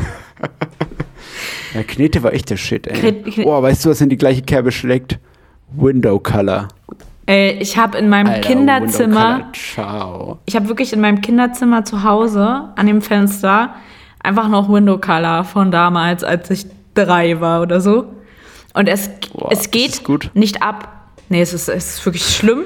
ja, 1.74 1.82
Knete 1.82 2.22
war 2.22 2.32
echt 2.32 2.50
der 2.50 2.56
Shit, 2.56 2.86
ey. 2.86 3.12
Boah, 3.42 3.62
weißt 3.62 3.84
du, 3.84 3.90
was 3.90 4.00
in 4.00 4.08
die 4.08 4.16
gleiche 4.16 4.42
Kerbe 4.42 4.72
schlägt? 4.72 5.18
Window 5.74 6.18
Color. 6.18 6.68
Ey, 7.26 7.58
ich 7.60 7.76
habe 7.76 7.98
in 7.98 8.08
meinem 8.08 8.28
Alter, 8.28 8.48
Kinderzimmer. 8.48 9.52
Ciao. 9.52 10.38
Ich 10.46 10.56
habe 10.56 10.68
wirklich 10.68 10.92
in 10.92 11.00
meinem 11.00 11.20
Kinderzimmer 11.20 11.84
zu 11.84 12.02
Hause 12.02 12.70
an 12.74 12.86
dem 12.86 13.00
Fenster 13.00 13.74
einfach 14.22 14.48
noch 14.48 14.68
Window 14.68 14.98
Color 14.98 15.44
von 15.44 15.70
damals, 15.70 16.24
als 16.24 16.50
ich 16.50 16.66
drei 16.94 17.40
war 17.40 17.62
oder 17.62 17.80
so. 17.80 18.06
Und 18.74 18.88
es, 18.88 19.10
Boah, 19.32 19.52
es 19.52 19.70
geht 19.70 20.02
nicht 20.34 20.62
ab. 20.62 20.88
Nee, 21.28 21.42
es 21.42 21.52
ist, 21.52 21.68
es 21.68 21.96
ist 21.96 22.06
wirklich 22.06 22.24
schlimm, 22.24 22.64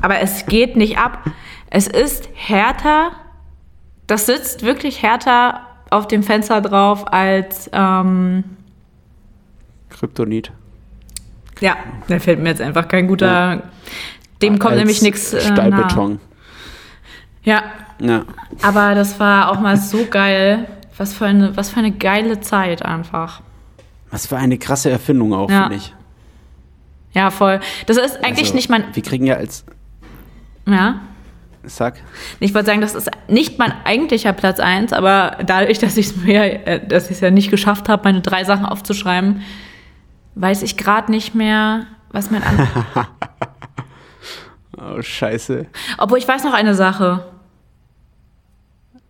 aber 0.00 0.20
es 0.20 0.46
geht 0.46 0.76
nicht 0.76 0.98
ab. 0.98 1.24
Es 1.70 1.86
ist 1.86 2.28
härter, 2.34 3.12
das 4.06 4.26
sitzt 4.26 4.62
wirklich 4.62 5.02
härter 5.02 5.60
auf 5.90 6.08
dem 6.08 6.22
Fenster 6.22 6.60
drauf 6.60 7.12
als 7.12 7.70
ähm, 7.72 8.44
Kryptonit. 9.90 10.52
Ja, 11.60 11.76
da 12.08 12.18
fällt 12.18 12.40
mir 12.40 12.50
jetzt 12.50 12.60
einfach 12.60 12.88
kein 12.88 13.06
guter. 13.06 13.26
Ja. 13.26 13.62
Dem 14.42 14.58
kommt 14.58 14.72
als 14.72 14.80
nämlich 14.80 15.02
nichts. 15.02 15.32
Äh, 15.32 15.40
Stahlbeton. 15.40 16.20
Ja. 17.44 17.62
ja. 18.00 18.24
Aber 18.62 18.94
das 18.94 19.20
war 19.20 19.50
auch 19.50 19.60
mal 19.60 19.76
so 19.76 20.06
geil. 20.06 20.66
Was 20.96 21.12
für 21.12 21.26
eine, 21.26 21.56
was 21.56 21.70
für 21.70 21.78
eine 21.78 21.92
geile 21.92 22.40
Zeit 22.40 22.84
einfach. 22.84 23.40
Was 24.10 24.26
für 24.26 24.36
eine 24.36 24.58
krasse 24.58 24.90
Erfindung 24.90 25.32
auch, 25.32 25.50
ja. 25.50 25.62
finde 25.62 25.76
ich. 25.76 25.94
Ja, 27.14 27.30
voll. 27.30 27.60
Das 27.86 27.96
ist 27.96 28.16
eigentlich 28.24 28.46
also, 28.46 28.54
nicht 28.54 28.70
mein. 28.70 28.84
Wir 28.92 29.02
kriegen 29.02 29.26
ja 29.26 29.36
als. 29.36 29.64
Ja. 30.66 31.00
Sag. 31.66 32.00
Ich 32.40 32.54
wollte 32.54 32.66
sagen, 32.66 32.80
das 32.80 32.94
ist 32.94 33.10
nicht 33.28 33.58
mein 33.58 33.72
eigentlicher 33.84 34.32
Platz 34.32 34.60
1, 34.60 34.92
aber 34.92 35.38
dadurch, 35.46 35.78
dass 35.78 35.96
ich 35.96 36.08
es 36.08 36.16
mir, 36.16 36.66
äh, 36.66 36.86
dass 36.86 37.06
ich 37.06 37.12
es 37.12 37.20
ja 37.20 37.30
nicht 37.30 37.50
geschafft 37.50 37.88
habe, 37.88 38.02
meine 38.04 38.20
drei 38.20 38.44
Sachen 38.44 38.66
aufzuschreiben, 38.66 39.42
weiß 40.34 40.62
ich 40.62 40.76
gerade 40.76 41.10
nicht 41.10 41.34
mehr, 41.34 41.86
was 42.10 42.30
mein 42.30 42.42
anderer. 42.42 43.08
oh, 44.78 45.00
scheiße. 45.00 45.66
Obwohl 45.98 46.18
ich 46.18 46.28
weiß 46.28 46.44
noch 46.44 46.54
eine 46.54 46.74
Sache. 46.74 47.24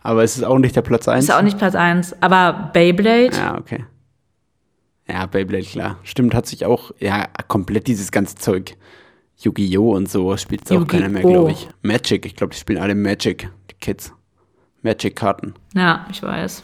Aber 0.01 0.23
es 0.23 0.37
ist 0.37 0.45
auch 0.45 0.59
nicht 0.59 0.77
der 0.77 0.83
Platz 0.83 1.09
1. 1.09 1.25
Ist 1.25 1.35
auch 1.35 1.43
nicht 1.43 1.59
Platz 1.59 1.75
1, 1.75 2.23
aber 2.23 2.71
Beyblade. 2.73 3.37
Ja, 3.37 3.57
okay. 3.59 3.85
Ja, 5.09 5.27
Beyblade, 5.27 5.65
klar. 5.65 5.99
Stimmt, 6.03 6.35
hat 6.35 6.47
sich 6.47 6.65
auch, 6.65 6.93
ja, 6.99 7.27
komplett 7.49 7.87
dieses 7.87 8.13
ganze 8.13 8.37
Zeug. 8.37 8.77
Yu-Gi-Oh! 9.39 9.95
und 9.95 10.09
so 10.09 10.37
spielt 10.37 10.65
es 10.65 10.73
auch 10.73 10.87
keiner 10.87 11.09
mehr, 11.09 11.23
glaube 11.23 11.53
ich. 11.53 11.69
Magic, 11.83 12.27
ich 12.27 12.37
glaube, 12.37 12.53
die 12.53 12.59
spielen 12.59 12.79
alle 12.79 12.95
Magic, 12.95 13.51
die 13.71 13.75
Kids. 13.81 14.13
Magic-Karten. 14.83 15.55
Ja, 15.75 16.07
ich 16.11 16.23
weiß. 16.23 16.63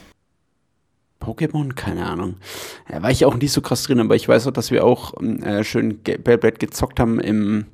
Pokémon? 1.21 1.75
Keine 1.75 2.07
Ahnung. 2.07 2.37
Ja, 2.91 3.03
war 3.03 3.11
ich 3.11 3.25
auch 3.25 3.37
nicht 3.37 3.53
so 3.53 3.61
krass 3.61 3.83
drin, 3.85 4.01
aber 4.01 4.17
ich 4.17 4.29
weiß 4.29 4.47
auch, 4.47 4.53
dass 4.53 4.71
wir 4.71 4.85
auch 4.85 5.15
äh, 5.21 5.65
schön 5.65 6.03
Beyblade 6.03 6.59
gezockt 6.59 6.99
haben 6.99 7.21
im, 7.21 7.67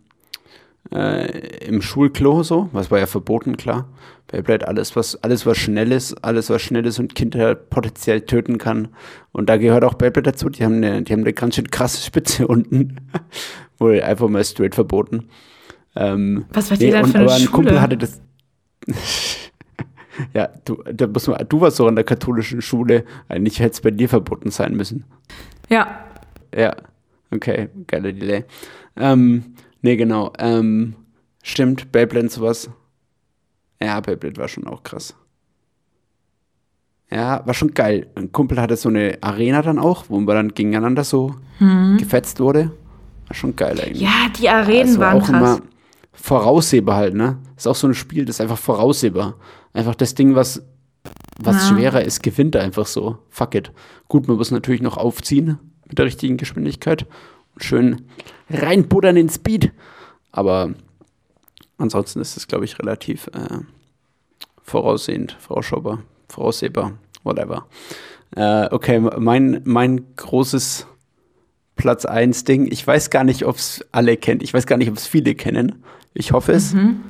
äh, 0.92 1.64
im 1.64 1.82
Schulklo 1.82 2.42
so. 2.42 2.68
Was 2.72 2.90
war 2.90 2.98
ja 2.98 3.06
verboten, 3.06 3.56
klar. 3.56 3.88
Beyblade, 4.28 4.66
alles 4.66 4.96
was, 4.96 5.22
alles 5.22 5.46
was 5.46 5.56
schnell 5.56 5.92
ist, 5.92 6.24
alles 6.24 6.50
was 6.50 6.60
schnell 6.60 6.84
ist 6.84 6.98
und 6.98 7.14
Kinder 7.14 7.54
potenziell 7.54 8.22
töten 8.22 8.58
kann. 8.58 8.88
Und 9.32 9.48
da 9.48 9.56
gehört 9.56 9.84
auch 9.84 9.94
Beyblade 9.94 10.32
dazu. 10.32 10.48
Die 10.48 10.64
haben 10.64 10.76
eine, 10.76 11.02
die 11.02 11.12
haben 11.12 11.20
eine 11.20 11.32
ganz 11.32 11.54
schön 11.54 11.70
krasse 11.70 12.04
Spitze 12.04 12.46
unten. 12.48 12.96
Wohl 13.78 14.02
einfach 14.02 14.28
mal 14.28 14.44
straight 14.44 14.74
verboten. 14.74 15.28
Ähm, 15.94 16.46
was 16.50 16.70
war 16.70 16.78
nee, 16.78 16.86
die 16.86 16.92
dann 16.92 17.06
für 17.06 17.18
eine 17.18 17.24
aber 17.24 17.34
ein 17.36 17.52
Kumpel 17.52 17.80
hatte 17.80 17.96
das. 17.96 18.20
ja, 20.34 20.48
du, 20.64 20.82
da 20.92 21.06
muss 21.06 21.26
man, 21.26 21.46
du 21.48 21.60
warst 21.60 21.76
so 21.76 21.86
an 21.86 21.94
der 21.94 22.04
katholischen 22.04 22.62
Schule. 22.62 23.04
Eigentlich 23.28 23.60
hätte 23.60 23.72
es 23.72 23.80
bei 23.80 23.90
dir 23.90 24.08
verboten 24.08 24.50
sein 24.50 24.74
müssen. 24.76 25.04
Ja. 25.68 26.04
Ja. 26.54 26.74
Okay, 27.30 27.68
geiler 27.86 28.12
Delay. 28.12 28.44
Ähm, 28.96 29.56
nee, 29.82 29.96
genau. 29.96 30.32
Ähm, 30.38 30.96
stimmt, 31.42 31.92
Beyblade 31.92 32.28
sowas 32.28 32.70
ja, 33.80 34.00
Beyblade 34.00 34.36
war 34.36 34.48
schon 34.48 34.66
auch 34.66 34.82
krass. 34.82 35.14
Ja, 37.10 37.46
war 37.46 37.54
schon 37.54 37.72
geil. 37.72 38.08
Ein 38.14 38.32
Kumpel 38.32 38.60
hatte 38.60 38.76
so 38.76 38.88
eine 38.88 39.18
Arena 39.20 39.62
dann 39.62 39.78
auch, 39.78 40.06
wo 40.08 40.18
man 40.18 40.34
dann 40.34 40.54
gegeneinander 40.54 41.04
so 41.04 41.36
hm. 41.58 41.98
gefetzt 41.98 42.40
wurde. 42.40 42.72
War 43.28 43.34
schon 43.34 43.54
geil 43.54 43.80
eigentlich. 43.80 44.02
Ja, 44.02 44.28
die 44.38 44.48
Arenen 44.48 44.88
also 44.88 45.00
waren 45.00 45.22
auch 45.22 45.26
krass. 45.26 45.58
Immer 45.58 45.60
voraussehbar 46.12 46.96
halt, 46.96 47.14
ne? 47.14 47.38
Ist 47.56 47.68
auch 47.68 47.74
so 47.74 47.86
ein 47.86 47.94
Spiel, 47.94 48.24
das 48.24 48.36
ist 48.36 48.40
einfach 48.40 48.58
voraussehbar. 48.58 49.36
Einfach 49.72 49.94
das 49.94 50.14
Ding, 50.14 50.34
was, 50.34 50.62
was 51.38 51.56
ja. 51.56 51.76
schwerer 51.76 52.02
ist, 52.02 52.22
gewinnt 52.22 52.56
einfach 52.56 52.86
so. 52.86 53.18
Fuck 53.28 53.54
it. 53.54 53.72
Gut, 54.08 54.26
man 54.26 54.36
muss 54.36 54.50
natürlich 54.50 54.82
noch 54.82 54.96
aufziehen 54.96 55.58
mit 55.86 55.98
der 55.98 56.06
richtigen 56.06 56.38
Geschwindigkeit 56.38 57.06
schön 57.56 58.02
reinbuddern 58.50 59.16
in 59.16 59.28
Speed. 59.28 59.72
Aber 60.32 60.74
ansonsten 61.78 62.20
ist 62.20 62.36
es, 62.36 62.46
glaube 62.46 62.64
ich, 62.64 62.78
relativ 62.78 63.28
äh, 63.28 63.58
voraussehend, 64.62 65.36
vorausschaubar, 65.38 66.02
voraussehbar, 66.28 66.92
whatever. 67.22 67.66
Äh, 68.34 68.68
okay, 68.70 69.00
mein, 69.00 69.62
mein 69.64 70.14
großes 70.16 70.86
Platz 71.76 72.04
1 72.04 72.44
Ding, 72.44 72.70
ich 72.70 72.86
weiß 72.86 73.10
gar 73.10 73.24
nicht, 73.24 73.44
ob 73.44 73.56
es 73.56 73.84
alle 73.92 74.16
kennt, 74.16 74.42
ich 74.42 74.52
weiß 74.52 74.66
gar 74.66 74.76
nicht, 74.76 74.90
ob 74.90 74.96
es 74.96 75.06
viele 75.06 75.34
kennen. 75.34 75.84
Ich 76.14 76.32
hoffe 76.32 76.52
es, 76.52 76.72
mhm. 76.72 77.02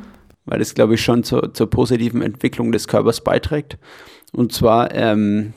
weil 0.44 0.60
es, 0.60 0.74
glaube 0.74 0.94
ich, 0.94 1.02
schon 1.02 1.22
zur, 1.22 1.54
zur 1.54 1.70
positiven 1.70 2.22
Entwicklung 2.22 2.72
des 2.72 2.88
Körpers 2.88 3.22
beiträgt. 3.22 3.78
Und 4.32 4.52
zwar 4.52 4.92
ähm, 4.92 5.54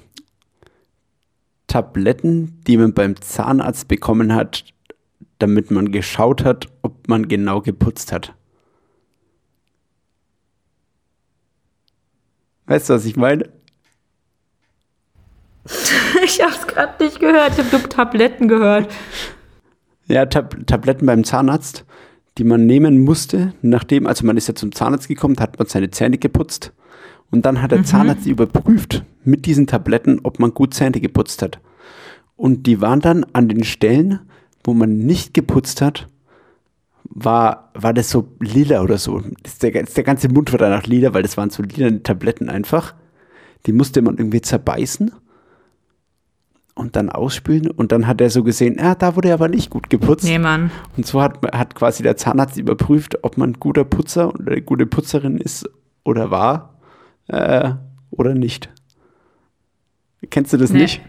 Tabletten, 1.68 2.62
die 2.68 2.78
man 2.78 2.94
beim 2.94 3.20
Zahnarzt 3.20 3.88
bekommen 3.88 4.34
hat, 4.34 4.66
damit 5.40 5.72
man 5.72 5.92
geschaut 5.92 6.44
hat, 6.44 6.68
ob 6.82 7.08
man 7.08 7.28
genau 7.28 7.62
geputzt 7.62 8.12
hat. 8.12 8.36
Weißt 12.68 12.90
du, 12.90 12.94
was 12.94 13.06
ich 13.06 13.16
meine? 13.16 13.50
ich 16.24 16.42
hab's 16.42 16.68
gerade 16.68 17.04
nicht 17.04 17.20
gehört. 17.20 17.54
Ich 17.54 17.60
habe 17.60 17.78
nur 17.78 17.90
Tabletten 17.90 18.48
gehört. 18.48 18.94
Ja, 20.08 20.26
Tab 20.26 20.56
Tabletten 20.68 21.06
beim 21.06 21.24
Zahnarzt, 21.24 21.86
die 22.38 22.44
man 22.44 22.66
nehmen 22.66 23.00
musste, 23.00 23.54
nachdem, 23.62 24.08
also 24.08 24.26
man 24.26 24.38
ist 24.38 24.48
ja 24.48 24.56
zum 24.56 24.72
Zahnarzt 24.72 25.08
gekommen, 25.08 25.38
hat 25.40 25.58
man 25.60 25.68
seine 25.68 25.92
Zähne 25.92 26.18
geputzt 26.18 26.74
und 27.32 27.46
dann 27.46 27.62
hat 27.62 27.72
der 27.72 27.80
mhm. 27.80 27.86
Zahnarzt 27.86 28.26
überprüft 28.26 29.04
mit 29.24 29.46
diesen 29.46 29.68
Tabletten, 29.68 30.20
ob 30.24 30.40
man 30.40 30.54
gut 30.54 30.74
Zähne 30.74 31.00
geputzt 31.00 31.42
hat. 31.42 31.60
Und 32.36 32.66
die 32.66 32.82
waren 32.82 33.02
dann 33.02 33.26
an 33.34 33.50
den 33.50 33.64
Stellen, 33.64 34.20
wo 34.70 34.76
man 34.76 34.98
nicht 34.98 35.34
geputzt 35.34 35.82
hat, 35.82 36.08
war, 37.04 37.72
war 37.74 37.92
das 37.92 38.12
so 38.12 38.28
lila 38.40 38.82
oder 38.84 39.00
so. 39.00 39.24
Der, 39.64 39.72
der 39.72 40.04
ganze 40.04 40.30
Mund 40.30 40.52
war 40.52 40.60
danach 40.60 40.86
lila, 40.86 41.12
weil 41.16 41.24
das 41.24 41.38
waren 41.38 41.50
so 41.50 41.64
lila 41.64 41.90
Tabletten 42.04 42.50
einfach. 42.50 42.94
Die 43.66 43.74
musste 43.74 44.04
man 44.04 44.18
irgendwie 44.18 44.42
zerbeißen 44.42 45.12
und 46.76 46.96
dann 46.96 47.10
ausspülen. 47.10 47.72
Und 47.72 47.92
dann 47.92 48.06
hat 48.06 48.22
er 48.22 48.30
so 48.30 48.44
gesehen, 48.44 48.78
ja, 48.78 48.94
da 48.94 49.16
wurde 49.16 49.30
er 49.30 49.34
aber 49.34 49.48
nicht 49.48 49.72
gut 49.72 49.90
geputzt. 49.90 50.26
Nee, 50.26 50.38
Mann. 50.38 50.70
Und 50.96 51.08
so 51.08 51.20
hat, 51.20 51.40
hat 51.52 51.74
quasi 51.74 52.04
der 52.04 52.16
Zahnarzt 52.16 52.58
überprüft, 52.58 53.24
ob 53.24 53.38
man 53.38 53.52
ein 53.52 53.60
guter 53.60 53.86
Putzer 53.86 54.32
oder 54.32 54.52
eine 54.52 54.62
gute 54.62 54.86
Putzerin 54.86 55.40
ist 55.40 55.68
oder 56.04 56.30
war 56.30 56.76
äh, 57.28 57.72
oder 58.12 58.36
nicht. 58.36 58.70
Kennst 60.30 60.54
du 60.54 60.58
das 60.58 60.70
nee. 60.70 60.82
nicht? 60.84 61.02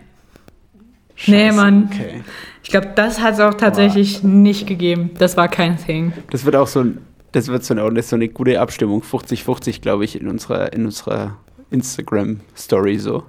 Scheiße, 1.20 1.30
nee, 1.30 1.52
Mann. 1.52 1.90
Okay. 1.92 2.22
Ich 2.62 2.70
glaube, 2.70 2.92
das 2.94 3.20
hat 3.20 3.34
es 3.34 3.40
auch 3.40 3.52
tatsächlich 3.52 4.22
wow. 4.22 4.30
nicht 4.30 4.66
gegeben. 4.66 5.10
Das 5.18 5.36
war 5.36 5.48
kein 5.48 5.76
Thing. 5.76 6.14
Das 6.30 6.46
wird 6.46 6.56
auch 6.56 6.66
so, 6.66 6.84
das 7.32 7.48
wird 7.48 7.62
so 7.62 7.74
eine, 7.74 8.02
so 8.02 8.16
eine 8.16 8.28
gute 8.28 8.58
Abstimmung, 8.58 9.02
50-50, 9.02 9.82
glaube 9.82 10.04
ich, 10.04 10.18
in 10.18 10.28
unserer, 10.28 10.72
in 10.72 10.86
unserer 10.86 11.36
Instagram-Story 11.70 12.98
so. 12.98 13.24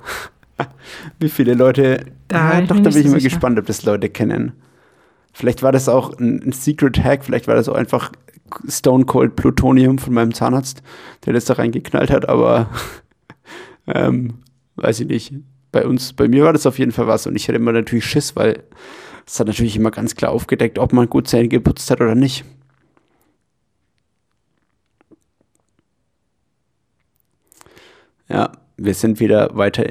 Wie 1.20 1.28
viele 1.28 1.54
Leute. 1.54 2.06
Da 2.30 2.60
ja, 2.60 2.62
doch, 2.62 2.78
da 2.78 2.90
bin 2.90 3.00
ich 3.00 3.06
immer 3.06 3.20
sicher. 3.20 3.30
gespannt, 3.30 3.60
ob 3.60 3.66
das 3.66 3.84
Leute 3.84 4.08
kennen. 4.08 4.54
Vielleicht 5.34 5.62
war 5.62 5.74
das 5.74 5.90
auch 5.90 6.18
ein, 6.18 6.42
ein, 6.44 6.52
Secret 6.54 7.04
Hack, 7.04 7.26
vielleicht 7.26 7.48
war 7.48 7.56
das 7.56 7.68
auch 7.68 7.76
einfach 7.76 8.12
Stone 8.70 9.04
Cold 9.04 9.36
Plutonium 9.36 9.98
von 9.98 10.14
meinem 10.14 10.34
Zahnarzt, 10.34 10.82
der 11.26 11.34
das 11.34 11.46
da 11.46 11.56
reingeknallt 11.56 12.10
hat, 12.10 12.30
aber 12.30 12.70
ähm, 13.88 14.36
weiß 14.78 15.02
ich 15.02 15.08
nicht. 15.08 15.34
Bei 15.72 15.86
uns, 15.86 16.14
bei 16.14 16.28
mir 16.28 16.44
war 16.44 16.54
das 16.54 16.66
auf 16.66 16.80
jeden 16.80 16.92
Fall 16.92 17.08
was 17.08 17.28
und 17.28 17.36
ich 17.36 17.48
hatte 17.48 17.56
immer 17.56 17.72
natürlich 17.72 18.06
Schiss, 18.06 18.36
weil 18.36 18.64
es 19.26 19.40
hat 19.40 19.48
natürlich 19.48 19.76
immer 19.76 19.92
ganz 19.92 20.16
klar 20.16 20.32
aufgedeckt, 20.32 20.80
ob 20.80 20.92
man 20.94 21.10
gut 21.10 21.28
Zähne 21.28 21.48
geputzt 21.48 21.90
hat 21.92 22.02
oder 22.02 22.16
nicht. 22.16 22.44
Ja, 28.28 28.52
wir 28.78 28.94
sind 28.94 29.20
wieder 29.20 29.56
weiter 29.56 29.86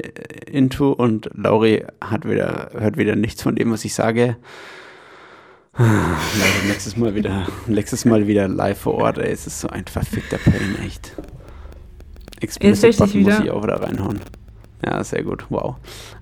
into 0.47 0.91
und 0.91 1.29
Lauri 1.33 1.85
hat 2.03 2.27
wieder, 2.27 2.71
hört 2.73 2.97
wieder 2.97 3.15
nichts 3.15 3.41
von 3.41 3.55
dem, 3.55 3.71
was 3.71 3.85
ich 3.85 3.93
sage. 3.93 4.37
Leider 5.77 6.67
nächstes 6.67 6.97
Mal 6.97 7.15
wieder, 7.15 7.47
nächstes 7.67 8.03
Mal 8.03 8.27
wieder 8.27 8.47
live 8.47 8.79
vor 8.79 8.95
Ort, 8.95 9.17
ey. 9.17 9.31
Es 9.31 9.47
ist 9.47 9.61
so 9.61 9.69
ein 9.69 9.85
verfickter 9.85 10.37
Pain, 10.37 10.75
echt. 10.85 11.15
Explicit 12.41 12.97
Button 12.97 13.21
muss 13.21 13.39
ich 13.39 13.51
auch 13.51 13.63
wieder 13.63 13.81
reinhauen. 13.81 14.19
Ja, 14.85 15.03
sehr 15.03 15.23
gut, 15.23 15.45
wow. 15.49 15.75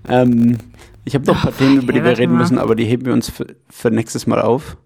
Ähm, 0.07 0.57
ich 1.05 1.15
habe 1.15 1.25
noch 1.25 1.35
ein 1.37 1.41
paar 1.41 1.57
Themen, 1.57 1.81
über 1.81 1.93
die 1.93 2.03
wir 2.03 2.17
reden 2.17 2.37
müssen, 2.37 2.57
aber 2.57 2.75
die 2.75 2.85
heben 2.85 3.05
wir 3.05 3.13
uns 3.13 3.29
für, 3.29 3.47
für 3.69 3.89
nächstes 3.89 4.27
Mal 4.27 4.41
auf. 4.41 4.77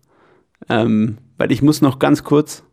Ähm, 0.70 1.18
weil 1.38 1.52
ich 1.52 1.62
muss 1.62 1.82
noch 1.82 2.00
ganz 2.00 2.24
kurz 2.24 2.64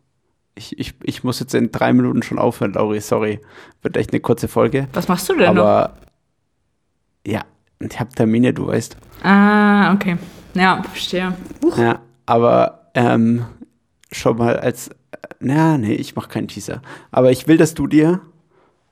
ich, 0.55 0.77
ich, 0.79 0.93
ich 1.03 1.23
muss 1.23 1.39
jetzt 1.39 1.53
in 1.53 1.71
drei 1.71 1.93
Minuten 1.93 2.23
schon 2.23 2.39
aufhören, 2.39 2.73
Lauri, 2.73 2.99
sorry. 2.99 3.39
Wird 3.81 3.97
echt 3.97 4.11
eine 4.11 4.19
kurze 4.19 4.47
Folge. 4.47 4.87
Was 4.93 5.07
machst 5.07 5.29
du 5.29 5.35
denn 5.35 5.57
Aber, 5.57 5.93
noch? 7.25 7.31
ja, 7.31 7.41
ich 7.79 7.99
habe 7.99 8.11
Termine, 8.11 8.53
du 8.53 8.67
weißt. 8.67 8.97
Ah, 9.23 9.93
okay. 9.93 10.17
Ja, 10.53 10.81
verstehe. 10.83 11.33
Uch. 11.63 11.77
Ja, 11.77 11.99
aber 12.25 12.91
ähm, 12.93 13.45
schon 14.11 14.37
mal 14.37 14.59
als, 14.59 14.89
na, 15.39 15.77
nee, 15.77 15.93
ich 15.93 16.15
mache 16.15 16.29
keinen 16.29 16.47
Teaser. 16.47 16.81
Aber 17.11 17.31
ich 17.31 17.47
will, 17.47 17.57
dass 17.57 17.73
du 17.73 17.87
dir 17.87 18.21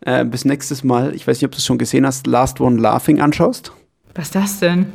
äh, 0.01 0.25
bis 0.25 0.45
nächstes 0.45 0.83
Mal, 0.83 1.13
ich 1.13 1.27
weiß 1.27 1.37
nicht, 1.37 1.45
ob 1.45 1.51
du 1.51 1.57
es 1.57 1.65
schon 1.65 1.77
gesehen 1.77 2.05
hast, 2.05 2.27
Last 2.27 2.61
One 2.61 2.79
Laughing 2.79 3.21
anschaust. 3.21 3.71
Was 4.15 4.25
ist 4.25 4.35
das 4.35 4.59
denn? 4.59 4.87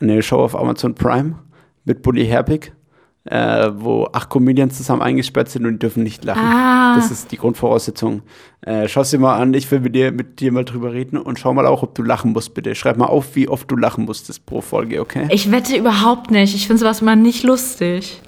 Eine 0.00 0.22
Show 0.22 0.38
auf 0.38 0.56
Amazon 0.56 0.94
Prime 0.94 1.36
mit 1.84 2.02
Bully 2.02 2.26
Herbig 2.26 2.72
äh, 3.30 3.70
wo 3.74 4.08
acht 4.12 4.30
Comedians 4.30 4.76
zusammen 4.76 5.02
eingesperrt 5.02 5.50
sind 5.50 5.66
und 5.66 5.82
dürfen 5.82 6.02
nicht 6.02 6.24
lachen. 6.24 6.42
Ah. 6.42 6.96
Das 6.96 7.10
ist 7.10 7.30
die 7.30 7.36
Grundvoraussetzung. 7.36 8.22
Äh, 8.62 8.88
Schau 8.88 9.02
es 9.02 9.10
dir 9.10 9.18
mal 9.18 9.36
an, 9.36 9.52
ich 9.54 9.70
will 9.70 9.80
mit 9.80 9.94
dir, 9.94 10.12
mit 10.12 10.40
dir 10.40 10.50
mal 10.52 10.64
drüber 10.64 10.92
reden 10.92 11.18
und 11.18 11.38
schau 11.38 11.52
mal 11.52 11.66
auch, 11.66 11.82
ob 11.82 11.94
du 11.94 12.02
lachen 12.02 12.32
musst, 12.32 12.54
bitte. 12.54 12.74
Schreib 12.74 12.96
mal 12.96 13.06
auf, 13.06 13.36
wie 13.36 13.48
oft 13.48 13.70
du 13.70 13.76
lachen 13.76 14.04
musstest 14.04 14.46
pro 14.46 14.60
Folge, 14.60 15.00
okay? 15.00 15.28
Ich 15.30 15.50
wette 15.50 15.76
überhaupt 15.76 16.30
nicht. 16.30 16.54
Ich 16.54 16.66
finde 16.66 16.80
sowas 16.80 17.02
immer 17.02 17.16
nicht 17.16 17.42
lustig. 17.44 18.20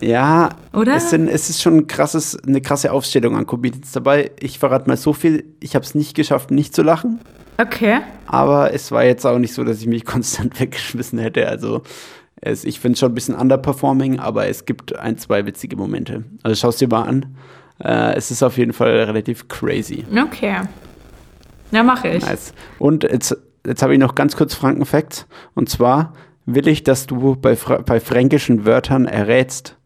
Ja, 0.00 0.50
Oder? 0.72 0.96
Es, 0.96 1.10
sind, 1.10 1.28
es 1.28 1.50
ist 1.50 1.60
schon 1.60 1.78
ein 1.78 1.86
krasses, 1.86 2.38
eine 2.46 2.60
krasse 2.60 2.92
Aufstellung 2.92 3.36
an 3.36 3.46
Comedians 3.46 3.92
dabei. 3.92 4.30
Ich 4.40 4.58
verrate 4.58 4.88
mal 4.88 4.96
so 4.96 5.12
viel, 5.12 5.44
ich 5.60 5.74
habe 5.74 5.84
es 5.84 5.94
nicht 5.94 6.14
geschafft, 6.14 6.50
nicht 6.50 6.74
zu 6.74 6.82
lachen. 6.82 7.20
Okay. 7.58 8.00
Aber 8.26 8.72
es 8.72 8.90
war 8.92 9.04
jetzt 9.04 9.26
auch 9.26 9.38
nicht 9.38 9.52
so, 9.52 9.64
dass 9.64 9.80
ich 9.80 9.86
mich 9.86 10.04
konstant 10.06 10.58
weggeschmissen 10.60 11.18
hätte. 11.18 11.48
Also 11.48 11.82
es, 12.40 12.64
ich 12.64 12.80
finde 12.80 12.94
es 12.94 13.00
schon 13.00 13.12
ein 13.12 13.14
bisschen 13.14 13.34
underperforming, 13.34 14.18
aber 14.18 14.46
es 14.46 14.64
gibt 14.64 14.96
ein, 14.98 15.18
zwei 15.18 15.44
witzige 15.44 15.76
Momente. 15.76 16.24
Also 16.42 16.56
schau 16.56 16.68
es 16.68 16.76
dir 16.76 16.88
mal 16.88 17.02
an. 17.02 17.36
Äh, 17.82 18.14
es 18.14 18.30
ist 18.30 18.42
auf 18.42 18.56
jeden 18.56 18.72
Fall 18.72 18.90
relativ 18.90 19.48
crazy. 19.48 20.04
Okay. 20.10 20.56
Ja, 21.70 21.82
mache 21.82 22.08
ich. 22.08 22.24
Nice. 22.24 22.52
Und 22.78 23.04
jetzt, 23.04 23.36
jetzt 23.66 23.82
habe 23.82 23.92
ich 23.92 23.98
noch 23.98 24.14
ganz 24.14 24.36
kurz 24.36 24.54
Frankenfacts. 24.54 25.26
Und 25.54 25.68
zwar 25.68 26.14
will 26.46 26.66
ich, 26.68 26.82
dass 26.82 27.06
du 27.06 27.36
bei, 27.36 27.54
bei 27.54 28.00
fränkischen 28.00 28.64
Wörtern 28.64 29.06
errätst, 29.06 29.76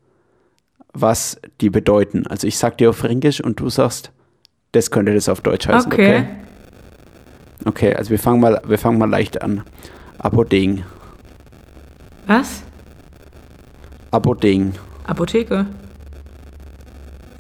was 0.95 1.39
die 1.61 1.71
bedeuten. 1.71 2.27
Also 2.27 2.47
ich 2.47 2.57
sag 2.57 2.79
dir 2.79 2.91
auf 2.91 2.97
Fränkisch 2.97 3.41
und 3.41 3.61
du 3.61 3.69
sagst, 3.69 4.13
das 4.73 4.91
könnte 4.91 5.13
das 5.13 5.29
auf 5.29 5.41
Deutsch 5.41 5.69
heißen. 5.69 5.93
Okay. 5.93 6.25
Okay, 7.67 7.67
okay 7.67 7.95
also 7.95 8.11
wir 8.11 8.19
fangen 8.19 8.41
mal, 8.41 8.63
wir 8.65 8.79
fangen 8.79 8.99
mal 8.99 9.11
leicht 9.11 9.43
an. 9.43 9.65
Apoding. 10.19 10.85
Was? 12.27 12.63
Apotheken. 14.11 14.73
Apotheke. 15.07 15.67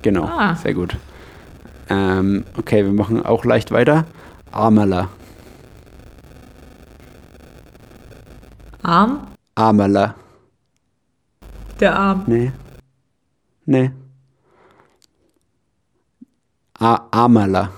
Genau, 0.03 0.25
ah. 0.25 0.55
sehr 0.57 0.75
gut. 0.75 0.97
Ähm, 1.89 2.45
okay, 2.59 2.85
wir 2.85 2.93
machen 2.93 3.25
auch 3.25 3.45
leicht 3.45 3.71
weiter. 3.71 4.05
Amala. 4.51 5.09
Arm? 8.83 9.29
Amala. 9.55 10.15
Der 11.81 11.97
Arm. 11.97 12.25
Nee. 12.27 12.53
Nee. 13.67 13.91
A 16.79 17.07
Amala. 17.11 17.71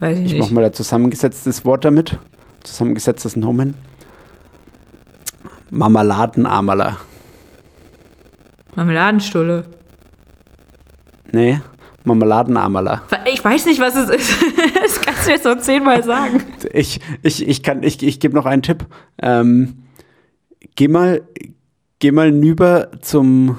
Weiß 0.00 0.18
ich, 0.18 0.24
ich 0.26 0.32
nicht. 0.32 0.34
Ich 0.34 0.40
mach 0.40 0.50
mal 0.50 0.64
ein 0.64 0.72
zusammengesetztes 0.72 1.64
Wort 1.64 1.84
damit. 1.84 2.18
Zusammengesetztes 2.64 3.36
Nomen. 3.36 3.74
Marmeladenamala. 5.70 6.98
Marmeladenstulle. 8.74 9.64
Nee, 11.32 11.60
Marmeladenamala. 12.04 13.02
Ich 13.32 13.44
weiß 13.44 13.66
nicht, 13.66 13.80
was 13.80 13.96
es 13.96 14.08
ist. 14.10 14.34
Das 14.84 15.00
kannst 15.00 15.26
du 15.26 15.30
jetzt 15.30 15.44
noch 15.46 15.58
zehnmal 15.58 16.02
sagen. 16.02 16.42
Ich, 16.72 17.00
ich, 17.22 17.48
ich 17.48 17.62
kann, 17.62 17.82
ich, 17.82 18.02
ich 18.02 18.20
gebe 18.20 18.34
noch 18.34 18.44
einen 18.44 18.60
Tipp. 18.60 18.84
Ähm, 19.20 19.84
geh 20.74 20.88
mal, 20.88 21.22
geh 21.98 22.12
mal 22.12 22.32
nüber 22.32 22.88
zum, 23.00 23.56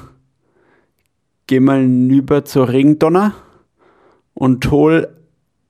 geh 1.47 1.59
mal 1.59 1.85
nüber 1.85 2.45
zur 2.45 2.69
Regendonner 2.69 3.33
und 4.33 4.69
hol 4.71 5.07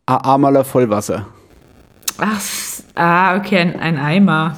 a 0.05 0.33
Amala 0.33 0.63
voll 0.63 0.89
Wasser. 0.89 1.27
Ach, 2.17 2.41
ah, 2.95 3.37
okay, 3.37 3.59
ein, 3.59 3.79
ein 3.79 3.97
Eimer. 3.97 4.57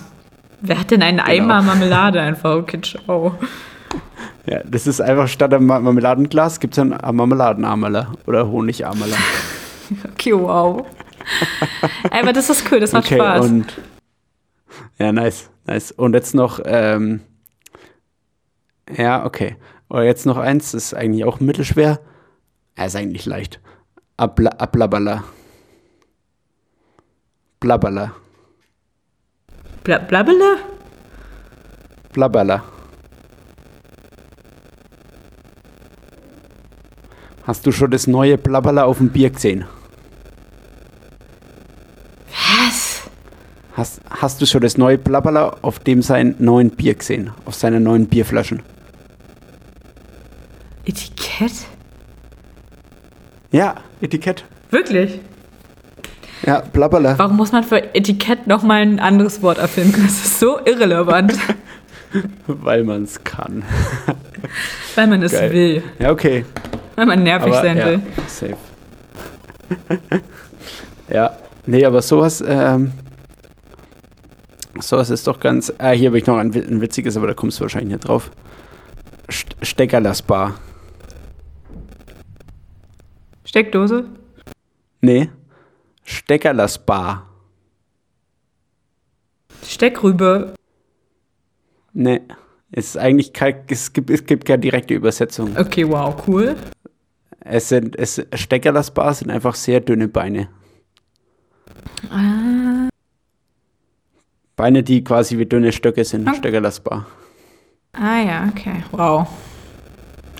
Wer 0.62 0.80
hat 0.80 0.92
denn 0.92 1.02
einen 1.02 1.18
genau. 1.18 1.30
Eimer 1.30 1.62
Marmelade 1.62 2.22
einfach? 2.22 2.56
Okay, 2.56 2.82
ciao. 2.82 3.38
Ja, 4.46 4.62
das 4.64 4.88
ist 4.88 5.02
einfach 5.02 5.28
statt 5.28 5.54
einem 5.54 5.66
Marmeladenglas 5.66 6.60
gibt 6.60 6.78
es 6.78 6.80
ein 6.80 6.90
Marmeladenammerler 6.90 8.14
oder 8.26 8.48
Honigammerler. 8.50 9.18
okay, 10.14 10.34
wow. 10.34 10.86
Aber 12.12 12.34
das 12.34 12.50
ist 12.50 12.72
cool, 12.72 12.80
das 12.80 12.94
macht 12.94 13.06
okay, 13.06 13.16
Spaß. 13.16 13.46
Und, 13.46 13.66
ja, 14.98 15.12
nice, 15.12 15.50
nice. 15.66 15.92
Und 15.92 16.14
jetzt 16.14 16.34
noch, 16.34 16.62
ähm, 16.66 17.22
ja, 18.96 19.26
okay. 19.26 19.56
Oder 19.90 20.04
jetzt 20.04 20.26
noch 20.26 20.38
eins, 20.38 20.72
das 20.72 20.86
ist 20.86 20.94
eigentlich 20.94 21.26
auch 21.26 21.40
mittelschwer. 21.40 22.00
Er 22.76 22.84
ja, 22.84 22.86
ist 22.86 22.96
eigentlich 22.96 23.26
leicht. 23.26 23.60
Abla, 24.18 24.52
ablabala. 24.52 25.24
Blabala. 27.60 28.14
Bla 29.84 29.98
Blabbele? 29.98 30.58
Blabala. 32.14 32.64
Hast 37.44 37.66
du 37.66 37.72
schon 37.72 37.90
das 37.92 38.06
neue 38.06 38.38
Blabala 38.38 38.84
auf 38.84 38.98
dem 38.98 39.10
Bier 39.10 39.30
gesehen? 39.30 39.66
Was? 42.60 43.04
Hast, 43.74 44.02
hast 44.10 44.42
du 44.42 44.46
schon 44.46 44.62
das 44.62 44.78
neue 44.78 44.98
Blabbala 44.98 45.56
auf 45.62 45.80
dem 45.80 46.02
sein 46.02 46.36
neuen 46.40 46.72
Bier 46.72 46.96
gesehen? 46.96 47.32
Auf 47.46 47.56
seinen 47.56 47.84
neuen 47.84 48.08
Bierflaschen? 48.08 48.62
Etikett? 50.88 51.52
Ja, 53.52 53.76
Etikett. 54.00 54.46
Wirklich? 54.72 55.20
Ja, 56.46 56.62
Blabbala. 56.62 57.20
Warum 57.20 57.36
muss 57.36 57.52
man 57.52 57.66
für 57.66 57.94
Etikett 57.94 58.48
nochmal 58.48 58.84
ein 58.84 59.02
anderes 59.02 59.42
Wort 59.42 59.58
erfinden? 59.58 60.04
Das 60.04 60.14
ist 60.14 60.40
so 60.40 60.60
irrelevant. 60.66 61.34
Weil 62.48 62.86
man 62.86 63.04
es 63.04 63.22
kann. 63.26 63.64
Weil 64.96 65.08
man 65.08 65.22
es 65.24 65.34
Geil. 65.34 65.52
will. 65.52 65.84
Ja, 66.00 66.12
okay. 66.12 66.46
Weil 66.96 67.06
man 67.06 67.22
nervig 67.22 67.52
Aber, 67.52 67.62
sein 67.62 67.78
ja, 67.78 67.86
will. 67.86 68.02
Safe. 68.28 68.56
ja, 71.10 71.38
nee, 71.66 71.84
aber 71.84 72.02
sowas, 72.02 72.42
ähm, 72.48 72.94
sowas 74.80 75.10
ist 75.10 75.28
doch 75.28 75.42
ganz. 75.42 75.74
Ah, 75.80 75.92
hier 75.92 76.08
habe 76.08 76.18
ich 76.18 76.26
noch 76.26 76.38
ein, 76.38 76.54
ein 76.54 76.80
witziges, 76.80 77.18
aber 77.18 77.28
da 77.28 77.34
kommst 77.34 77.60
du 77.60 77.64
wahrscheinlich 77.64 77.92
nicht 77.92 78.08
drauf. 78.08 78.32
St 79.30 79.58
Steckerlers 79.62 80.22
Bar. 80.22 80.56
Steckdose? 83.58 84.06
Nee. 85.02 85.32
Steckerlers 86.04 86.78
Bar. 86.78 87.28
Steckrübe? 89.66 90.54
Nee. 91.92 92.22
Es 92.72 92.90
ist 92.90 92.98
eigentlich 92.98 93.34
kein, 93.34 93.64
es 93.68 93.94
gibt, 93.94 94.12
es 94.12 94.24
gibt 94.28 94.46
keine 94.46 94.60
direkte 94.60 94.94
Übersetzung. 94.94 95.58
Okay, 95.58 95.90
wow, 95.90 96.16
cool. 96.28 96.56
Es 97.40 97.70
sind, 97.70 97.96
es, 97.96 98.24
Steckerlers 98.36 98.92
Bar 98.92 99.16
sind 99.16 99.32
einfach 99.32 99.56
sehr 99.56 99.80
dünne 99.80 100.08
Beine. 100.08 100.50
Ah, 102.12 102.90
Beine, 104.56 104.84
die 104.84 105.04
quasi 105.04 105.40
wie 105.40 105.48
dünne 105.48 105.72
Stöcke 105.72 106.06
sind. 106.06 106.28
Ah. 106.28 106.36
Steckerlers 106.36 106.80
Bar. 106.80 107.08
ah 107.94 108.22
ja, 108.22 108.50
okay. 108.52 108.84
Wow. 108.92 109.28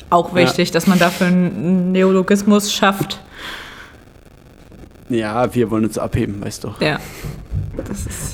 Auch 0.10 0.30
Ja. 0.30 0.36
wichtig, 0.44 0.72
dass 0.72 0.88
man 0.88 1.00
dafür 1.00 1.28
einen 1.28 1.92
Neologismus 1.92 2.72
schafft. 2.72 3.20
Ja, 5.10 5.54
wir 5.56 5.72
wollen 5.72 5.86
uns 5.86 5.98
abheben, 5.98 6.44
weißt 6.44 6.64
du. 6.66 6.74
Ja. 6.80 7.00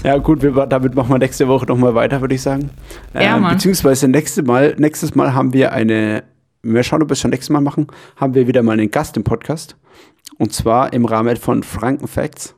Ja, 0.03 0.17
gut, 0.17 0.41
wir, 0.41 0.51
damit 0.65 0.95
machen 0.95 1.09
wir 1.09 1.19
nächste 1.19 1.47
Woche 1.47 1.65
nochmal 1.65 1.93
weiter, 1.95 2.21
würde 2.21 2.33
ich 2.35 2.41
sagen. 2.41 2.69
Ja, 3.13 3.35
Ähm, 3.35 3.41
Mann. 3.41 3.53
beziehungsweise 3.55 4.07
nächste 4.07 4.41
Mal, 4.41 4.73
nächstes 4.77 5.13
Mal 5.15 5.33
haben 5.33 5.53
wir 5.53 5.73
eine, 5.73 6.23
wir 6.63 6.81
schauen, 6.83 7.01
ob 7.03 7.09
wir 7.09 7.13
es 7.13 7.19
schon 7.19 7.31
nächstes 7.31 7.49
Mal 7.51 7.61
machen, 7.61 7.87
haben 8.15 8.33
wir 8.33 8.47
wieder 8.47 8.63
mal 8.63 8.73
einen 8.73 8.89
Gast 8.89 9.17
im 9.17 9.23
Podcast. 9.23 9.75
Und 10.37 10.53
zwar 10.53 10.93
im 10.93 11.05
Rahmen 11.05 11.35
von 11.37 11.61
Frankenfacts. 11.63 12.55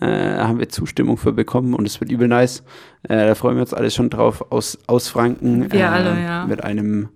Äh, 0.00 0.06
haben 0.06 0.60
wir 0.60 0.68
Zustimmung 0.68 1.16
für 1.16 1.32
bekommen 1.32 1.74
und 1.74 1.84
es 1.84 2.00
wird 2.00 2.12
übel 2.12 2.28
nice. 2.28 2.62
Äh, 3.02 3.26
da 3.26 3.34
freuen 3.34 3.56
wir 3.56 3.62
uns 3.62 3.74
alle 3.74 3.90
schon 3.90 4.08
drauf 4.08 4.44
aus, 4.52 4.78
aus 4.86 5.08
Franken. 5.08 5.70
Wir 5.72 5.80
äh, 5.80 5.84
alle, 5.84 6.22
ja. 6.22 6.46
Mit 6.46 6.62
einem, 6.62 7.08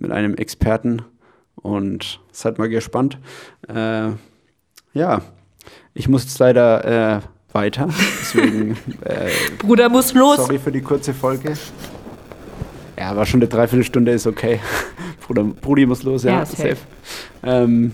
mit 0.00 0.10
einem 0.10 0.34
Experten. 0.34 1.02
Und 1.56 2.20
seid 2.30 2.58
mal 2.58 2.68
gespannt. 2.68 3.18
Äh, 3.68 4.10
ja, 4.94 5.22
ich 5.94 6.08
muss 6.08 6.24
jetzt 6.24 6.38
leider 6.38 7.16
äh, 7.16 7.20
weiter. 7.52 7.88
Deswegen 8.20 8.76
äh, 9.04 9.30
Bruder 9.58 9.88
muss 9.88 10.14
los. 10.14 10.36
sorry 10.36 10.58
für 10.58 10.72
die 10.72 10.80
kurze 10.80 11.12
Folge. 11.12 11.54
Ja, 12.98 13.16
war 13.16 13.26
schon 13.26 13.40
eine 13.40 13.48
Dreiviertelstunde, 13.48 14.12
ist 14.12 14.26
okay. 14.26 14.60
Bruder, 15.26 15.44
Brudi 15.44 15.86
muss 15.86 16.02
los, 16.02 16.24
ja, 16.24 16.38
Ja, 16.38 16.46
safe. 16.46 16.76
Ähm, 17.42 17.92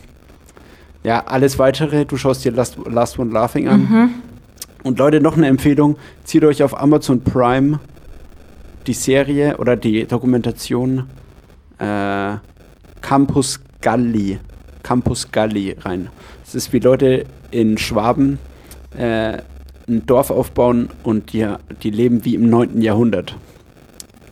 ja, 1.02 1.24
alles 1.26 1.58
weitere, 1.58 2.04
du 2.04 2.16
schaust 2.16 2.44
dir 2.44 2.52
Last, 2.52 2.78
Last 2.86 3.18
One 3.18 3.30
Laughing 3.30 3.68
an. 3.68 3.80
Mhm. 3.80 4.10
Und 4.82 4.98
Leute, 4.98 5.20
noch 5.20 5.36
eine 5.36 5.46
Empfehlung: 5.46 5.96
zieht 6.24 6.44
euch 6.44 6.62
auf 6.62 6.78
Amazon 6.80 7.22
Prime 7.22 7.80
die 8.86 8.94
Serie 8.94 9.56
oder 9.56 9.76
die 9.76 10.06
Dokumentation 10.06 11.04
äh, 11.84 12.38
Campus 13.00 13.60
Galli. 13.80 14.38
Campus 14.82 15.30
Galli 15.30 15.76
rein. 15.80 16.08
Es 16.44 16.54
ist 16.54 16.72
wie 16.72 16.78
Leute 16.78 17.24
in 17.50 17.78
Schwaben 17.78 18.38
äh, 18.96 19.38
ein 19.86 20.06
Dorf 20.06 20.30
aufbauen 20.30 20.88
und 21.02 21.32
die, 21.32 21.46
die 21.82 21.90
leben 21.90 22.24
wie 22.24 22.34
im 22.34 22.48
9. 22.48 22.80
Jahrhundert 22.80 23.36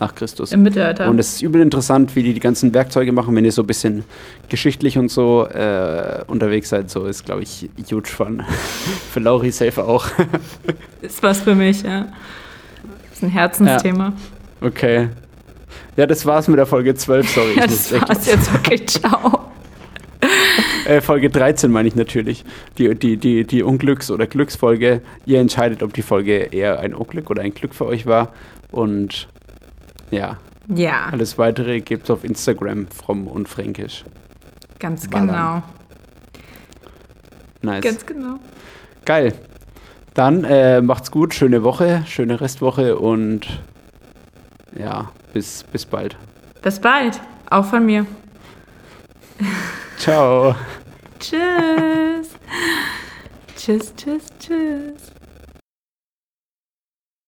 nach 0.03 0.15
Christus. 0.15 0.53
Im 0.53 0.63
Mittelalter. 0.63 1.09
Und 1.09 1.19
es 1.19 1.35
ist 1.35 1.43
übel 1.43 1.63
interessant, 1.63 2.17
wie 2.17 2.23
die 2.23 2.35
die 2.35 2.41
ganzen 2.41 2.75
Werkzeuge 2.75 3.13
machen, 3.13 3.35
wenn 3.37 3.45
ihr 3.45 3.53
so 3.53 3.63
ein 3.63 3.67
bisschen 3.67 4.05
geschichtlich 4.49 4.99
und 4.99 5.11
so 5.11 5.47
äh, 5.47 6.25
unterwegs 6.27 6.71
seid. 6.71 6.91
So 6.91 7.07
ist, 7.07 7.25
glaube 7.25 7.43
ich, 7.43 7.71
huge 7.91 8.09
fun. 8.09 8.43
Für 9.13 9.21
Lauri 9.21 9.53
safe 9.53 9.85
auch. 9.85 10.07
ist 11.03 11.23
was 11.23 11.41
für 11.41 11.55
mich, 11.55 11.83
ja. 11.83 12.09
Ist 13.13 13.23
ein 13.23 13.29
Herzensthema. 13.29 14.13
Okay. 14.61 15.09
Ja, 15.97 16.07
das 16.07 16.25
war's 16.25 16.49
mit 16.49 16.59
der 16.59 16.67
Folge 16.67 16.95
12, 16.95 17.29
sorry. 17.29 17.55
Ja, 17.57 17.65
ich 17.65 17.71
das 17.71 17.93
war's 17.93 18.27
jetzt. 18.27 18.51
Okay, 18.55 18.85
ciao. 18.87 19.51
Äh, 20.87 21.01
Folge 21.01 21.29
13 21.31 21.71
meine 21.71 21.87
ich 21.89 21.95
natürlich. 21.95 22.45
Die, 22.79 22.95
die, 22.95 23.17
die, 23.17 23.45
die 23.45 23.63
Unglücks- 23.63 24.11
oder 24.11 24.27
Glücksfolge. 24.27 25.03
Ihr 25.27 25.41
entscheidet, 25.41 25.83
ob 25.83 25.93
die 25.93 26.03
Folge 26.03 26.39
eher 26.53 26.81
ein 26.81 26.95
Unglück 26.95 27.31
oder 27.31 27.43
ein 27.43 27.55
Glück 27.55 27.75
für 27.75 27.87
euch 27.87 28.07
war. 28.07 28.33
Und 28.71 29.29
ja, 30.11 30.39
Ja, 30.75 31.07
alles 31.13 31.39
weitere 31.39 31.81
gibt's 31.81 32.11
auf 32.11 32.25
Instagram, 32.25 32.87
fromm 32.89 33.27
und 33.27 33.49
fränkisch. 33.49 34.05
ganz 34.79 35.09
Ballern. 35.09 35.29
genau. 35.29 35.63
Nice. 37.63 37.83
Ganz 37.85 38.07
genau. 38.07 38.37
Geil. 39.05 39.35
Dann 40.15 40.45
äh, 40.45 40.81
macht's 40.81 41.11
gut, 41.11 41.33
schöne 41.35 41.63
Woche, 41.63 42.03
schöne 42.07 42.41
Restwoche 42.41 42.99
und 42.99 43.47
ja, 44.79 45.11
bis, 45.33 45.65
bis 45.65 45.85
bald. 45.87 46.17
Bis 46.63 46.79
bald. 46.79 47.21
Auch 47.51 47.65
von 47.65 47.85
mir. 47.85 48.07
Ciao. 49.99 50.55
Tschüss. 51.21 52.31
tschüss, 53.57 53.95
tschüss, 53.95 54.25
tschüss. 54.39 55.12